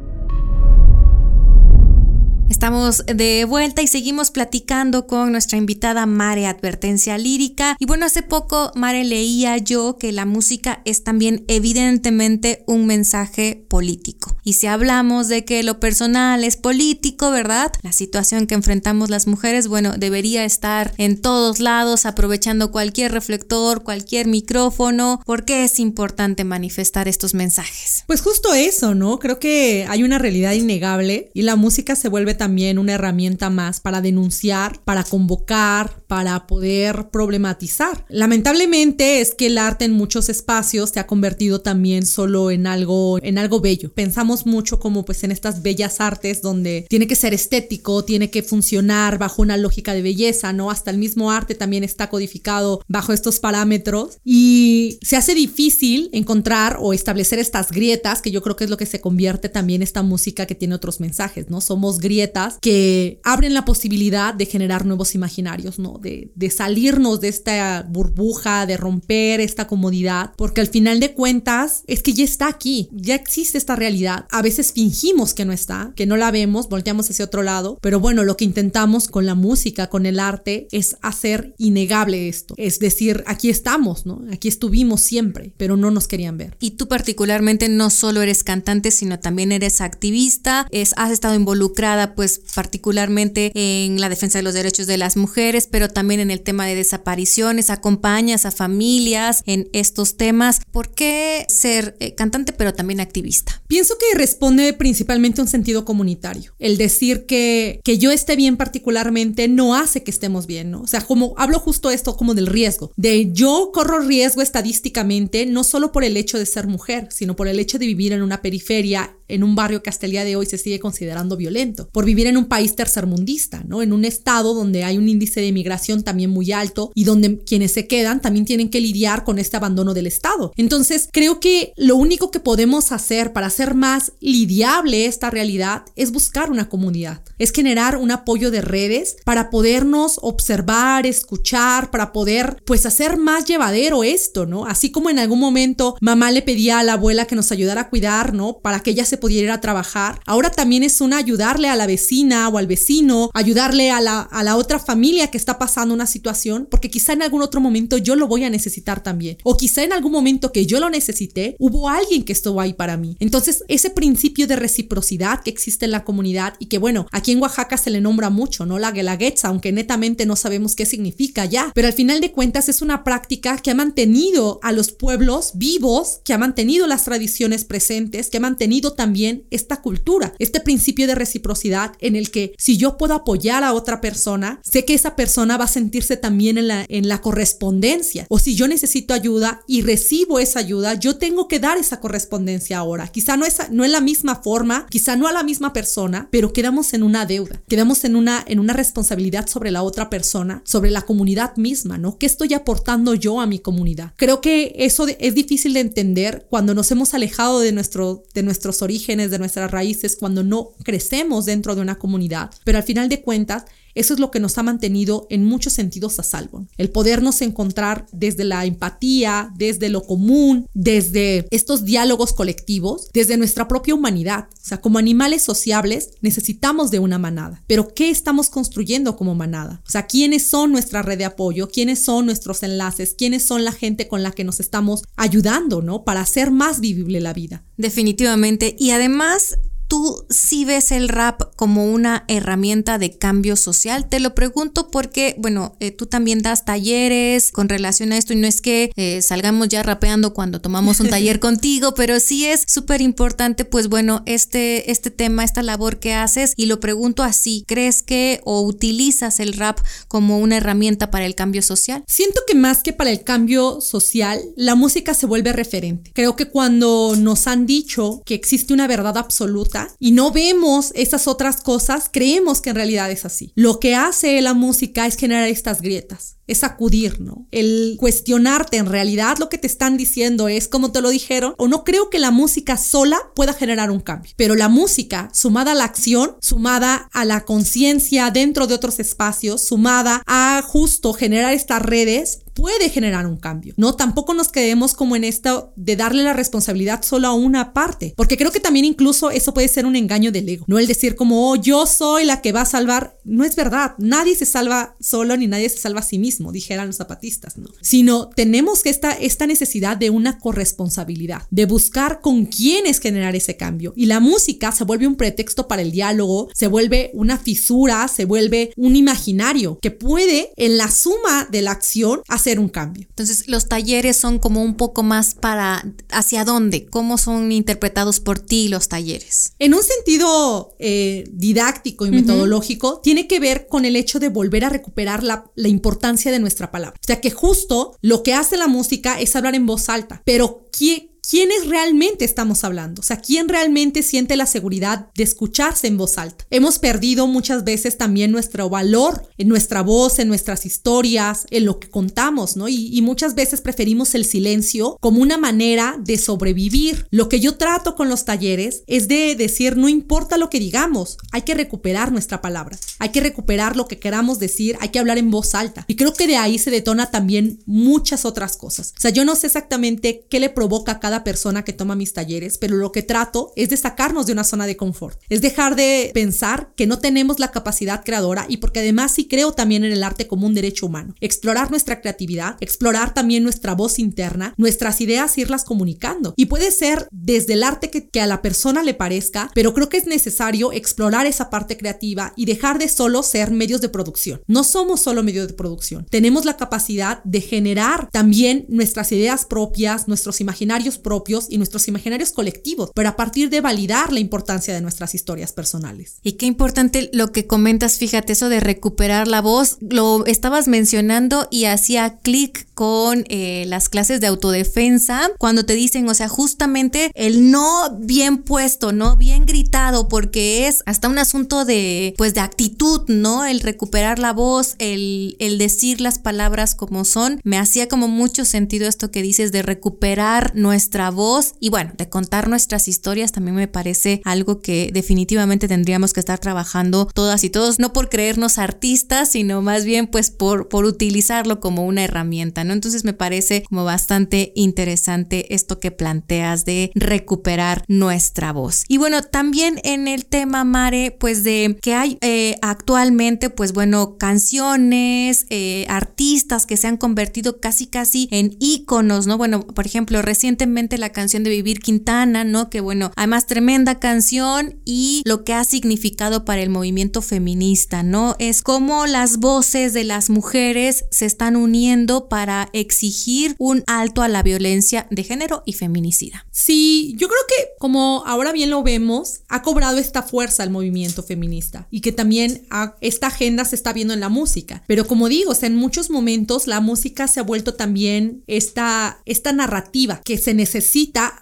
Estamos 2.49 3.03
de 3.05 3.45
vuelta 3.45 3.83
y 3.83 3.87
seguimos 3.87 4.31
platicando 4.31 5.05
con 5.05 5.31
nuestra 5.31 5.59
invitada 5.59 6.07
Mare 6.07 6.47
Advertencia 6.47 7.15
Lírica. 7.19 7.77
Y 7.79 7.85
bueno, 7.85 8.07
hace 8.07 8.23
poco 8.23 8.71
Mare 8.73 9.03
leía 9.03 9.57
yo 9.57 9.97
que 9.99 10.11
la 10.11 10.25
música 10.25 10.81
es 10.83 11.03
también 11.03 11.45
evidentemente 11.47 12.63
un 12.65 12.87
mensaje 12.87 13.63
político. 13.69 14.35
Y 14.43 14.53
si 14.53 14.65
hablamos 14.65 15.27
de 15.27 15.45
que 15.45 15.61
lo 15.61 15.79
personal 15.79 16.43
es 16.43 16.57
político, 16.57 17.29
¿verdad? 17.29 17.71
La 17.83 17.91
situación 17.91 18.47
que 18.47 18.55
enfrentamos 18.55 19.11
las 19.11 19.27
mujeres, 19.27 19.67
bueno, 19.67 19.93
debería 19.97 20.43
estar 20.43 20.91
en 20.97 21.21
todos 21.21 21.59
lados, 21.59 22.07
aprovechando 22.07 22.71
cualquier 22.71 23.11
reflector, 23.11 23.83
cualquier 23.83 24.25
micrófono. 24.25 25.21
¿Por 25.23 25.45
qué 25.45 25.65
es 25.65 25.79
importante 25.79 26.45
manifestar 26.45 27.07
estos 27.07 27.35
mensajes? 27.35 28.05
Pues 28.07 28.21
justo 28.21 28.55
eso, 28.55 28.95
¿no? 28.95 29.19
Creo 29.19 29.37
que 29.37 29.85
hay 29.87 30.01
una 30.01 30.17
realidad 30.17 30.53
innegable 30.53 31.29
y 31.35 31.43
la 31.43 31.55
música 31.55 31.95
se 31.95 32.09
vuelve 32.09 32.38
también 32.39 32.79
una 32.79 32.93
herramienta 32.93 33.51
más 33.51 33.81
para 33.81 34.01
denunciar, 34.01 34.81
para 34.83 35.03
convocar, 35.03 36.01
para 36.07 36.47
poder 36.47 37.09
problematizar. 37.11 38.05
Lamentablemente 38.09 39.21
es 39.21 39.35
que 39.35 39.47
el 39.47 39.59
arte 39.59 39.85
en 39.85 39.91
muchos 39.91 40.29
espacios 40.29 40.89
se 40.89 40.99
ha 40.99 41.05
convertido 41.05 41.61
también 41.61 42.07
solo 42.07 42.49
en 42.49 42.65
algo 42.65 43.19
en 43.21 43.37
algo 43.37 43.59
bello. 43.59 43.93
Pensamos 43.93 44.45
mucho 44.45 44.79
como 44.79 45.03
pues 45.05 45.23
en 45.23 45.31
estas 45.31 45.61
bellas 45.61 45.99
artes 45.99 46.41
donde 46.41 46.87
tiene 46.89 47.07
que 47.07 47.15
ser 47.15 47.33
estético, 47.33 48.05
tiene 48.05 48.31
que 48.31 48.41
funcionar 48.41 49.17
bajo 49.17 49.41
una 49.41 49.57
lógica 49.57 49.93
de 49.93 50.01
belleza, 50.01 50.53
¿no? 50.53 50.71
Hasta 50.71 50.91
el 50.91 50.97
mismo 50.97 51.31
arte 51.31 51.55
también 51.55 51.83
está 51.83 52.09
codificado 52.09 52.81
bajo 52.87 53.11
estos 53.11 53.39
parámetros 53.39 54.17
y 54.23 54.97
se 55.01 55.17
hace 55.17 55.35
difícil 55.35 56.09
encontrar 56.13 56.77
o 56.79 56.93
establecer 56.93 57.37
estas 57.37 57.69
grietas 57.71 58.21
que 58.21 58.31
yo 58.31 58.41
creo 58.41 58.55
que 58.55 58.63
es 58.63 58.69
lo 58.69 58.77
que 58.77 58.85
se 58.85 59.01
convierte 59.01 59.49
también 59.49 59.81
esta 59.81 60.03
música 60.03 60.45
que 60.45 60.55
tiene 60.55 60.75
otros 60.75 61.01
mensajes, 61.01 61.49
¿no? 61.49 61.59
Somos 61.59 61.99
grietas 61.99 62.28
que 62.61 63.19
abren 63.23 63.53
la 63.53 63.65
posibilidad 63.65 64.33
de 64.33 64.45
generar 64.45 64.85
nuevos 64.85 65.15
imaginarios, 65.15 65.79
¿no? 65.79 65.99
De, 66.01 66.31
de 66.35 66.49
salirnos 66.49 67.21
de 67.21 67.27
esta 67.27 67.85
burbuja, 67.89 68.65
de 68.65 68.77
romper 68.77 69.41
esta 69.41 69.67
comodidad, 69.67 70.33
porque 70.37 70.61
al 70.61 70.67
final 70.67 70.99
de 70.99 71.13
cuentas 71.13 71.83
es 71.87 72.03
que 72.03 72.13
ya 72.13 72.23
está 72.23 72.47
aquí, 72.47 72.89
ya 72.91 73.15
existe 73.15 73.57
esta 73.57 73.75
realidad. 73.75 74.25
A 74.31 74.41
veces 74.41 74.73
fingimos 74.73 75.33
que 75.33 75.45
no 75.45 75.53
está, 75.53 75.93
que 75.95 76.05
no 76.05 76.17
la 76.17 76.31
vemos, 76.31 76.69
volteamos 76.69 77.09
hacia 77.09 77.25
otro 77.25 77.43
lado, 77.43 77.77
pero 77.81 77.99
bueno, 77.99 78.23
lo 78.23 78.37
que 78.37 78.45
intentamos 78.45 79.07
con 79.07 79.25
la 79.25 79.35
música, 79.35 79.87
con 79.87 80.05
el 80.05 80.19
arte, 80.19 80.67
es 80.71 80.97
hacer 81.01 81.53
innegable 81.57 82.29
esto. 82.29 82.53
Es 82.57 82.79
decir, 82.79 83.23
aquí 83.27 83.49
estamos, 83.49 84.05
¿no? 84.05 84.21
Aquí 84.31 84.47
estuvimos 84.47 85.01
siempre, 85.01 85.53
pero 85.57 85.77
no 85.77 85.91
nos 85.91 86.07
querían 86.07 86.37
ver. 86.37 86.57
Y 86.59 86.71
tú 86.71 86.87
particularmente 86.87 87.69
no 87.69 87.89
solo 87.89 88.21
eres 88.21 88.43
cantante, 88.43 88.91
sino 88.91 89.19
también 89.19 89.51
eres 89.51 89.81
activista, 89.81 90.67
es, 90.71 90.93
has 90.97 91.11
estado 91.11 91.35
involucrada 91.35 92.15
pues 92.19 92.41
particularmente 92.53 93.49
en 93.55 94.01
la 94.01 94.09
defensa 94.09 94.39
de 94.39 94.43
los 94.43 94.53
derechos 94.53 94.87
de 94.87 94.97
las 94.97 95.15
mujeres, 95.15 95.69
pero 95.71 95.87
también 95.87 96.19
en 96.19 96.31
el 96.31 96.41
tema 96.41 96.65
de 96.65 96.75
desapariciones, 96.75 97.69
acompañas 97.69 98.45
a 98.45 98.51
familias 98.51 99.41
en 99.45 99.69
estos 99.71 100.17
temas. 100.17 100.59
¿Por 100.69 100.93
qué 100.93 101.45
ser 101.47 101.95
eh, 102.01 102.15
cantante 102.15 102.51
pero 102.51 102.73
también 102.73 102.99
activista? 102.99 103.61
Pienso 103.69 103.95
que 103.97 104.17
responde 104.17 104.73
principalmente 104.73 105.39
a 105.39 105.45
un 105.45 105.47
sentido 105.47 105.85
comunitario. 105.85 106.53
El 106.59 106.75
decir 106.75 107.25
que, 107.25 107.79
que 107.85 107.97
yo 107.97 108.11
esté 108.11 108.35
bien 108.35 108.57
particularmente 108.57 109.47
no 109.47 109.73
hace 109.73 110.03
que 110.03 110.11
estemos 110.11 110.45
bien, 110.45 110.71
¿no? 110.71 110.81
O 110.81 110.87
sea, 110.87 110.99
como 110.99 111.35
hablo 111.37 111.57
justo 111.59 111.89
esto 111.89 112.17
como 112.17 112.33
del 112.33 112.47
riesgo, 112.47 112.91
de 112.97 113.31
yo 113.31 113.71
corro 113.73 113.99
riesgo 113.99 114.41
estadísticamente 114.41 115.45
no 115.45 115.63
solo 115.63 115.93
por 115.93 116.03
el 116.03 116.17
hecho 116.17 116.37
de 116.37 116.45
ser 116.45 116.67
mujer, 116.67 117.07
sino 117.11 117.37
por 117.37 117.47
el 117.47 117.61
hecho 117.61 117.79
de 117.79 117.85
vivir 117.85 118.11
en 118.11 118.23
una 118.23 118.41
periferia 118.41 119.15
en 119.29 119.43
un 119.43 119.55
barrio 119.55 119.81
que 119.81 119.89
hasta 119.89 120.05
el 120.05 120.11
día 120.11 120.25
de 120.25 120.35
hoy 120.35 120.45
se 120.47 120.57
sigue 120.57 120.79
considerando 120.79 121.37
violento, 121.37 121.87
por 121.93 122.08
vivir 122.09 122.25
en 122.25 122.37
un 122.37 122.45
país 122.45 122.75
tercermundista, 122.75 123.63
¿no? 123.67 123.83
En 123.83 123.93
un 123.93 124.03
estado 124.03 124.55
donde 124.55 124.83
hay 124.83 124.97
un 124.97 125.07
índice 125.07 125.41
de 125.41 125.47
inmigración 125.47 126.01
también 126.01 126.31
muy 126.31 126.51
alto 126.51 126.91
y 126.95 127.03
donde 127.03 127.37
quienes 127.37 127.71
se 127.73 127.85
quedan 127.85 128.19
también 128.19 128.45
tienen 128.45 128.69
que 128.69 128.81
lidiar 128.81 129.23
con 129.23 129.37
este 129.37 129.57
abandono 129.57 129.93
del 129.93 130.07
Estado. 130.07 130.51
Entonces, 130.57 131.07
creo 131.11 131.39
que 131.39 131.71
lo 131.77 131.97
único 131.97 132.31
que 132.31 132.39
podemos 132.39 132.91
hacer 132.91 133.31
para 133.31 133.45
hacer 133.45 133.75
más 133.75 134.13
lidiable 134.19 135.05
esta 135.05 135.29
realidad 135.29 135.83
es 135.95 136.11
buscar 136.11 136.49
una 136.49 136.67
comunidad, 136.67 137.21
es 137.37 137.51
generar 137.51 137.97
un 137.97 138.09
apoyo 138.09 138.49
de 138.49 138.61
redes 138.61 139.17
para 139.23 139.51
podernos 139.51 140.19
observar, 140.23 141.05
escuchar, 141.05 141.91
para 141.91 142.11
poder 142.11 142.57
pues 142.65 142.87
hacer 142.87 143.17
más 143.17 143.45
llevadero 143.45 144.03
esto, 144.03 144.47
¿no? 144.47 144.65
Así 144.65 144.89
como 144.89 145.11
en 145.11 145.19
algún 145.19 145.39
momento 145.39 145.95
mamá 146.01 146.31
le 146.31 146.41
pedía 146.41 146.79
a 146.79 146.83
la 146.83 146.93
abuela 146.93 147.25
que 147.25 147.35
nos 147.35 147.51
ayudara 147.51 147.81
a 147.81 147.89
cuidar, 147.89 148.33
¿no? 148.33 148.57
Para 148.63 148.79
que 148.79 148.91
ella 148.91 149.05
se 149.05 149.17
pudiera 149.17 149.43
ir 149.45 149.51
a 149.51 149.61
trabajar. 149.61 150.19
Ahora 150.25 150.49
también 150.49 150.81
es 150.81 151.01
una 151.01 151.19
ayudarle 151.19 151.69
a 151.69 151.75
la 151.75 151.85
vecina 151.89 152.47
o 152.49 152.57
al 152.57 152.67
vecino, 152.67 153.29
ayudarle 153.33 153.91
a 153.91 153.99
la, 153.99 154.21
a 154.21 154.43
la 154.43 154.55
otra 154.55 154.79
familia 154.79 155.29
que 155.29 155.37
está 155.37 155.59
pasando 155.59 155.93
una 155.93 156.07
situación, 156.07 156.67
porque 156.71 156.89
quizá 156.89 157.13
en 157.13 157.21
algún 157.21 157.41
otro 157.41 157.59
momento 157.59 157.97
yo 157.97 158.15
lo 158.15 158.27
voy 158.27 158.45
a 158.45 158.49
necesitar 158.49 159.03
también. 159.03 159.37
O 159.43 159.57
quizá 159.57 159.83
en 159.83 159.91
algún 159.91 160.13
momento 160.13 160.53
que 160.53 160.65
yo 160.65 160.79
lo 160.79 160.89
necesité, 160.89 161.55
hubo 161.59 161.89
alguien 161.89 162.23
que 162.23 162.33
estuvo 162.33 162.61
ahí 162.61 162.73
para 162.73 162.95
mí. 162.95 163.17
Entonces, 163.19 163.63
ese 163.67 163.89
principio 163.89 164.47
de 164.47 164.55
reciprocidad 164.55 165.43
que 165.43 165.49
existe 165.49 165.85
en 165.85 165.91
la 165.91 166.05
comunidad 166.05 166.53
y 166.59 166.67
que 166.67 166.77
bueno, 166.77 167.07
aquí 167.11 167.33
en 167.33 167.41
Oaxaca 167.41 167.77
se 167.77 167.89
le 167.89 167.99
nombra 167.99 168.29
mucho, 168.29 168.65
¿no? 168.65 168.79
La 168.79 168.91
guelaguetza, 168.91 169.49
aunque 169.49 169.73
netamente 169.73 170.25
no 170.25 170.37
sabemos 170.37 170.75
qué 170.75 170.85
significa 170.85 171.43
ya, 171.45 171.71
pero 171.75 171.87
al 171.87 171.93
final 171.93 172.21
de 172.21 172.31
cuentas 172.31 172.69
es 172.69 172.81
una 172.81 173.03
práctica 173.03 173.57
que 173.57 173.71
ha 173.71 173.75
mantenido 173.75 174.59
a 174.63 174.71
los 174.71 174.91
pueblos 174.91 175.51
vivos, 175.55 176.21
que 176.23 176.33
ha 176.33 176.37
mantenido 176.37 176.87
las 176.87 177.03
tradiciones 177.03 177.65
presentes, 177.65 178.29
que 178.29 178.37
ha 178.37 178.41
mantenido 178.41 178.93
también 178.93 179.09
también 179.09 179.47
esta 179.49 179.81
cultura, 179.81 180.35
este 180.37 180.59
principio 180.59 181.07
de 181.07 181.15
reciprocidad 181.15 181.78
en 181.99 182.15
el 182.15 182.31
que 182.31 182.53
si 182.57 182.77
yo 182.77 182.97
puedo 182.97 183.13
apoyar 183.13 183.63
a 183.63 183.73
otra 183.73 184.01
persona, 184.01 184.61
sé 184.63 184.85
que 184.85 184.93
esa 184.93 185.15
persona 185.15 185.57
va 185.57 185.65
a 185.65 185.67
sentirse 185.67 186.17
también 186.17 186.57
en 186.57 186.67
la, 186.67 186.85
en 186.87 187.07
la 187.07 187.21
correspondencia. 187.21 188.25
O 188.29 188.39
si 188.39 188.55
yo 188.55 188.67
necesito 188.67 189.13
ayuda 189.13 189.61
y 189.67 189.81
recibo 189.81 190.39
esa 190.39 190.59
ayuda, 190.59 190.93
yo 190.95 191.17
tengo 191.17 191.47
que 191.47 191.59
dar 191.59 191.77
esa 191.77 191.99
correspondencia 191.99 192.77
ahora. 192.77 193.07
Quizá 193.07 193.37
no 193.37 193.45
es, 193.45 193.57
no 193.71 193.83
es 193.83 193.91
la 193.91 194.01
misma 194.01 194.37
forma, 194.37 194.87
quizá 194.89 195.15
no 195.15 195.27
a 195.27 195.33
la 195.33 195.43
misma 195.43 195.73
persona, 195.73 196.27
pero 196.31 196.53
quedamos 196.53 196.93
en 196.93 197.03
una 197.03 197.25
deuda, 197.25 197.61
quedamos 197.67 198.03
en 198.03 198.15
una, 198.15 198.43
en 198.47 198.59
una 198.59 198.73
responsabilidad 198.73 199.47
sobre 199.47 199.71
la 199.71 199.83
otra 199.83 200.09
persona, 200.09 200.61
sobre 200.65 200.91
la 200.91 201.03
comunidad 201.03 201.55
misma, 201.57 201.97
¿no? 201.97 202.17
¿Qué 202.17 202.25
estoy 202.25 202.53
aportando 202.53 203.13
yo 203.13 203.39
a 203.39 203.45
mi 203.45 203.59
comunidad? 203.59 204.13
Creo 204.17 204.41
que 204.41 204.73
eso 204.77 205.07
es 205.07 205.35
difícil 205.35 205.73
de 205.73 205.81
entender 205.81 206.47
cuando 206.49 206.73
nos 206.73 206.91
hemos 206.91 207.13
alejado 207.13 207.59
de, 207.59 207.71
nuestro, 207.71 208.23
de 208.33 208.43
nuestros 208.43 208.81
orígenes 208.81 209.31
de 209.31 209.39
nuestras 209.39 209.71
raíces, 209.71 210.15
cuando 210.15 210.43
no 210.43 210.71
crecemos 210.83 211.45
dentro 211.45 211.68
de 211.75 211.81
una 211.81 211.99
comunidad. 211.99 212.51
Pero 212.63 212.77
al 212.77 212.83
final 212.83 213.09
de 213.09 213.21
cuentas, 213.21 213.65
eso 213.95 214.13
es 214.13 214.19
lo 214.19 214.31
que 214.31 214.39
nos 214.39 214.57
ha 214.57 214.63
mantenido 214.63 215.27
en 215.29 215.45
muchos 215.45 215.73
sentidos 215.73 216.19
a 216.19 216.23
salvo. 216.23 216.67
El 216.77 216.89
podernos 216.89 217.41
encontrar 217.41 218.05
desde 218.11 218.45
la 218.45 218.65
empatía, 218.65 219.51
desde 219.57 219.89
lo 219.89 220.03
común, 220.03 220.67
desde 220.73 221.47
estos 221.51 221.85
diálogos 221.85 222.33
colectivos, 222.33 223.09
desde 223.13 223.37
nuestra 223.37 223.67
propia 223.67 223.95
humanidad. 223.95 224.47
O 224.53 224.65
sea, 224.65 224.79
como 224.79 224.99
animales 224.99 225.41
sociables 225.41 226.11
necesitamos 226.21 226.91
de 226.91 226.99
una 226.99 227.17
manada. 227.17 227.63
Pero 227.67 227.93
¿qué 227.93 228.09
estamos 228.09 228.49
construyendo 228.49 229.15
como 229.15 229.35
manada? 229.35 229.81
O 229.85 229.89
sea, 229.89 230.05
¿quiénes 230.05 230.47
son 230.47 230.71
nuestra 230.71 231.01
red 231.01 231.17
de 231.17 231.25
apoyo? 231.25 231.69
¿Quiénes 231.69 232.03
son 232.03 232.25
nuestros 232.25 232.63
enlaces? 232.63 233.15
¿Quiénes 233.17 233.43
son 233.43 233.65
la 233.65 233.71
gente 233.71 234.07
con 234.07 234.23
la 234.23 234.31
que 234.31 234.43
nos 234.43 234.59
estamos 234.59 235.03
ayudando, 235.15 235.81
¿no? 235.81 236.03
Para 236.03 236.21
hacer 236.21 236.51
más 236.51 236.79
vivible 236.79 237.19
la 237.19 237.33
vida. 237.33 237.63
Definitivamente. 237.77 238.75
Y 238.79 238.91
además 238.91 239.57
tú 239.89 240.25
sí 240.29 240.63
ves 240.63 240.91
el 240.91 241.09
rap 241.09 241.41
como 241.55 241.91
una 241.91 242.23
herramienta 242.29 242.97
de 242.97 243.17
cambio 243.17 243.57
social? 243.57 244.07
Te 244.07 244.19
lo 244.21 244.35
pregunto 244.35 244.89
porque, 244.89 245.35
bueno, 245.39 245.75
eh, 245.79 245.91
tú 245.91 246.05
también 246.05 246.41
das 246.41 246.63
talleres 246.63 247.51
con 247.51 247.67
relación 247.67 248.13
a 248.13 248.17
esto 248.17 248.31
y 248.31 248.37
no 248.37 248.47
es 248.47 248.61
que 248.61 248.91
eh, 248.95 249.21
salgamos 249.21 249.67
ya 249.67 249.83
rapeando 249.83 250.33
cuando 250.33 250.61
tomamos 250.61 250.99
un 250.99 251.09
taller 251.09 251.39
contigo, 251.41 251.93
pero 251.95 252.19
sí 252.19 252.45
es 252.45 252.63
súper 252.67 253.01
importante, 253.01 253.65
pues 253.65 253.89
bueno, 253.89 254.21
este, 254.25 254.91
este 254.91 255.09
tema, 255.09 255.43
esta 255.43 255.63
labor 255.63 255.99
que 255.99 256.13
haces 256.13 256.53
y 256.55 256.67
lo 256.67 256.79
pregunto 256.79 257.23
así, 257.23 257.65
¿crees 257.67 258.03
que 258.03 258.41
o 258.45 258.61
utilizas 258.61 259.39
el 259.39 259.53
rap 259.53 259.79
como 260.07 260.39
una 260.39 260.57
herramienta 260.57 261.09
para 261.09 261.25
el 261.25 261.33
cambio 261.33 261.63
social? 261.63 262.03
Siento 262.07 262.41
que 262.47 262.53
más 262.53 262.83
que 262.83 262.93
para 262.93 263.09
el 263.09 263.23
cambio 263.23 263.81
social, 263.81 264.39
la 264.55 264.75
música 264.75 265.15
se 265.15 265.25
vuelve 265.25 265.51
referente. 265.51 266.11
Creo 266.13 266.35
que 266.35 266.45
cuando 266.45 267.15
nos 267.17 267.47
han 267.47 267.65
dicho 267.65 268.21
que 268.23 268.35
existe 268.35 268.71
una 268.73 268.87
verdad 268.87 269.17
absoluta, 269.17 269.78
y 269.99 270.11
no 270.11 270.31
vemos 270.31 270.91
esas 270.95 271.27
otras 271.27 271.61
cosas, 271.61 272.09
creemos 272.11 272.61
que 272.61 272.71
en 272.71 272.75
realidad 272.75 273.11
es 273.11 273.25
así. 273.25 273.51
Lo 273.55 273.79
que 273.79 273.95
hace 273.95 274.41
la 274.41 274.53
música 274.53 275.05
es 275.05 275.15
generar 275.15 275.47
estas 275.47 275.81
grietas, 275.81 276.37
es 276.47 276.63
acudir, 276.63 277.21
¿no? 277.21 277.47
El 277.51 277.95
cuestionarte 277.99 278.77
en 278.77 278.87
realidad 278.87 279.37
lo 279.37 279.49
que 279.49 279.57
te 279.57 279.67
están 279.67 279.97
diciendo 279.97 280.47
es 280.47 280.67
como 280.67 280.91
te 280.91 281.01
lo 281.01 281.09
dijeron, 281.09 281.53
o 281.57 281.67
no 281.67 281.83
creo 281.83 282.09
que 282.09 282.19
la 282.19 282.31
música 282.31 282.77
sola 282.77 283.19
pueda 283.35 283.53
generar 283.53 283.91
un 283.91 283.99
cambio, 283.99 284.31
pero 284.35 284.55
la 284.55 284.69
música 284.69 285.29
sumada 285.33 285.71
a 285.71 285.75
la 285.75 285.85
acción, 285.85 286.35
sumada 286.41 287.09
a 287.13 287.25
la 287.25 287.45
conciencia 287.45 288.31
dentro 288.31 288.67
de 288.67 288.73
otros 288.73 288.99
espacios, 288.99 289.61
sumada 289.61 290.23
a 290.25 290.61
justo 290.65 291.13
generar 291.13 291.53
estas 291.53 291.81
redes, 291.81 292.39
puede 292.59 292.89
generar 292.89 293.25
un 293.25 293.37
cambio, 293.37 293.73
¿no? 293.77 293.95
Tampoco 293.95 294.33
nos 294.33 294.49
quedemos 294.49 294.93
como 294.93 295.15
en 295.15 295.23
esto 295.23 295.71
de 295.77 295.95
darle 295.95 296.23
la 296.23 296.33
responsabilidad 296.33 297.03
solo 297.03 297.29
a 297.29 297.33
una 297.33 297.71
parte, 297.71 298.13
porque 298.17 298.35
creo 298.35 298.51
que 298.51 298.59
también 298.59 298.83
incluso 298.83 299.31
eso 299.31 299.53
puede 299.53 299.69
ser 299.69 299.85
un 299.85 299.95
engaño 299.95 300.33
del 300.33 300.49
ego, 300.49 300.65
no 300.67 300.77
el 300.77 300.85
decir 300.85 301.15
como, 301.15 301.49
oh, 301.49 301.55
yo 301.55 301.85
soy 301.85 302.25
la 302.25 302.41
que 302.41 302.51
va 302.51 302.61
a 302.61 302.65
salvar, 302.65 303.17
no 303.23 303.45
es 303.45 303.55
verdad, 303.55 303.93
nadie 303.97 304.35
se 304.35 304.45
salva 304.45 304.97
solo 304.99 305.37
ni 305.37 305.47
nadie 305.47 305.69
se 305.69 305.77
salva 305.77 306.01
a 306.01 306.03
sí 306.03 306.19
mismo, 306.19 306.51
dijeran 306.51 306.87
los 306.87 306.97
zapatistas, 306.97 307.57
¿no? 307.57 307.69
Sino 307.81 308.27
tenemos 308.27 308.85
esta, 308.85 309.11
esta 309.11 309.47
necesidad 309.47 309.95
de 309.95 310.09
una 310.09 310.37
corresponsabilidad, 310.37 311.43
de 311.51 311.65
buscar 311.65 312.19
con 312.19 312.45
quiénes 312.45 312.99
generar 312.99 313.37
ese 313.37 313.55
cambio. 313.55 313.93
Y 313.95 314.07
la 314.07 314.19
música 314.19 314.73
se 314.73 314.83
vuelve 314.83 315.07
un 315.07 315.15
pretexto 315.15 315.69
para 315.69 315.81
el 315.81 315.91
diálogo, 315.91 316.49
se 316.53 316.67
vuelve 316.67 317.11
una 317.13 317.37
fisura, 317.37 318.05
se 318.09 318.25
vuelve 318.25 318.73
un 318.75 318.97
imaginario 318.97 319.79
que 319.81 319.91
puede 319.91 320.51
en 320.57 320.77
la 320.77 320.91
suma 320.91 321.47
de 321.49 321.61
la 321.61 321.71
acción 321.71 322.21
hacer 322.27 322.48
un 322.57 322.69
cambio. 322.69 323.05
Entonces 323.09 323.47
los 323.49 323.67
talleres 323.67 324.15
son 324.15 324.39
como 324.39 324.63
un 324.63 324.75
poco 324.75 325.03
más 325.03 325.35
para 325.35 325.85
hacia 326.09 326.45
dónde, 326.45 326.85
cómo 326.85 327.17
son 327.17 327.51
interpretados 327.51 328.21
por 328.21 328.39
ti 328.39 328.69
los 328.69 328.87
talleres. 328.87 329.53
En 329.59 329.73
un 329.73 329.83
sentido 329.83 330.75
eh, 330.79 331.25
didáctico 331.33 332.05
y 332.05 332.11
metodológico, 332.11 333.01
tiene 333.03 333.27
que 333.27 333.41
ver 333.41 333.67
con 333.67 333.83
el 333.83 333.97
hecho 333.97 334.19
de 334.19 334.29
volver 334.29 334.63
a 334.63 334.69
recuperar 334.69 335.21
la, 335.23 335.51
la 335.55 335.67
importancia 335.67 336.31
de 336.31 336.39
nuestra 336.39 336.71
palabra. 336.71 336.97
O 336.97 337.05
sea 337.05 337.19
que 337.19 337.31
justo 337.31 337.97
lo 338.01 338.23
que 338.23 338.33
hace 338.33 338.55
la 338.55 338.67
música 338.67 339.19
es 339.19 339.35
hablar 339.35 339.55
en 339.55 339.65
voz 339.65 339.89
alta, 339.89 340.21
pero 340.23 340.69
¿quién, 340.71 341.08
quiénes 341.29 341.67
realmente 341.67 342.25
estamos 342.25 342.63
hablando, 342.63 343.01
o 343.01 343.03
sea, 343.03 343.17
quién 343.17 343.49
realmente 343.49 344.01
siente 344.01 344.35
la 344.35 344.47
seguridad 344.47 345.09
de 345.13 345.23
escucharse 345.23 345.85
en 345.85 345.97
voz 345.97 346.17
alta. 346.17 346.45
Hemos 346.49 346.79
perdido 346.79 347.27
muchas 347.27 347.63
veces 347.63 347.97
también 347.97 348.31
nuestro 348.31 348.67
valor 348.67 349.27
en 349.37 349.47
nuestra 349.47 349.83
voz, 349.83 350.17
en 350.17 350.27
nuestras 350.27 350.65
historias, 350.65 351.45
en 351.51 351.65
lo 351.65 351.79
que 351.79 351.87
contamos, 351.89 352.57
¿no? 352.57 352.67
Y, 352.67 352.89
y 352.91 353.03
muchas 353.03 353.35
veces 353.35 353.61
preferimos 353.61 354.15
el 354.15 354.25
silencio 354.25 354.97
como 354.99 355.21
una 355.21 355.37
manera 355.37 355.97
de 355.99 356.17
sobrevivir. 356.17 357.05
Lo 357.11 357.29
que 357.29 357.39
yo 357.39 357.57
trato 357.57 357.95
con 357.95 358.09
los 358.09 358.25
talleres 358.25 358.83
es 358.87 359.07
de 359.07 359.35
decir, 359.35 359.77
no 359.77 359.87
importa 359.87 360.37
lo 360.37 360.49
que 360.49 360.59
digamos, 360.59 361.17
hay 361.31 361.43
que 361.43 361.53
recuperar 361.53 362.11
nuestra 362.11 362.41
palabra, 362.41 362.79
hay 362.97 363.09
que 363.09 363.21
recuperar 363.21 363.75
lo 363.75 363.87
que 363.87 363.99
queramos 363.99 364.39
decir, 364.39 364.77
hay 364.79 364.89
que 364.89 364.97
hablar 364.97 365.19
en 365.19 365.29
voz 365.29 365.53
alta. 365.53 365.85
Y 365.87 365.95
creo 365.95 366.13
que 366.13 366.25
de 366.25 366.37
ahí 366.37 366.57
se 366.57 366.71
detona 366.71 367.11
también 367.11 367.59
muchas 367.67 368.25
otras 368.25 368.57
cosas. 368.57 368.93
O 368.97 369.01
sea, 369.01 369.11
yo 369.11 369.25
no 369.25 369.35
sé 369.35 369.45
exactamente 369.45 370.25
qué 370.27 370.39
le 370.39 370.49
provoca 370.49 370.93
a 370.93 370.99
cada 370.99 371.18
persona 371.23 371.63
que 371.63 371.73
toma 371.73 371.95
mis 371.95 372.13
talleres, 372.13 372.57
pero 372.57 372.75
lo 372.75 372.91
que 372.91 373.03
trato 373.03 373.51
es 373.55 373.69
de 373.69 373.77
sacarnos 373.77 374.25
de 374.25 374.33
una 374.33 374.43
zona 374.43 374.67
de 374.67 374.77
confort, 374.77 375.19
es 375.29 375.41
dejar 375.41 375.75
de 375.75 376.11
pensar 376.13 376.71
que 376.75 376.87
no 376.87 376.99
tenemos 376.99 377.39
la 377.39 377.51
capacidad 377.51 378.03
creadora 378.03 378.45
y 378.47 378.57
porque 378.57 378.79
además 378.79 379.11
sí 379.11 379.27
creo 379.27 379.51
también 379.51 379.83
en 379.83 379.91
el 379.91 380.03
arte 380.03 380.27
como 380.27 380.47
un 380.47 380.53
derecho 380.53 380.85
humano, 380.85 381.15
explorar 381.19 381.69
nuestra 381.69 382.01
creatividad, 382.01 382.57
explorar 382.59 383.13
también 383.13 383.43
nuestra 383.43 383.73
voz 383.75 383.99
interna, 383.99 384.53
nuestras 384.57 385.01
ideas, 385.01 385.37
irlas 385.37 385.63
comunicando. 385.63 386.33
Y 386.35 386.45
puede 386.45 386.71
ser 386.71 387.07
desde 387.11 387.53
el 387.53 387.63
arte 387.63 387.89
que, 387.89 388.09
que 388.09 388.21
a 388.21 388.27
la 388.27 388.41
persona 388.41 388.83
le 388.83 388.93
parezca, 388.93 389.51
pero 389.53 389.73
creo 389.73 389.89
que 389.89 389.97
es 389.97 390.05
necesario 390.05 390.71
explorar 390.71 391.25
esa 391.25 391.49
parte 391.49 391.77
creativa 391.77 392.33
y 392.35 392.45
dejar 392.45 392.79
de 392.79 392.87
solo 392.87 393.23
ser 393.23 393.51
medios 393.51 393.81
de 393.81 393.89
producción. 393.89 394.41
No 394.47 394.63
somos 394.63 395.01
solo 395.01 395.23
medios 395.23 395.47
de 395.47 395.53
producción, 395.53 396.05
tenemos 396.09 396.45
la 396.45 396.57
capacidad 396.57 397.23
de 397.23 397.41
generar 397.41 398.09
también 398.11 398.65
nuestras 398.69 399.11
ideas 399.11 399.45
propias, 399.45 400.07
nuestros 400.07 400.41
imaginarios 400.41 400.97
propios 400.97 401.08
y 401.49 401.57
nuestros 401.57 401.87
imaginarios 401.87 402.31
colectivos, 402.31 402.91
pero 402.93 403.09
a 403.09 403.15
partir 403.15 403.49
de 403.49 403.61
validar 403.61 404.11
la 404.11 404.19
importancia 404.19 404.73
de 404.73 404.81
nuestras 404.81 405.15
historias 405.15 405.53
personales. 405.53 406.19
Y 406.23 406.33
qué 406.33 406.45
importante 406.45 407.09
lo 407.13 407.31
que 407.31 407.47
comentas, 407.47 407.97
fíjate, 407.97 408.33
eso 408.33 408.49
de 408.49 408.59
recuperar 408.59 409.27
la 409.27 409.41
voz, 409.41 409.77
lo 409.81 410.25
estabas 410.25 410.67
mencionando 410.67 411.47
y 411.49 411.65
hacía 411.65 412.17
clic 412.19 412.67
con 412.73 413.25
eh, 413.29 413.65
las 413.67 413.89
clases 413.89 414.21
de 414.21 414.27
autodefensa, 414.27 415.31
cuando 415.37 415.65
te 415.65 415.73
dicen, 415.73 416.07
o 416.07 416.13
sea, 416.13 416.29
justamente 416.29 417.11
el 417.15 417.51
no 417.51 417.97
bien 417.99 418.37
puesto, 418.37 418.91
no 418.91 419.17
bien 419.17 419.45
gritado, 419.45 420.07
porque 420.07 420.67
es 420.67 420.83
hasta 420.85 421.09
un 421.09 421.17
asunto 421.17 421.65
de, 421.65 422.13
pues, 422.17 422.33
de 422.33 422.39
actitud, 422.39 423.01
¿no? 423.07 423.45
El 423.45 423.59
recuperar 423.59 424.19
la 424.19 424.31
voz, 424.31 424.75
el, 424.79 425.35
el 425.39 425.57
decir 425.57 425.99
las 426.01 426.19
palabras 426.19 426.75
como 426.75 427.03
son, 427.03 427.41
me 427.43 427.57
hacía 427.57 427.87
como 427.87 428.07
mucho 428.07 428.45
sentido 428.45 428.87
esto 428.87 429.11
que 429.11 429.21
dices 429.21 429.51
de 429.51 429.61
recuperar 429.61 430.53
nuestra 430.55 430.98
voz 431.09 431.55
y 431.61 431.69
bueno, 431.69 431.93
de 431.97 432.09
contar 432.09 432.49
nuestras 432.49 432.89
historias 432.89 433.31
también 433.31 433.55
me 433.55 433.69
parece 433.69 434.21
algo 434.25 434.59
que 434.59 434.89
definitivamente 434.93 435.67
tendríamos 435.67 436.11
que 436.11 436.19
estar 436.19 436.39
trabajando 436.39 437.07
todas 437.13 437.43
y 437.45 437.49
todos, 437.49 437.79
no 437.79 437.93
por 437.93 438.09
creernos 438.09 438.57
artistas, 438.57 439.31
sino 439.31 439.61
más 439.61 439.85
bien 439.85 440.07
pues 440.07 440.31
por, 440.31 440.67
por 440.67 440.85
utilizarlo 440.85 441.59
como 441.59 441.85
una 441.85 442.03
herramienta, 442.03 442.63
¿no? 442.63 442.73
Entonces 442.73 443.03
me 443.03 443.13
parece 443.13 443.63
como 443.69 443.85
bastante 443.85 444.51
interesante 444.55 445.53
esto 445.55 445.79
que 445.79 445.91
planteas 445.91 446.65
de 446.65 446.91
recuperar 446.95 447.83
nuestra 447.87 448.51
voz. 448.51 448.83
Y 448.87 448.97
bueno, 448.97 449.21
también 449.23 449.79
en 449.83 450.07
el 450.07 450.25
tema, 450.25 450.63
Mare, 450.63 451.15
pues 451.17 451.43
de 451.43 451.77
que 451.81 451.93
hay 451.93 452.17
eh, 452.21 452.57
actualmente, 452.61 453.49
pues 453.49 453.73
bueno, 453.73 454.17
canciones, 454.17 455.45
eh, 455.49 455.85
artistas 455.89 456.65
que 456.65 456.77
se 456.77 456.87
han 456.87 456.97
convertido 456.97 457.59
casi 457.59 457.87
casi 457.87 458.27
en 458.31 458.55
íconos, 458.59 459.27
¿no? 459.27 459.37
Bueno, 459.37 459.61
por 459.61 459.85
ejemplo, 459.85 460.21
recientemente 460.21 460.78
la 460.97 461.11
canción 461.11 461.43
de 461.43 461.49
Vivir 461.49 461.79
Quintana, 461.79 462.43
¿no? 462.43 462.69
Que 462.69 462.79
bueno, 462.79 463.11
además 463.15 463.47
tremenda 463.47 463.99
canción 463.99 464.79
y 464.85 465.21
lo 465.25 465.43
que 465.43 465.53
ha 465.53 465.63
significado 465.63 466.45
para 466.45 466.61
el 466.61 466.69
movimiento 466.69 467.21
feminista, 467.21 468.03
¿no? 468.03 468.35
Es 468.39 468.61
como 468.61 469.05
las 469.07 469.37
voces 469.37 469.93
de 469.93 470.03
las 470.03 470.29
mujeres 470.29 471.05
se 471.11 471.25
están 471.25 471.55
uniendo 471.55 472.29
para 472.29 472.69
exigir 472.73 473.55
un 473.57 473.83
alto 473.87 474.21
a 474.21 474.27
la 474.27 474.43
violencia 474.43 475.07
de 475.11 475.23
género 475.23 475.63
y 475.65 475.73
feminicida. 475.73 476.45
Sí, 476.51 477.15
yo 477.17 477.27
creo 477.27 477.41
que 477.47 477.69
como 477.79 478.23
ahora 478.25 478.51
bien 478.51 478.69
lo 478.69 478.83
vemos, 478.83 479.41
ha 479.47 479.61
cobrado 479.61 479.97
esta 479.97 480.23
fuerza 480.23 480.63
el 480.63 480.69
movimiento 480.69 481.23
feminista 481.23 481.87
y 481.91 482.01
que 482.01 482.11
también 482.11 482.65
ha, 482.69 482.95
esta 483.01 483.27
agenda 483.27 483.65
se 483.65 483.75
está 483.75 483.93
viendo 483.93 484.13
en 484.13 484.19
la 484.19 484.29
música. 484.29 484.83
Pero 484.87 485.07
como 485.07 485.29
digo, 485.29 485.51
o 485.51 485.55
sea, 485.55 485.67
en 485.67 485.75
muchos 485.75 486.09
momentos 486.09 486.67
la 486.67 486.79
música 486.79 487.27
se 487.27 487.39
ha 487.39 487.43
vuelto 487.43 487.73
también 487.75 488.43
esta, 488.47 489.21
esta 489.25 489.51
narrativa 489.53 490.21
que 490.23 490.37
se 490.37 490.53
necesita 490.53 490.68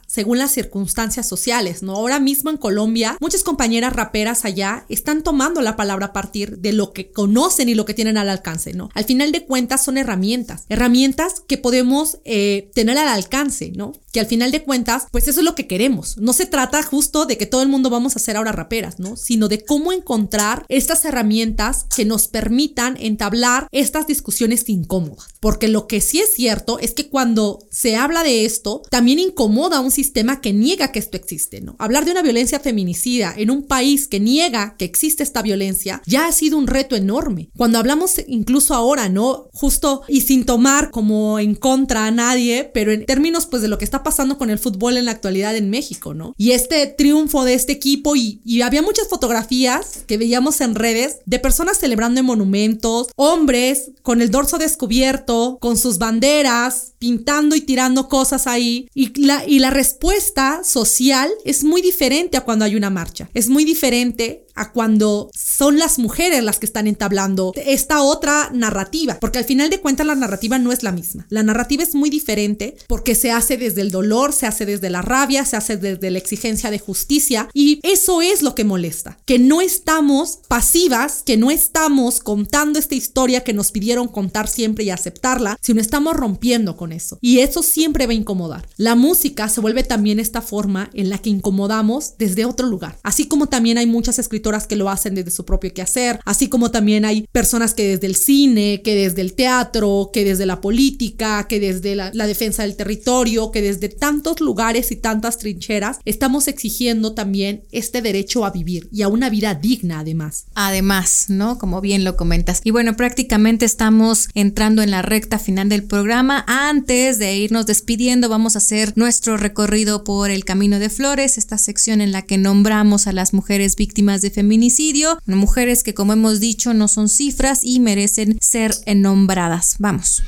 según 0.07 0.37
las 0.37 0.51
circunstancias 0.51 1.27
sociales, 1.27 1.83
¿no? 1.83 1.95
Ahora 1.95 2.19
mismo 2.19 2.49
en 2.49 2.57
Colombia, 2.57 3.17
muchas 3.19 3.43
compañeras 3.43 3.93
raperas 3.93 4.45
allá 4.45 4.85
están 4.89 5.23
tomando 5.23 5.61
la 5.61 5.75
palabra 5.75 6.07
a 6.07 6.13
partir 6.13 6.57
de 6.59 6.73
lo 6.73 6.93
que 6.93 7.11
conocen 7.11 7.69
y 7.69 7.75
lo 7.75 7.85
que 7.85 7.93
tienen 7.93 8.17
al 8.17 8.29
alcance, 8.29 8.73
¿no? 8.73 8.89
Al 8.93 9.05
final 9.05 9.31
de 9.31 9.45
cuentas 9.45 9.83
son 9.83 9.97
herramientas, 9.97 10.65
herramientas 10.69 11.41
que 11.47 11.57
podemos 11.57 12.19
eh, 12.25 12.71
tener 12.73 12.97
al 12.97 13.09
alcance, 13.09 13.71
¿no? 13.75 13.93
Que 14.11 14.19
al 14.19 14.25
final 14.25 14.51
de 14.51 14.63
cuentas, 14.63 15.07
pues 15.11 15.27
eso 15.27 15.41
es 15.41 15.45
lo 15.45 15.55
que 15.55 15.67
queremos. 15.67 16.17
No 16.17 16.33
se 16.33 16.45
trata 16.45 16.81
justo 16.83 17.25
de 17.25 17.37
que 17.37 17.45
todo 17.45 17.61
el 17.61 17.69
mundo 17.69 17.89
vamos 17.89 18.15
a 18.15 18.19
ser 18.19 18.37
ahora 18.37 18.51
raperas, 18.51 18.99
¿no? 18.99 19.17
Sino 19.17 19.47
de 19.47 19.63
cómo 19.63 19.91
encontrar 19.91 20.65
estas 20.69 21.05
herramientas 21.05 21.85
que 21.95 22.05
nos 22.05 22.27
permitan 22.27 22.97
entablar 22.99 23.67
estas 23.71 24.07
discusiones 24.07 24.67
incómodas. 24.69 25.27
Porque 25.39 25.67
lo 25.67 25.87
que 25.87 26.01
sí 26.01 26.19
es 26.19 26.33
cierto 26.33 26.79
es 26.79 26.93
que 26.93 27.09
cuando 27.09 27.59
se 27.69 27.95
habla 27.95 28.23
de 28.23 28.45
esto, 28.45 28.81
también 28.89 29.16
incomoda 29.19 29.77
a 29.77 29.81
un 29.81 29.91
sistema 29.91 30.41
que 30.41 30.53
niega 30.53 30.91
que 30.91 30.99
esto 30.99 31.17
existe, 31.17 31.61
¿no? 31.61 31.75
Hablar 31.79 32.05
de 32.05 32.11
una 32.11 32.21
violencia 32.21 32.59
feminicida 32.59 33.33
en 33.35 33.51
un 33.51 33.63
país 33.63 34.07
que 34.07 34.19
niega 34.19 34.75
que 34.77 34.85
existe 34.85 35.23
esta 35.23 35.41
violencia 35.41 36.01
ya 36.05 36.27
ha 36.27 36.31
sido 36.31 36.57
un 36.57 36.67
reto 36.67 36.95
enorme. 36.95 37.49
Cuando 37.55 37.77
hablamos 37.77 38.15
incluso 38.27 38.73
ahora, 38.73 39.09
¿no? 39.09 39.49
Justo 39.53 40.03
y 40.07 40.21
sin 40.21 40.45
tomar 40.45 40.91
como 40.91 41.39
en 41.39 41.55
contra 41.55 42.05
a 42.05 42.11
nadie, 42.11 42.69
pero 42.73 42.91
en 42.91 43.05
términos 43.05 43.45
pues 43.45 43.61
de 43.61 43.67
lo 43.67 43.77
que 43.77 43.85
está 43.85 44.03
pasando 44.03 44.37
con 44.37 44.49
el 44.49 44.59
fútbol 44.59 44.97
en 44.97 45.05
la 45.05 45.11
actualidad 45.11 45.55
en 45.55 45.69
México, 45.69 46.13
¿no? 46.13 46.33
Y 46.37 46.51
este 46.51 46.87
triunfo 46.87 47.43
de 47.43 47.53
este 47.53 47.73
equipo 47.73 48.15
y, 48.15 48.41
y 48.43 48.61
había 48.61 48.81
muchas 48.81 49.07
fotografías 49.07 50.03
que 50.07 50.17
veíamos 50.17 50.61
en 50.61 50.75
redes 50.75 51.17
de 51.25 51.39
personas 51.39 51.77
celebrando 51.77 52.19
en 52.19 52.25
monumentos, 52.25 53.07
hombres 53.15 53.91
con 54.01 54.21
el 54.21 54.31
dorso 54.31 54.57
descubierto, 54.57 55.57
con 55.59 55.77
sus 55.77 55.97
banderas, 55.97 56.93
pintando 56.99 57.55
y 57.55 57.61
tirando 57.61 58.07
cosas 58.07 58.47
ahí. 58.47 58.87
Y 58.93 59.06
la, 59.15 59.45
y 59.45 59.59
la 59.59 59.69
respuesta 59.69 60.61
social 60.63 61.29
es 61.45 61.63
muy 61.63 61.81
diferente 61.81 62.37
a 62.37 62.41
cuando 62.41 62.65
hay 62.65 62.75
una 62.75 62.89
marcha. 62.89 63.29
Es 63.33 63.49
muy 63.49 63.65
diferente 63.65 64.47
a 64.57 64.71
cuando 64.71 65.29
son 65.33 65.77
las 65.77 65.99
mujeres 65.99 66.43
las 66.43 66.59
que 66.59 66.65
están 66.65 66.87
entablando 66.87 67.53
esta 67.55 68.01
otra 68.01 68.49
narrativa, 68.53 69.17
porque 69.21 69.37
al 69.37 69.45
final 69.45 69.69
de 69.69 69.79
cuentas 69.79 70.07
la 70.07 70.15
narrativa 70.15 70.57
no 70.57 70.71
es 70.71 70.83
la 70.83 70.91
misma. 70.91 71.27
La 71.29 71.43
narrativa 71.43 71.83
es 71.83 71.95
muy 71.95 72.09
diferente 72.09 72.75
porque 72.87 73.15
se 73.15 73.31
hace 73.31 73.57
desde 73.57 73.81
el 73.81 73.91
dolor, 73.91 74.33
se 74.33 74.47
hace 74.47 74.65
desde 74.65 74.89
la 74.89 75.01
rabia, 75.01 75.45
se 75.45 75.55
hace 75.55 75.77
desde 75.77 76.11
la 76.11 76.17
exigencia 76.17 76.71
de 76.71 76.79
justicia 76.79 77.47
y 77.53 77.79
eso 77.83 78.21
es 78.21 78.41
lo 78.41 78.55
que 78.55 78.63
molesta, 78.63 79.17
que 79.25 79.39
no 79.39 79.61
estamos 79.61 80.39
pasivas, 80.47 81.21
que 81.23 81.37
no 81.37 81.51
estamos 81.51 82.19
contando 82.19 82.79
esta 82.79 82.95
historia 82.95 83.43
que 83.43 83.53
nos 83.53 83.71
pidieron 83.71 84.07
contar 84.07 84.47
siempre 84.47 84.83
y 84.83 84.89
aceptarla, 84.89 85.57
sino 85.61 85.79
estamos 85.79 86.15
rompiendo 86.15 86.75
con 86.75 86.91
eso 86.91 87.19
y 87.21 87.39
eso 87.39 87.61
siempre 87.61 88.07
va 88.07 88.11
a 88.11 88.15
incomodar. 88.15 88.67
La 88.77 88.95
música 88.97 89.47
se 89.49 89.61
vuelve 89.61 89.83
también 89.83 90.19
esta 90.19 90.41
forma 90.41 90.89
en 90.93 91.09
la 91.09 91.17
que 91.17 91.29
incomodamos 91.29 92.15
desde 92.17 92.45
otro 92.45 92.67
lugar. 92.67 92.97
Así 93.03 93.27
como 93.27 93.47
también 93.47 93.77
hay 93.77 93.85
muchas 93.85 94.19
escritoras 94.19 94.67
que 94.67 94.75
lo 94.75 94.89
hacen 94.89 95.15
desde 95.15 95.31
su 95.31 95.45
propio 95.45 95.73
quehacer, 95.73 96.19
así 96.25 96.49
como 96.49 96.71
también 96.71 97.05
hay 97.05 97.25
personas 97.31 97.73
que 97.73 97.87
desde 97.87 98.07
el 98.07 98.15
cine, 98.15 98.81
que 98.83 98.95
desde 98.95 99.21
el 99.21 99.33
teatro, 99.33 100.09
que 100.11 100.25
desde 100.25 100.45
la 100.45 100.61
política, 100.61 101.47
que 101.47 101.59
desde 101.59 101.95
la, 101.95 102.11
defensa 102.27 102.63
del 102.63 102.75
territorio, 102.75 103.51
que 103.51 103.61
desde 103.61 103.87
tantos 103.89 104.41
lugares 104.41 104.91
y 104.91 104.97
tantas 104.97 105.37
trincheras 105.37 105.99
estamos 106.03 106.47
exigiendo 106.47 107.13
también 107.13 107.63
este 107.71 108.01
derecho 108.01 108.43
a 108.43 108.51
vivir 108.51 108.89
y 108.91 109.01
a 109.03 109.07
una 109.07 109.29
vida 109.29 109.55
digna 109.55 109.99
además. 109.99 110.45
Además, 110.55 111.25
¿no? 111.29 111.57
Como 111.57 111.79
bien 111.79 112.03
lo 112.03 112.17
comentas. 112.17 112.61
Y 112.63 112.71
bueno, 112.71 112.95
prácticamente 112.95 113.65
estamos 113.65 114.29
entrando 114.33 114.81
en 114.81 114.91
la 114.91 115.01
recta 115.01 115.39
final 115.39 115.69
del 115.69 115.83
programa. 115.83 116.43
Antes 116.47 117.19
de 117.19 117.37
irnos 117.37 117.65
despidiendo, 117.65 118.29
vamos 118.29 118.55
a 118.55 118.59
hacer 118.59 118.86
nuestro 118.95 119.37
recorrido 119.37 120.03
por 120.03 120.29
el 120.29 120.45
Camino 120.45 120.79
de 120.79 120.89
Flores, 120.89 121.37
esta 121.37 121.57
sección 121.57 121.99
en 122.01 122.11
la 122.11 122.21
que 122.21 122.37
nombramos 122.37 123.07
a 123.07 123.11
las 123.11 123.33
mujeres 123.33 123.75
víctimas 123.75 124.21
de 124.21 124.31
feminicidio, 124.31 125.19
mujeres 125.25 125.83
que 125.83 125.93
como 125.93 126.13
hemos 126.13 126.39
dicho 126.39 126.73
no 126.73 126.87
son 126.87 127.09
cifras 127.09 127.61
y 127.63 127.79
merecen 127.79 128.37
ser 128.41 128.73
nombradas. 128.95 129.75
Vamos. 129.79 130.23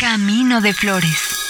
Camino 0.00 0.60
de 0.60 0.72
Flores. 0.72 1.40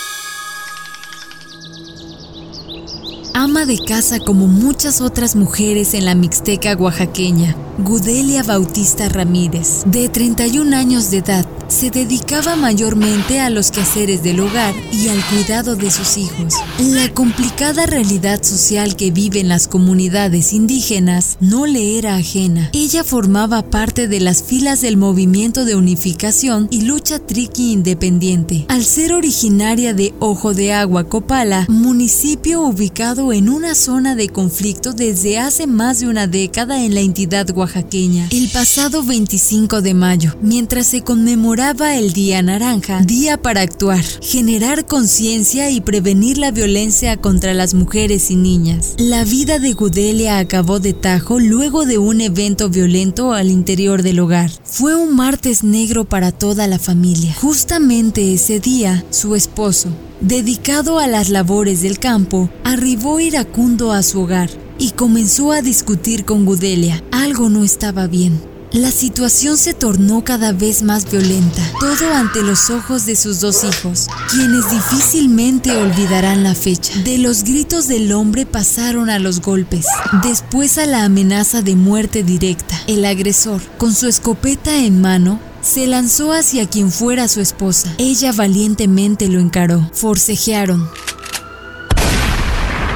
Ama 3.32 3.64
de 3.64 3.78
casa 3.78 4.18
como 4.18 4.48
muchas 4.48 5.00
otras 5.00 5.36
mujeres 5.36 5.94
en 5.94 6.04
la 6.04 6.14
Mixteca 6.14 6.74
oaxaqueña, 6.74 7.56
Gudelia 7.78 8.42
Bautista 8.42 9.08
Ramírez, 9.08 9.84
de 9.86 10.08
31 10.08 10.76
años 10.76 11.10
de 11.10 11.18
edad, 11.18 11.46
se 11.70 11.90
dedicaba 11.90 12.56
mayormente 12.56 13.38
a 13.38 13.48
los 13.48 13.70
quehaceres 13.70 14.24
del 14.24 14.40
hogar 14.40 14.74
y 14.92 15.08
al 15.08 15.24
cuidado 15.26 15.76
de 15.76 15.90
sus 15.90 16.18
hijos. 16.18 16.54
La 16.80 17.08
complicada 17.14 17.86
realidad 17.86 18.42
social 18.42 18.96
que 18.96 19.12
viven 19.12 19.48
las 19.48 19.68
comunidades 19.68 20.52
indígenas 20.52 21.36
no 21.40 21.66
le 21.66 21.96
era 21.96 22.16
ajena. 22.16 22.70
Ella 22.72 23.04
formaba 23.04 23.62
parte 23.62 24.08
de 24.08 24.18
las 24.18 24.42
filas 24.42 24.80
del 24.80 24.96
movimiento 24.96 25.64
de 25.64 25.76
unificación 25.76 26.66
y 26.72 26.82
lucha 26.82 27.20
triqui 27.20 27.72
independiente. 27.72 28.66
Al 28.68 28.84
ser 28.84 29.12
originaria 29.12 29.94
de 29.94 30.12
Ojo 30.18 30.54
de 30.54 30.72
Agua, 30.72 31.04
Copala, 31.04 31.66
municipio 31.68 32.62
ubicado 32.62 33.32
en 33.32 33.48
una 33.48 33.76
zona 33.76 34.16
de 34.16 34.28
conflicto 34.28 34.92
desde 34.92 35.38
hace 35.38 35.68
más 35.68 36.00
de 36.00 36.08
una 36.08 36.26
década 36.26 36.84
en 36.84 36.94
la 36.94 37.00
entidad 37.00 37.48
oaxaqueña. 37.50 38.28
El 38.32 38.48
pasado 38.48 39.04
25 39.04 39.82
de 39.82 39.94
mayo, 39.94 40.34
mientras 40.42 40.88
se 40.88 41.02
conmemoraba 41.02 41.59
el 41.60 42.14
Día 42.14 42.40
Naranja, 42.40 43.02
día 43.02 43.36
para 43.36 43.60
actuar, 43.60 44.02
generar 44.22 44.86
conciencia 44.86 45.70
y 45.70 45.82
prevenir 45.82 46.38
la 46.38 46.52
violencia 46.52 47.18
contra 47.18 47.52
las 47.52 47.74
mujeres 47.74 48.30
y 48.30 48.36
niñas. 48.36 48.94
La 48.96 49.24
vida 49.24 49.58
de 49.58 49.74
Gudelia 49.74 50.38
acabó 50.38 50.80
de 50.80 50.94
tajo 50.94 51.38
luego 51.38 51.84
de 51.84 51.98
un 51.98 52.22
evento 52.22 52.70
violento 52.70 53.34
al 53.34 53.50
interior 53.50 54.02
del 54.02 54.20
hogar. 54.20 54.50
Fue 54.64 54.94
un 54.94 55.14
martes 55.14 55.62
negro 55.62 56.06
para 56.06 56.32
toda 56.32 56.66
la 56.66 56.78
familia. 56.78 57.34
Justamente 57.34 58.32
ese 58.32 58.58
día, 58.58 59.04
su 59.10 59.36
esposo, 59.36 59.90
dedicado 60.22 60.98
a 60.98 61.06
las 61.08 61.28
labores 61.28 61.82
del 61.82 61.98
campo, 61.98 62.48
arribó 62.64 63.20
iracundo 63.20 63.92
a 63.92 64.02
su 64.02 64.22
hogar 64.22 64.48
y 64.78 64.92
comenzó 64.92 65.52
a 65.52 65.60
discutir 65.60 66.24
con 66.24 66.46
Gudelia. 66.46 67.04
Algo 67.12 67.50
no 67.50 67.64
estaba 67.64 68.06
bien. 68.06 68.49
La 68.72 68.92
situación 68.92 69.56
se 69.56 69.74
tornó 69.74 70.22
cada 70.22 70.52
vez 70.52 70.84
más 70.84 71.10
violenta, 71.10 71.60
todo 71.80 72.14
ante 72.14 72.40
los 72.40 72.70
ojos 72.70 73.04
de 73.04 73.16
sus 73.16 73.40
dos 73.40 73.64
hijos, 73.64 74.06
quienes 74.30 74.70
difícilmente 74.70 75.76
olvidarán 75.76 76.44
la 76.44 76.54
fecha. 76.54 76.96
De 77.02 77.18
los 77.18 77.42
gritos 77.42 77.88
del 77.88 78.12
hombre 78.12 78.46
pasaron 78.46 79.10
a 79.10 79.18
los 79.18 79.40
golpes, 79.40 79.86
después 80.22 80.78
a 80.78 80.86
la 80.86 81.02
amenaza 81.02 81.62
de 81.62 81.74
muerte 81.74 82.22
directa. 82.22 82.80
El 82.86 83.04
agresor, 83.06 83.60
con 83.76 83.92
su 83.92 84.06
escopeta 84.06 84.76
en 84.76 85.00
mano, 85.00 85.40
se 85.62 85.88
lanzó 85.88 86.32
hacia 86.32 86.68
quien 86.68 86.92
fuera 86.92 87.26
su 87.26 87.40
esposa. 87.40 87.92
Ella 87.98 88.30
valientemente 88.30 89.26
lo 89.26 89.40
encaró. 89.40 89.90
Forcejearon. 89.92 90.88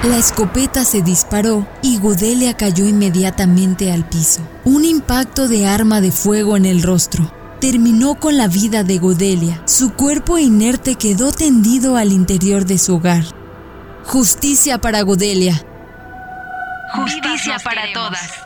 La 0.08 0.18
escopeta 0.18 0.84
se 0.84 1.00
disparó 1.00 1.66
y 1.80 1.98
Gudelia 1.98 2.54
cayó 2.54 2.86
inmediatamente 2.86 3.90
al 3.90 4.06
piso. 4.06 4.46
Un 4.64 4.84
impacto 4.84 5.48
de 5.48 5.66
arma 5.66 6.02
de 6.02 6.12
fuego 6.12 6.58
en 6.58 6.66
el 6.66 6.82
rostro 6.82 7.32
terminó 7.58 8.16
con 8.16 8.36
la 8.36 8.46
vida 8.46 8.84
de 8.84 8.98
Gudelia. 8.98 9.62
Su 9.64 9.94
cuerpo 9.94 10.36
inerte 10.36 10.96
quedó 10.96 11.32
tendido 11.32 11.96
al 11.96 12.12
interior 12.12 12.66
de 12.66 12.76
su 12.76 12.96
hogar. 12.96 13.24
Justicia 14.04 14.76
para 14.76 15.00
Gudelia. 15.00 15.64
Justicia 16.92 17.56
para 17.64 17.90
todas. 17.94 18.43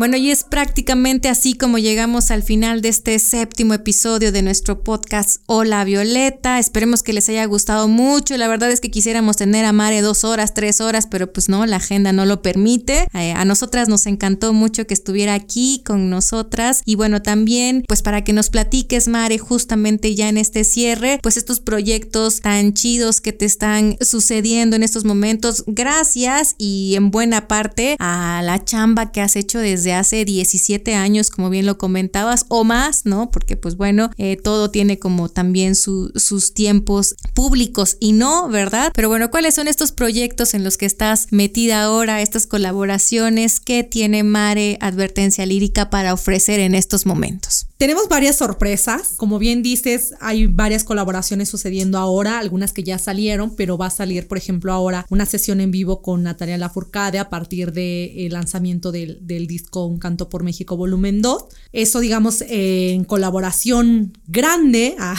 Bueno, 0.00 0.16
y 0.16 0.30
es 0.30 0.44
prácticamente 0.44 1.28
así 1.28 1.52
como 1.52 1.76
llegamos 1.76 2.30
al 2.30 2.42
final 2.42 2.80
de 2.80 2.88
este 2.88 3.18
séptimo 3.18 3.74
episodio 3.74 4.32
de 4.32 4.40
nuestro 4.40 4.82
podcast 4.82 5.42
Hola 5.44 5.84
Violeta. 5.84 6.58
Esperemos 6.58 7.02
que 7.02 7.12
les 7.12 7.28
haya 7.28 7.44
gustado 7.44 7.86
mucho. 7.86 8.38
La 8.38 8.48
verdad 8.48 8.70
es 8.70 8.80
que 8.80 8.90
quisiéramos 8.90 9.36
tener 9.36 9.66
a 9.66 9.74
Mare 9.74 10.00
dos 10.00 10.24
horas, 10.24 10.54
tres 10.54 10.80
horas, 10.80 11.06
pero 11.06 11.30
pues 11.30 11.50
no, 11.50 11.66
la 11.66 11.76
agenda 11.76 12.14
no 12.14 12.24
lo 12.24 12.40
permite. 12.40 13.08
Eh, 13.12 13.32
a 13.32 13.44
nosotras 13.44 13.90
nos 13.90 14.06
encantó 14.06 14.54
mucho 14.54 14.86
que 14.86 14.94
estuviera 14.94 15.34
aquí 15.34 15.82
con 15.84 16.08
nosotras. 16.08 16.80
Y 16.86 16.94
bueno, 16.94 17.20
también 17.20 17.84
pues 17.86 18.00
para 18.00 18.24
que 18.24 18.32
nos 18.32 18.48
platiques, 18.48 19.06
Mare, 19.06 19.36
justamente 19.36 20.14
ya 20.14 20.30
en 20.30 20.38
este 20.38 20.64
cierre, 20.64 21.18
pues 21.22 21.36
estos 21.36 21.60
proyectos 21.60 22.40
tan 22.40 22.72
chidos 22.72 23.20
que 23.20 23.34
te 23.34 23.44
están 23.44 23.98
sucediendo 24.00 24.76
en 24.76 24.82
estos 24.82 25.04
momentos. 25.04 25.62
Gracias 25.66 26.54
y 26.56 26.94
en 26.96 27.10
buena 27.10 27.48
parte 27.48 27.96
a 27.98 28.40
la 28.42 28.64
chamba 28.64 29.12
que 29.12 29.20
has 29.20 29.36
hecho 29.36 29.58
desde 29.58 29.89
hace 29.92 30.24
17 30.24 30.94
años, 30.94 31.30
como 31.30 31.50
bien 31.50 31.66
lo 31.66 31.78
comentabas, 31.78 32.46
o 32.48 32.64
más, 32.64 33.06
¿no? 33.06 33.30
Porque 33.30 33.56
pues 33.56 33.76
bueno, 33.76 34.10
eh, 34.18 34.36
todo 34.36 34.70
tiene 34.70 34.98
como 34.98 35.28
también 35.28 35.74
sus 35.74 36.54
tiempos 36.54 37.16
públicos 37.34 37.96
y 38.00 38.12
no, 38.12 38.48
¿verdad? 38.48 38.92
Pero 38.94 39.08
bueno, 39.08 39.30
¿cuáles 39.30 39.54
son 39.54 39.68
estos 39.68 39.92
proyectos 39.92 40.54
en 40.54 40.64
los 40.64 40.76
que 40.76 40.86
estás 40.86 41.28
metida 41.30 41.82
ahora, 41.82 42.22
estas 42.22 42.46
colaboraciones? 42.46 43.60
¿Qué 43.60 43.84
tiene 43.84 44.22
Mare 44.22 44.78
Advertencia 44.80 45.46
Lírica 45.46 45.90
para 45.90 46.14
ofrecer 46.14 46.60
en 46.60 46.74
estos 46.74 47.06
momentos? 47.06 47.69
Tenemos 47.80 48.08
varias 48.10 48.36
sorpresas. 48.36 49.14
Como 49.16 49.38
bien 49.38 49.62
dices, 49.62 50.12
hay 50.20 50.46
varias 50.46 50.84
colaboraciones 50.84 51.48
sucediendo 51.48 51.96
ahora, 51.96 52.38
algunas 52.38 52.74
que 52.74 52.82
ya 52.82 52.98
salieron, 52.98 53.56
pero 53.56 53.78
va 53.78 53.86
a 53.86 53.90
salir, 53.90 54.28
por 54.28 54.36
ejemplo, 54.36 54.70
ahora 54.74 55.06
una 55.08 55.24
sesión 55.24 55.62
en 55.62 55.70
vivo 55.70 56.02
con 56.02 56.22
Natalia 56.22 56.58
Lafourcade 56.58 57.18
a 57.18 57.30
partir 57.30 57.72
del 57.72 58.34
lanzamiento 58.34 58.92
del, 58.92 59.26
del 59.26 59.46
disco 59.46 59.86
Un 59.86 59.98
Canto 59.98 60.28
por 60.28 60.42
México 60.42 60.76
Volumen 60.76 61.22
2. 61.22 61.44
Eso, 61.72 62.00
digamos, 62.00 62.42
eh, 62.42 62.90
en 62.92 63.04
colaboración 63.04 64.12
grande, 64.26 64.94
ah, 64.98 65.16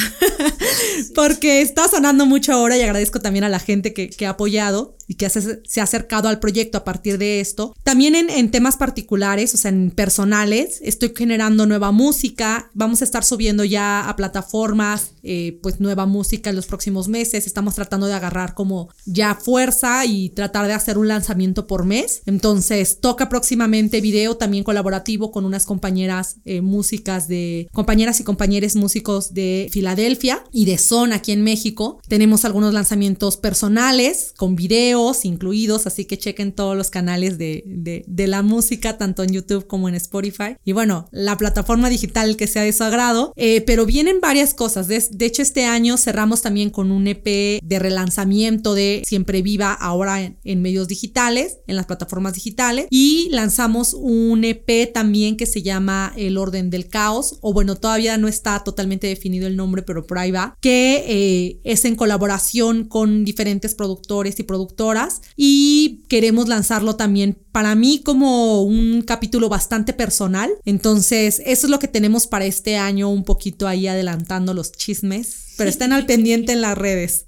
porque 1.16 1.64
está 1.64 1.88
sonando 1.88 2.28
mucho 2.28 2.54
ahora 2.54 2.78
y 2.78 2.84
agradezco 2.84 3.20
también 3.20 3.44
a 3.44 3.50
la 3.50 3.58
gente 3.58 3.92
que, 3.92 4.12
que 4.12 4.28
ha 4.28 4.32
apoyado 4.32 4.96
que 5.16 5.30
se 5.30 5.82
ha 5.82 5.84
acercado 5.84 6.30
al 6.30 6.40
proyecto 6.40 6.78
a 6.78 6.84
partir 6.84 7.18
de 7.18 7.40
esto. 7.42 7.76
También 7.84 8.16
en, 8.16 8.30
en, 8.30 8.52
temas 8.52 8.78
particulares, 8.78 9.54
o 9.54 9.58
sea, 9.58 9.70
en 9.70 9.92
personales, 9.92 10.80
estoy 10.82 11.14
generando 11.16 11.66
nueva 11.66 11.92
música. 11.92 12.70
Vamos 12.74 13.02
a 13.02 13.06
estar 13.06 13.24
subiendo 13.24 13.64
ya 13.64 14.08
a 14.08 14.16
plataformas, 14.16 15.12
eh, 15.24 15.60
pues 15.62 15.80
nueva 15.80 16.06
música 16.06 16.50
en 16.50 16.56
los 16.56 16.68
próximos 16.68 17.08
meses. 17.08 17.48
Estamos 17.48 17.76
tratando 17.76 18.08
de 18.08 18.14
agarrar 18.14 18.54
como 18.54 18.90
ya 19.06 19.36
fuerza 19.36 20.06
y 20.06 20.30
tratar 20.30 20.68
de 20.68 20.74
hacer 20.74 20.98
un 20.98 21.08
lanzamiento 21.08 21.68
por 21.68 21.86
mes. 21.86 22.22
Entonces, 22.26 23.00
toca 23.00 23.30
próximamente 23.30 24.02
video 24.02 24.38
también 24.38 24.64
colaborativo 24.64 25.32
con 25.32 25.46
unas 25.46 25.66
compañeras 25.66 26.38
eh, 26.46 26.62
músicas 26.62 27.28
de, 27.28 27.68
compañeras 27.72 28.20
y 28.20 28.24
compañeros 28.24 28.52
músicos 28.76 29.34
de 29.34 29.70
Filadelfia 29.72 30.44
y 30.52 30.66
de 30.66 30.78
Son 30.78 31.14
aquí 31.14 31.32
en 31.32 31.44
México. 31.44 32.00
Tenemos 32.08 32.46
algunos 32.46 32.74
lanzamientos 32.74 33.38
personales 33.38 34.34
con 34.36 34.56
video 34.56 35.01
incluidos, 35.24 35.88
así 35.88 36.06
que 36.06 36.18
chequen 36.18 36.52
todos 36.52 36.78
los 36.78 36.90
canales 36.90 37.38
de, 37.38 37.64
de, 37.66 38.28
la 38.28 38.44
música, 38.44 38.98
tanto 38.98 39.24
en 39.24 39.32
YouTube 39.32 39.68
como 39.68 39.90
en 39.90 39.96
Spotify. 39.96 40.56
Y 40.64 40.74
bueno, 40.74 41.08
la 41.12 41.38
plataforma 41.38 41.90
digital 41.90 42.38
que 42.38 42.48
sea 42.48 42.62
de 42.64 42.72
su 42.72 42.84
agrado, 42.84 43.34
eh, 43.36 43.62
pero 43.62 43.86
vienen 43.86 44.22
varias 44.22 44.54
cosas. 44.54 44.88
De, 44.88 45.04
de, 45.12 45.26
hecho, 45.26 45.42
este 45.42 45.66
año 45.66 45.98
cerramos 45.98 46.42
también 46.42 46.70
con 46.70 46.92
un 46.92 47.08
EP 47.08 47.26
de 47.64 47.80
relanzamiento 47.80 48.76
de 48.76 49.02
Siempre 49.06 49.42
Viva 49.42 49.74
ahora 49.74 50.22
en, 50.22 50.38
en 50.44 50.62
medios 50.62 50.88
digitales, 50.88 51.58
en 51.68 51.76
las 51.76 51.88
plataformas 51.88 52.34
digitales, 52.34 52.86
y 52.90 53.30
lanzamos 53.32 53.94
un 53.94 54.44
EP 54.44 54.94
también 54.94 55.36
que 55.36 55.46
se 55.46 55.62
llama 55.62 56.14
El 56.16 56.38
Orden 56.38 56.70
del 56.70 56.88
Caos, 56.88 57.40
o 57.42 57.54
bueno, 57.54 57.76
todavía 57.76 58.18
no 58.18 58.28
está 58.28 58.64
totalmente 58.64 59.08
definido 59.08 59.48
el 59.48 59.56
nombre, 59.56 59.82
pero 59.82 60.06
por 60.06 60.20
ahí 60.20 60.32
va, 60.32 60.56
que 60.62 61.04
eh, 61.08 61.60
es 61.64 61.86
en 61.86 61.96
colaboración 61.96 62.86
con 62.86 63.26
diferentes 63.26 63.76
productores 63.76 64.40
y 64.40 64.44
productoras 64.44 64.91
y 65.36 66.04
queremos 66.08 66.48
lanzarlo 66.48 66.96
también 66.96 67.38
para 67.52 67.76
mí 67.76 68.02
como 68.04 68.64
un 68.64 69.02
capítulo 69.02 69.50
bastante 69.50 69.94
personal. 69.94 70.52
Entonces, 70.66 71.42
eso 71.46 71.68
es 71.68 71.72
lo 71.72 71.80
que 71.80 71.88
tenemos 71.88 72.28
para 72.28 72.46
este 72.46 72.78
año, 72.78 73.10
un 73.10 73.24
poquito 73.24 73.68
ahí 73.68 73.88
adelantando 73.88 74.54
los 74.54 74.72
chismes 74.72 75.51
pero 75.62 75.70
estén 75.70 75.94
al 75.94 76.08
pendiente 76.08 76.54
en 76.54 76.62
las 76.62 76.76
redes. 76.76 77.28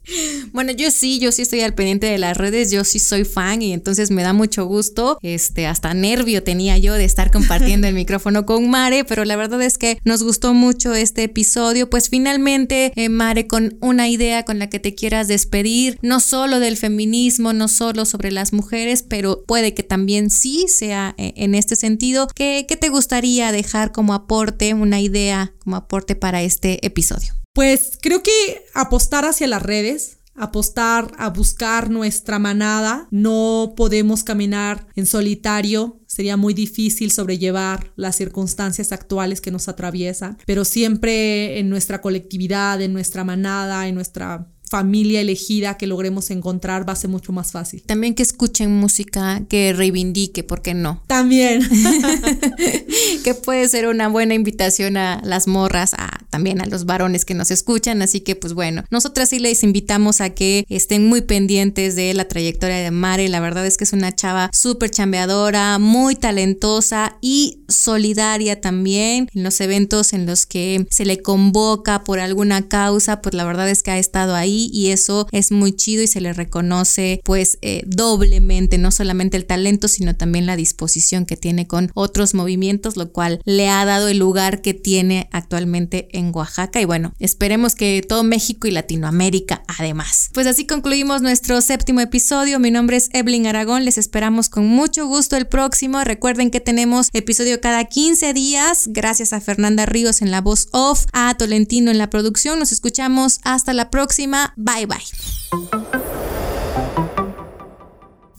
Bueno, 0.54 0.72
yo 0.72 0.90
sí, 0.90 1.20
yo 1.20 1.32
sí 1.32 1.44
estoy 1.44 1.62
al 1.62 1.76
pendiente 1.76 2.08
de 2.08 2.18
las 2.18 2.36
redes, 2.36 2.72
yo 2.72 2.84
sí 2.84 2.98
soy 2.98 3.26
fan 3.26 3.62
y 3.62 3.74
entonces 3.74 4.10
me 4.10 4.24
da 4.24 4.34
mucho 4.34 4.66
gusto, 4.66 5.20
este, 5.22 5.68
hasta 5.68 5.94
nervio 5.94 6.42
tenía 6.42 6.80
yo 6.80 6.96
de 6.96 7.06
estar 7.06 7.30
compartiendo 7.30 7.86
el 7.88 7.94
micrófono 7.94 8.48
con 8.48 8.72
Mare, 8.72 9.04
pero 9.04 9.24
la 9.24 9.36
verdad 9.36 9.62
es 9.62 9.78
que 9.78 10.00
nos 10.04 10.24
gustó 10.24 10.56
mucho 10.56 10.96
este 10.96 11.22
episodio, 11.22 11.92
pues 11.92 12.10
finalmente, 12.10 12.92
eh, 12.96 13.08
Mare, 13.08 13.46
con 13.46 13.78
una 13.82 14.10
idea 14.10 14.46
con 14.46 14.58
la 14.58 14.68
que 14.68 14.80
te 14.80 14.96
quieras 14.96 15.28
despedir, 15.28 16.00
no 16.02 16.20
solo 16.20 16.60
del 16.60 16.76
feminismo, 16.76 17.54
no 17.54 17.68
solo 17.68 18.04
sobre 18.04 18.32
las 18.32 18.52
mujeres, 18.52 19.04
pero 19.04 19.44
puede 19.46 19.76
que 19.76 19.84
también 19.84 20.32
sí 20.32 20.66
sea 20.68 21.14
eh, 21.20 21.34
en 21.36 21.54
este 21.54 21.76
sentido, 21.76 22.28
¿qué, 22.34 22.66
¿qué 22.68 22.78
te 22.78 22.90
gustaría 22.90 23.52
dejar 23.52 23.92
como 23.92 24.16
aporte, 24.16 24.74
una 24.74 25.00
idea 25.02 25.54
como 25.60 25.76
aporte 25.76 26.16
para 26.16 26.42
este 26.42 26.84
episodio? 26.84 27.43
Pues 27.54 28.00
creo 28.02 28.24
que 28.24 28.66
apostar 28.74 29.26
hacia 29.26 29.46
las 29.48 29.62
redes, 29.62 30.18
apostar 30.34 31.12
a 31.20 31.30
buscar 31.30 31.92
nuestra 31.92 32.40
manada. 32.40 33.08
No 33.12 33.76
podemos 33.78 34.24
caminar 34.24 34.88
en 34.96 35.06
solitario. 35.06 36.00
Sería 36.08 36.36
muy 36.36 36.56
difícil 36.56 37.12
sobrellevar 37.12 37.94
las 37.96 38.16
circunstancias 38.16 38.92
actuales 38.92 39.40
que 39.40 39.52
nos 39.52 39.68
atraviesan, 39.68 40.40
pero 40.48 40.66
siempre 40.66 41.60
en 41.60 41.70
nuestra 41.70 42.02
colectividad, 42.02 42.82
en 42.82 42.92
nuestra 42.92 43.24
manada, 43.24 43.88
en 43.88 43.94
nuestra 43.94 44.48
familia 44.74 45.22
elegida 45.22 45.78
que 45.78 45.86
logremos 45.86 46.32
encontrar 46.32 46.90
va 46.90 46.94
a 46.94 46.96
ser 46.96 47.12
mucho 47.12 47.32
más 47.32 47.52
fácil. 47.52 47.84
También 47.86 48.16
que 48.16 48.24
escuchen 48.24 48.76
música 48.76 49.44
que 49.48 49.72
reivindique, 49.72 50.44
¿por 50.44 50.64
qué 50.64 50.74
no? 50.74 51.04
También. 51.06 51.62
que 53.24 53.36
puede 53.36 53.70
ser 53.70 53.88
una 53.88 54.08
buena 54.08 54.34
invitación 54.34 54.98
a 54.98 55.22
las 55.24 55.48
morras, 55.48 55.94
a, 55.94 56.26
también 56.32 56.60
a 56.60 56.66
los 56.66 56.86
varones 56.88 57.24
que 57.24 57.36
nos 57.36 57.52
escuchan. 57.52 58.02
Así 58.02 58.22
que, 58.22 58.36
pues 58.36 58.56
bueno, 58.56 58.84
nosotras 58.90 59.30
sí 59.30 59.38
les 59.38 59.64
invitamos 59.64 60.22
a 60.22 60.32
que 60.32 60.66
estén 60.70 61.08
muy 61.08 61.22
pendientes 61.22 61.96
de 61.96 62.12
la 62.16 62.28
trayectoria 62.28 62.78
de 62.78 62.90
Mare. 62.90 63.30
La 63.30 63.42
verdad 63.42 63.68
es 63.68 63.78
que 63.78 63.84
es 63.84 63.94
una 63.94 64.16
chava 64.16 64.50
súper 64.54 64.90
chambeadora, 64.90 65.78
muy 65.78 66.16
talentosa 66.16 67.18
y 67.22 67.60
solidaria 67.70 68.60
también. 68.60 69.30
En 69.36 69.44
los 69.44 69.62
eventos 69.62 70.14
en 70.14 70.26
los 70.26 70.48
que 70.48 70.88
se 70.90 71.06
le 71.06 71.22
convoca 71.22 72.04
por 72.04 72.20
alguna 72.20 72.68
causa, 72.68 73.22
pues 73.22 73.36
la 73.36 73.46
verdad 73.46 73.70
es 73.70 73.84
que 73.84 73.92
ha 73.92 74.00
estado 74.00 74.34
ahí 74.34 74.63
y 74.72 74.90
eso 74.90 75.28
es 75.32 75.52
muy 75.52 75.74
chido 75.74 76.04
y 76.04 76.08
se 76.08 76.22
le 76.22 76.34
reconoce 76.34 77.22
pues 77.24 77.58
eh, 77.62 77.84
doblemente, 77.86 78.78
no 78.78 78.92
solamente 78.92 79.38
el 79.38 79.46
talento, 79.46 79.88
sino 79.88 80.16
también 80.16 80.46
la 80.46 80.56
disposición 80.56 81.26
que 81.26 81.38
tiene 81.38 81.68
con 81.68 81.92
otros 81.94 82.34
movimientos, 82.34 82.98
lo 82.98 83.12
cual 83.12 83.42
le 83.46 83.70
ha 83.70 83.84
dado 83.86 84.08
el 84.08 84.18
lugar 84.18 84.62
que 84.62 84.74
tiene 84.74 85.30
actualmente 85.32 86.08
en 86.12 86.32
Oaxaca 86.34 86.82
y 86.82 86.86
bueno, 86.86 87.14
esperemos 87.20 87.76
que 87.76 88.04
todo 88.08 88.24
México 88.24 88.68
y 88.68 88.72
Latinoamérica 88.72 89.64
además. 89.68 90.30
Pues 90.34 90.48
así 90.48 90.66
concluimos 90.66 91.22
nuestro 91.22 91.62
séptimo 91.62 92.00
episodio. 92.02 92.60
Mi 92.60 92.72
nombre 92.72 92.98
es 92.98 93.10
Evelyn 93.14 93.48
Aragón, 93.48 93.86
les 93.86 93.98
esperamos 93.98 94.50
con 94.50 94.66
mucho 94.68 95.08
gusto 95.08 95.38
el 95.38 95.48
próximo. 95.48 96.04
Recuerden 96.04 96.52
que 96.52 96.60
tenemos 96.60 97.10
episodio 97.14 97.62
cada 97.62 97.86
15 97.86 98.34
días, 98.34 98.88
gracias 98.88 99.34
a 99.34 99.42
Fernanda 99.42 99.86
Ríos 99.86 100.22
en 100.22 100.32
la 100.32 100.42
voz 100.42 100.68
off, 100.72 101.06
a 101.14 101.36
Tolentino 101.36 101.92
en 101.92 101.98
la 101.98 102.10
producción. 102.10 102.60
Nos 102.60 102.72
escuchamos 102.72 103.40
hasta 103.44 103.74
la 103.74 103.90
próxima. 103.90 104.43
Bye 104.56 104.86
bye. 104.86 105.04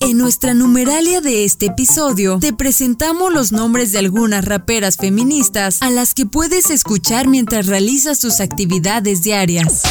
En 0.01 0.19
nuestra 0.19 0.53
numeralia 0.53 1.21
de 1.23 1.45
este 1.45 1.67
episodio 1.67 2.39
te 2.39 2.53
presentamos 2.53 3.33
los 3.33 3.53
nombres 3.53 3.91
de 3.93 4.01
algunas 4.01 4.45
raperas 4.45 4.97
feministas 4.99 5.81
a 5.81 5.89
las 5.89 6.13
que 6.13 6.27
puedes 6.27 6.69
escuchar 6.71 7.27
mientras 7.27 7.67
realizas 7.67 8.19
tus 8.21 8.41
actividades 8.41 9.23
diarias. 9.23 9.83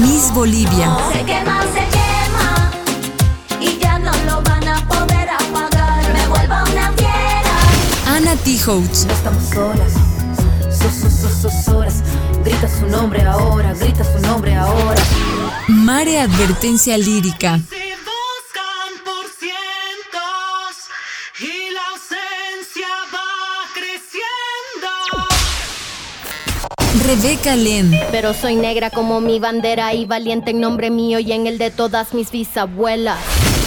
Miss 0.00 0.32
Bolivia. 0.34 0.96
Se 1.12 1.24
quema, 1.24 1.62
se 1.62 1.86
quema 1.96 2.72
y 3.60 3.78
ya 3.78 3.98
no 4.00 4.10
lo 4.26 4.42
van 4.42 4.66
a 4.66 4.88
poder 4.88 5.30
apagar. 5.30 6.12
Me 6.12 6.26
vuelvo 6.28 6.72
una 6.72 6.92
fiera. 6.92 8.16
Ana 8.16 8.34
Tijoux. 8.36 9.06
Estamos 9.10 9.44
solas, 9.48 9.92
so, 10.70 10.90
so, 10.90 11.50
so, 11.50 11.78
horas. 11.78 12.02
Grita 12.62 12.78
su 12.78 12.86
nombre 12.86 13.20
ahora, 13.22 13.74
grita 13.74 14.04
su 14.04 14.20
nombre 14.20 14.54
ahora. 14.54 15.02
Mare 15.66 16.20
Advertencia 16.20 16.96
Lírica. 16.96 17.58
Se 17.58 17.96
buscan 17.96 19.02
por 19.04 19.26
cientos 19.36 20.86
y 21.40 21.72
la 21.72 21.80
ausencia 21.90 22.86
va 23.12 23.66
creciendo. 23.74 25.26
Rebeca 27.04 27.56
Len. 27.56 27.90
Pero 28.12 28.32
soy 28.32 28.54
negra 28.54 28.90
como 28.90 29.20
mi 29.20 29.40
bandera 29.40 29.92
y 29.92 30.06
valiente 30.06 30.52
en 30.52 30.60
nombre 30.60 30.92
mío 30.92 31.18
y 31.18 31.32
en 31.32 31.48
el 31.48 31.58
de 31.58 31.72
todas 31.72 32.14
mis 32.14 32.30
bisabuelas. 32.30 33.18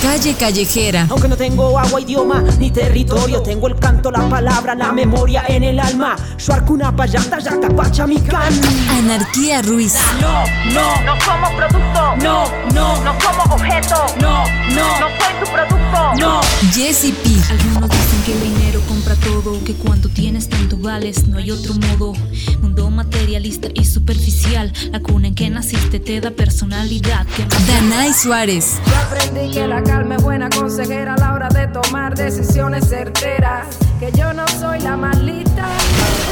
Calle 0.05 0.35
Callejera. 0.35 1.07
Aunque 1.09 1.27
no 1.27 1.35
tengo 1.35 1.79
agua, 1.79 1.99
idioma 1.99 2.43
ni 2.59 2.69
territorio, 2.69 3.41
tengo 3.41 3.67
el 3.67 3.75
canto, 3.75 4.11
la 4.11 4.29
palabra, 4.29 4.75
la 4.75 4.91
memoria 4.91 5.45
en 5.47 5.63
el 5.63 5.79
alma. 5.79 6.15
Shuarkuna 6.37 6.95
payanta, 6.95 7.39
yata 7.39 7.69
pachamican. 7.69 8.53
Anarquía 8.99 9.63
Ruiz. 9.63 9.95
No, 10.21 10.43
no, 10.73 11.01
no 11.01 11.17
como 11.25 11.57
producto. 11.57 12.15
No, 12.17 12.45
no, 12.75 13.03
no 13.03 13.15
como 13.17 13.55
objeto. 13.55 13.95
No, 14.21 14.45
no, 14.75 14.99
no 14.99 15.07
soy 15.09 15.33
tu 15.43 15.51
producto. 15.51 15.74
No. 16.19 16.41
Jessie 16.71 17.13
P. 17.13 17.29
Algunos 17.49 17.89
dicen 17.89 18.21
que 18.25 18.33
el 18.33 18.41
dinero 18.41 18.81
compra 18.87 19.15
todo, 19.15 19.63
que 19.63 19.73
cuando 19.73 20.09
tienes 20.09 20.49
tanto 20.49 20.77
vales, 20.77 21.27
no 21.27 21.37
hay 21.37 21.51
otro 21.51 21.73
modo. 21.73 22.13
Mundo 22.61 22.89
materialista 22.89 23.67
y 23.73 23.85
superficial, 23.85 24.71
la 24.91 24.99
cuna 25.01 25.27
en 25.27 25.35
que 25.35 25.49
naciste 25.49 25.99
te 25.99 26.21
da 26.21 26.31
personalidad. 26.31 27.25
Que 27.35 27.45
Danay 27.67 28.13
Suárez. 28.13 28.75
Yo 28.85 28.95
aprendí 28.95 29.51
que 29.51 29.67
la 29.67 29.83
calma 29.83 30.15
es 30.15 30.23
buena 30.23 30.49
consejera 30.49 31.15
a 31.15 31.17
la 31.17 31.33
hora 31.33 31.49
de 31.49 31.67
tomar 31.67 32.15
decisiones 32.15 32.87
certeras. 32.87 33.67
Que 33.99 34.11
yo 34.11 34.33
no 34.33 34.45
soy 34.59 34.79
la 34.81 34.97
malita. 34.97 35.67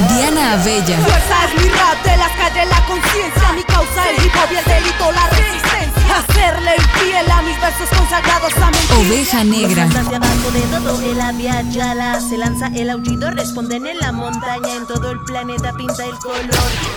Diana 0.10 0.54
Abella. 0.54 0.98
Fuerza 0.98 1.46
es 1.46 1.64
mi 1.64 1.70
rap 1.70 2.04
de 2.04 2.18
las 2.18 2.32
calles, 2.32 2.68
la 2.70 2.86
conciencia. 2.86 3.54
Mi 3.56 3.64
causa, 3.64 4.10
el 4.10 4.26
hip 4.26 4.34
hop 4.36 4.52
y 4.52 4.56
el 4.58 4.66
delito, 4.66 5.12
la 5.14 5.30
resistencia. 5.30 6.18
Hacerle 6.18 6.76
infiel 6.76 7.32
a 7.32 7.42
mis 7.42 7.62
versos 7.62 7.90
consagrados 7.98 8.54
a 8.58 8.70
mentir. 8.70 9.08
Oveja 9.08 9.44
Negra. 9.46 9.86
de 9.86 10.16
abajo 10.18 10.52
de 10.52 10.62
todo 10.62 11.02
el 11.10 11.22
avia 11.22 11.62
yala. 11.72 12.20
Se 12.20 12.38
lanza 12.38 12.68
el 12.68 12.90
aullido, 12.90 13.32
responden 13.32 13.88
en 13.88 13.98
la 14.00 14.12
montaña. 14.12 14.76
En 14.76 14.86
todo 14.86 15.12
el 15.12 15.20
planeta 15.22 15.72
pinta 15.72 16.04
el 16.06 16.18
color. 16.18 16.50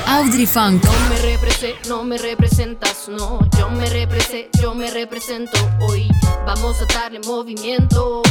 Audrey 0.08 0.46
Funk. 0.46 0.82
No 0.84 0.92
me 1.08 1.16
represent, 1.22 1.86
no 1.86 2.02
me 2.02 2.18
representas, 2.18 3.08
no. 3.08 3.38
Yo 3.56 3.70
me 3.70 3.88
represento, 3.88 4.58
yo 4.60 4.74
me 4.74 4.90
represento 4.90 5.56
hoy. 5.88 6.08
Vamos 6.44 6.82
a 6.82 6.92
darle 6.92 7.20
movimiento. 7.24 8.22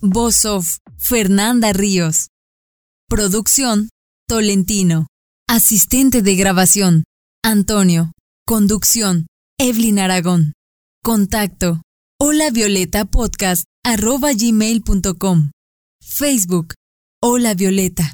Voz 0.00 0.44
of 0.44 0.78
Fernanda 0.96 1.72
Ríos. 1.72 2.28
Producción 3.08 3.88
Tolentino. 4.28 5.08
Asistente 5.48 6.22
de 6.22 6.36
grabación 6.36 7.02
Antonio. 7.42 8.12
Conducción 8.46 9.26
Evelyn 9.58 9.98
Aragón. 9.98 10.52
Contacto 11.02 11.82
Hola 12.20 12.50
Violeta 12.50 13.06
Podcast 13.06 13.64
arroba. 13.84 14.30
Facebook 16.00 16.74
Hola 17.20 17.54
Violeta. 17.54 18.12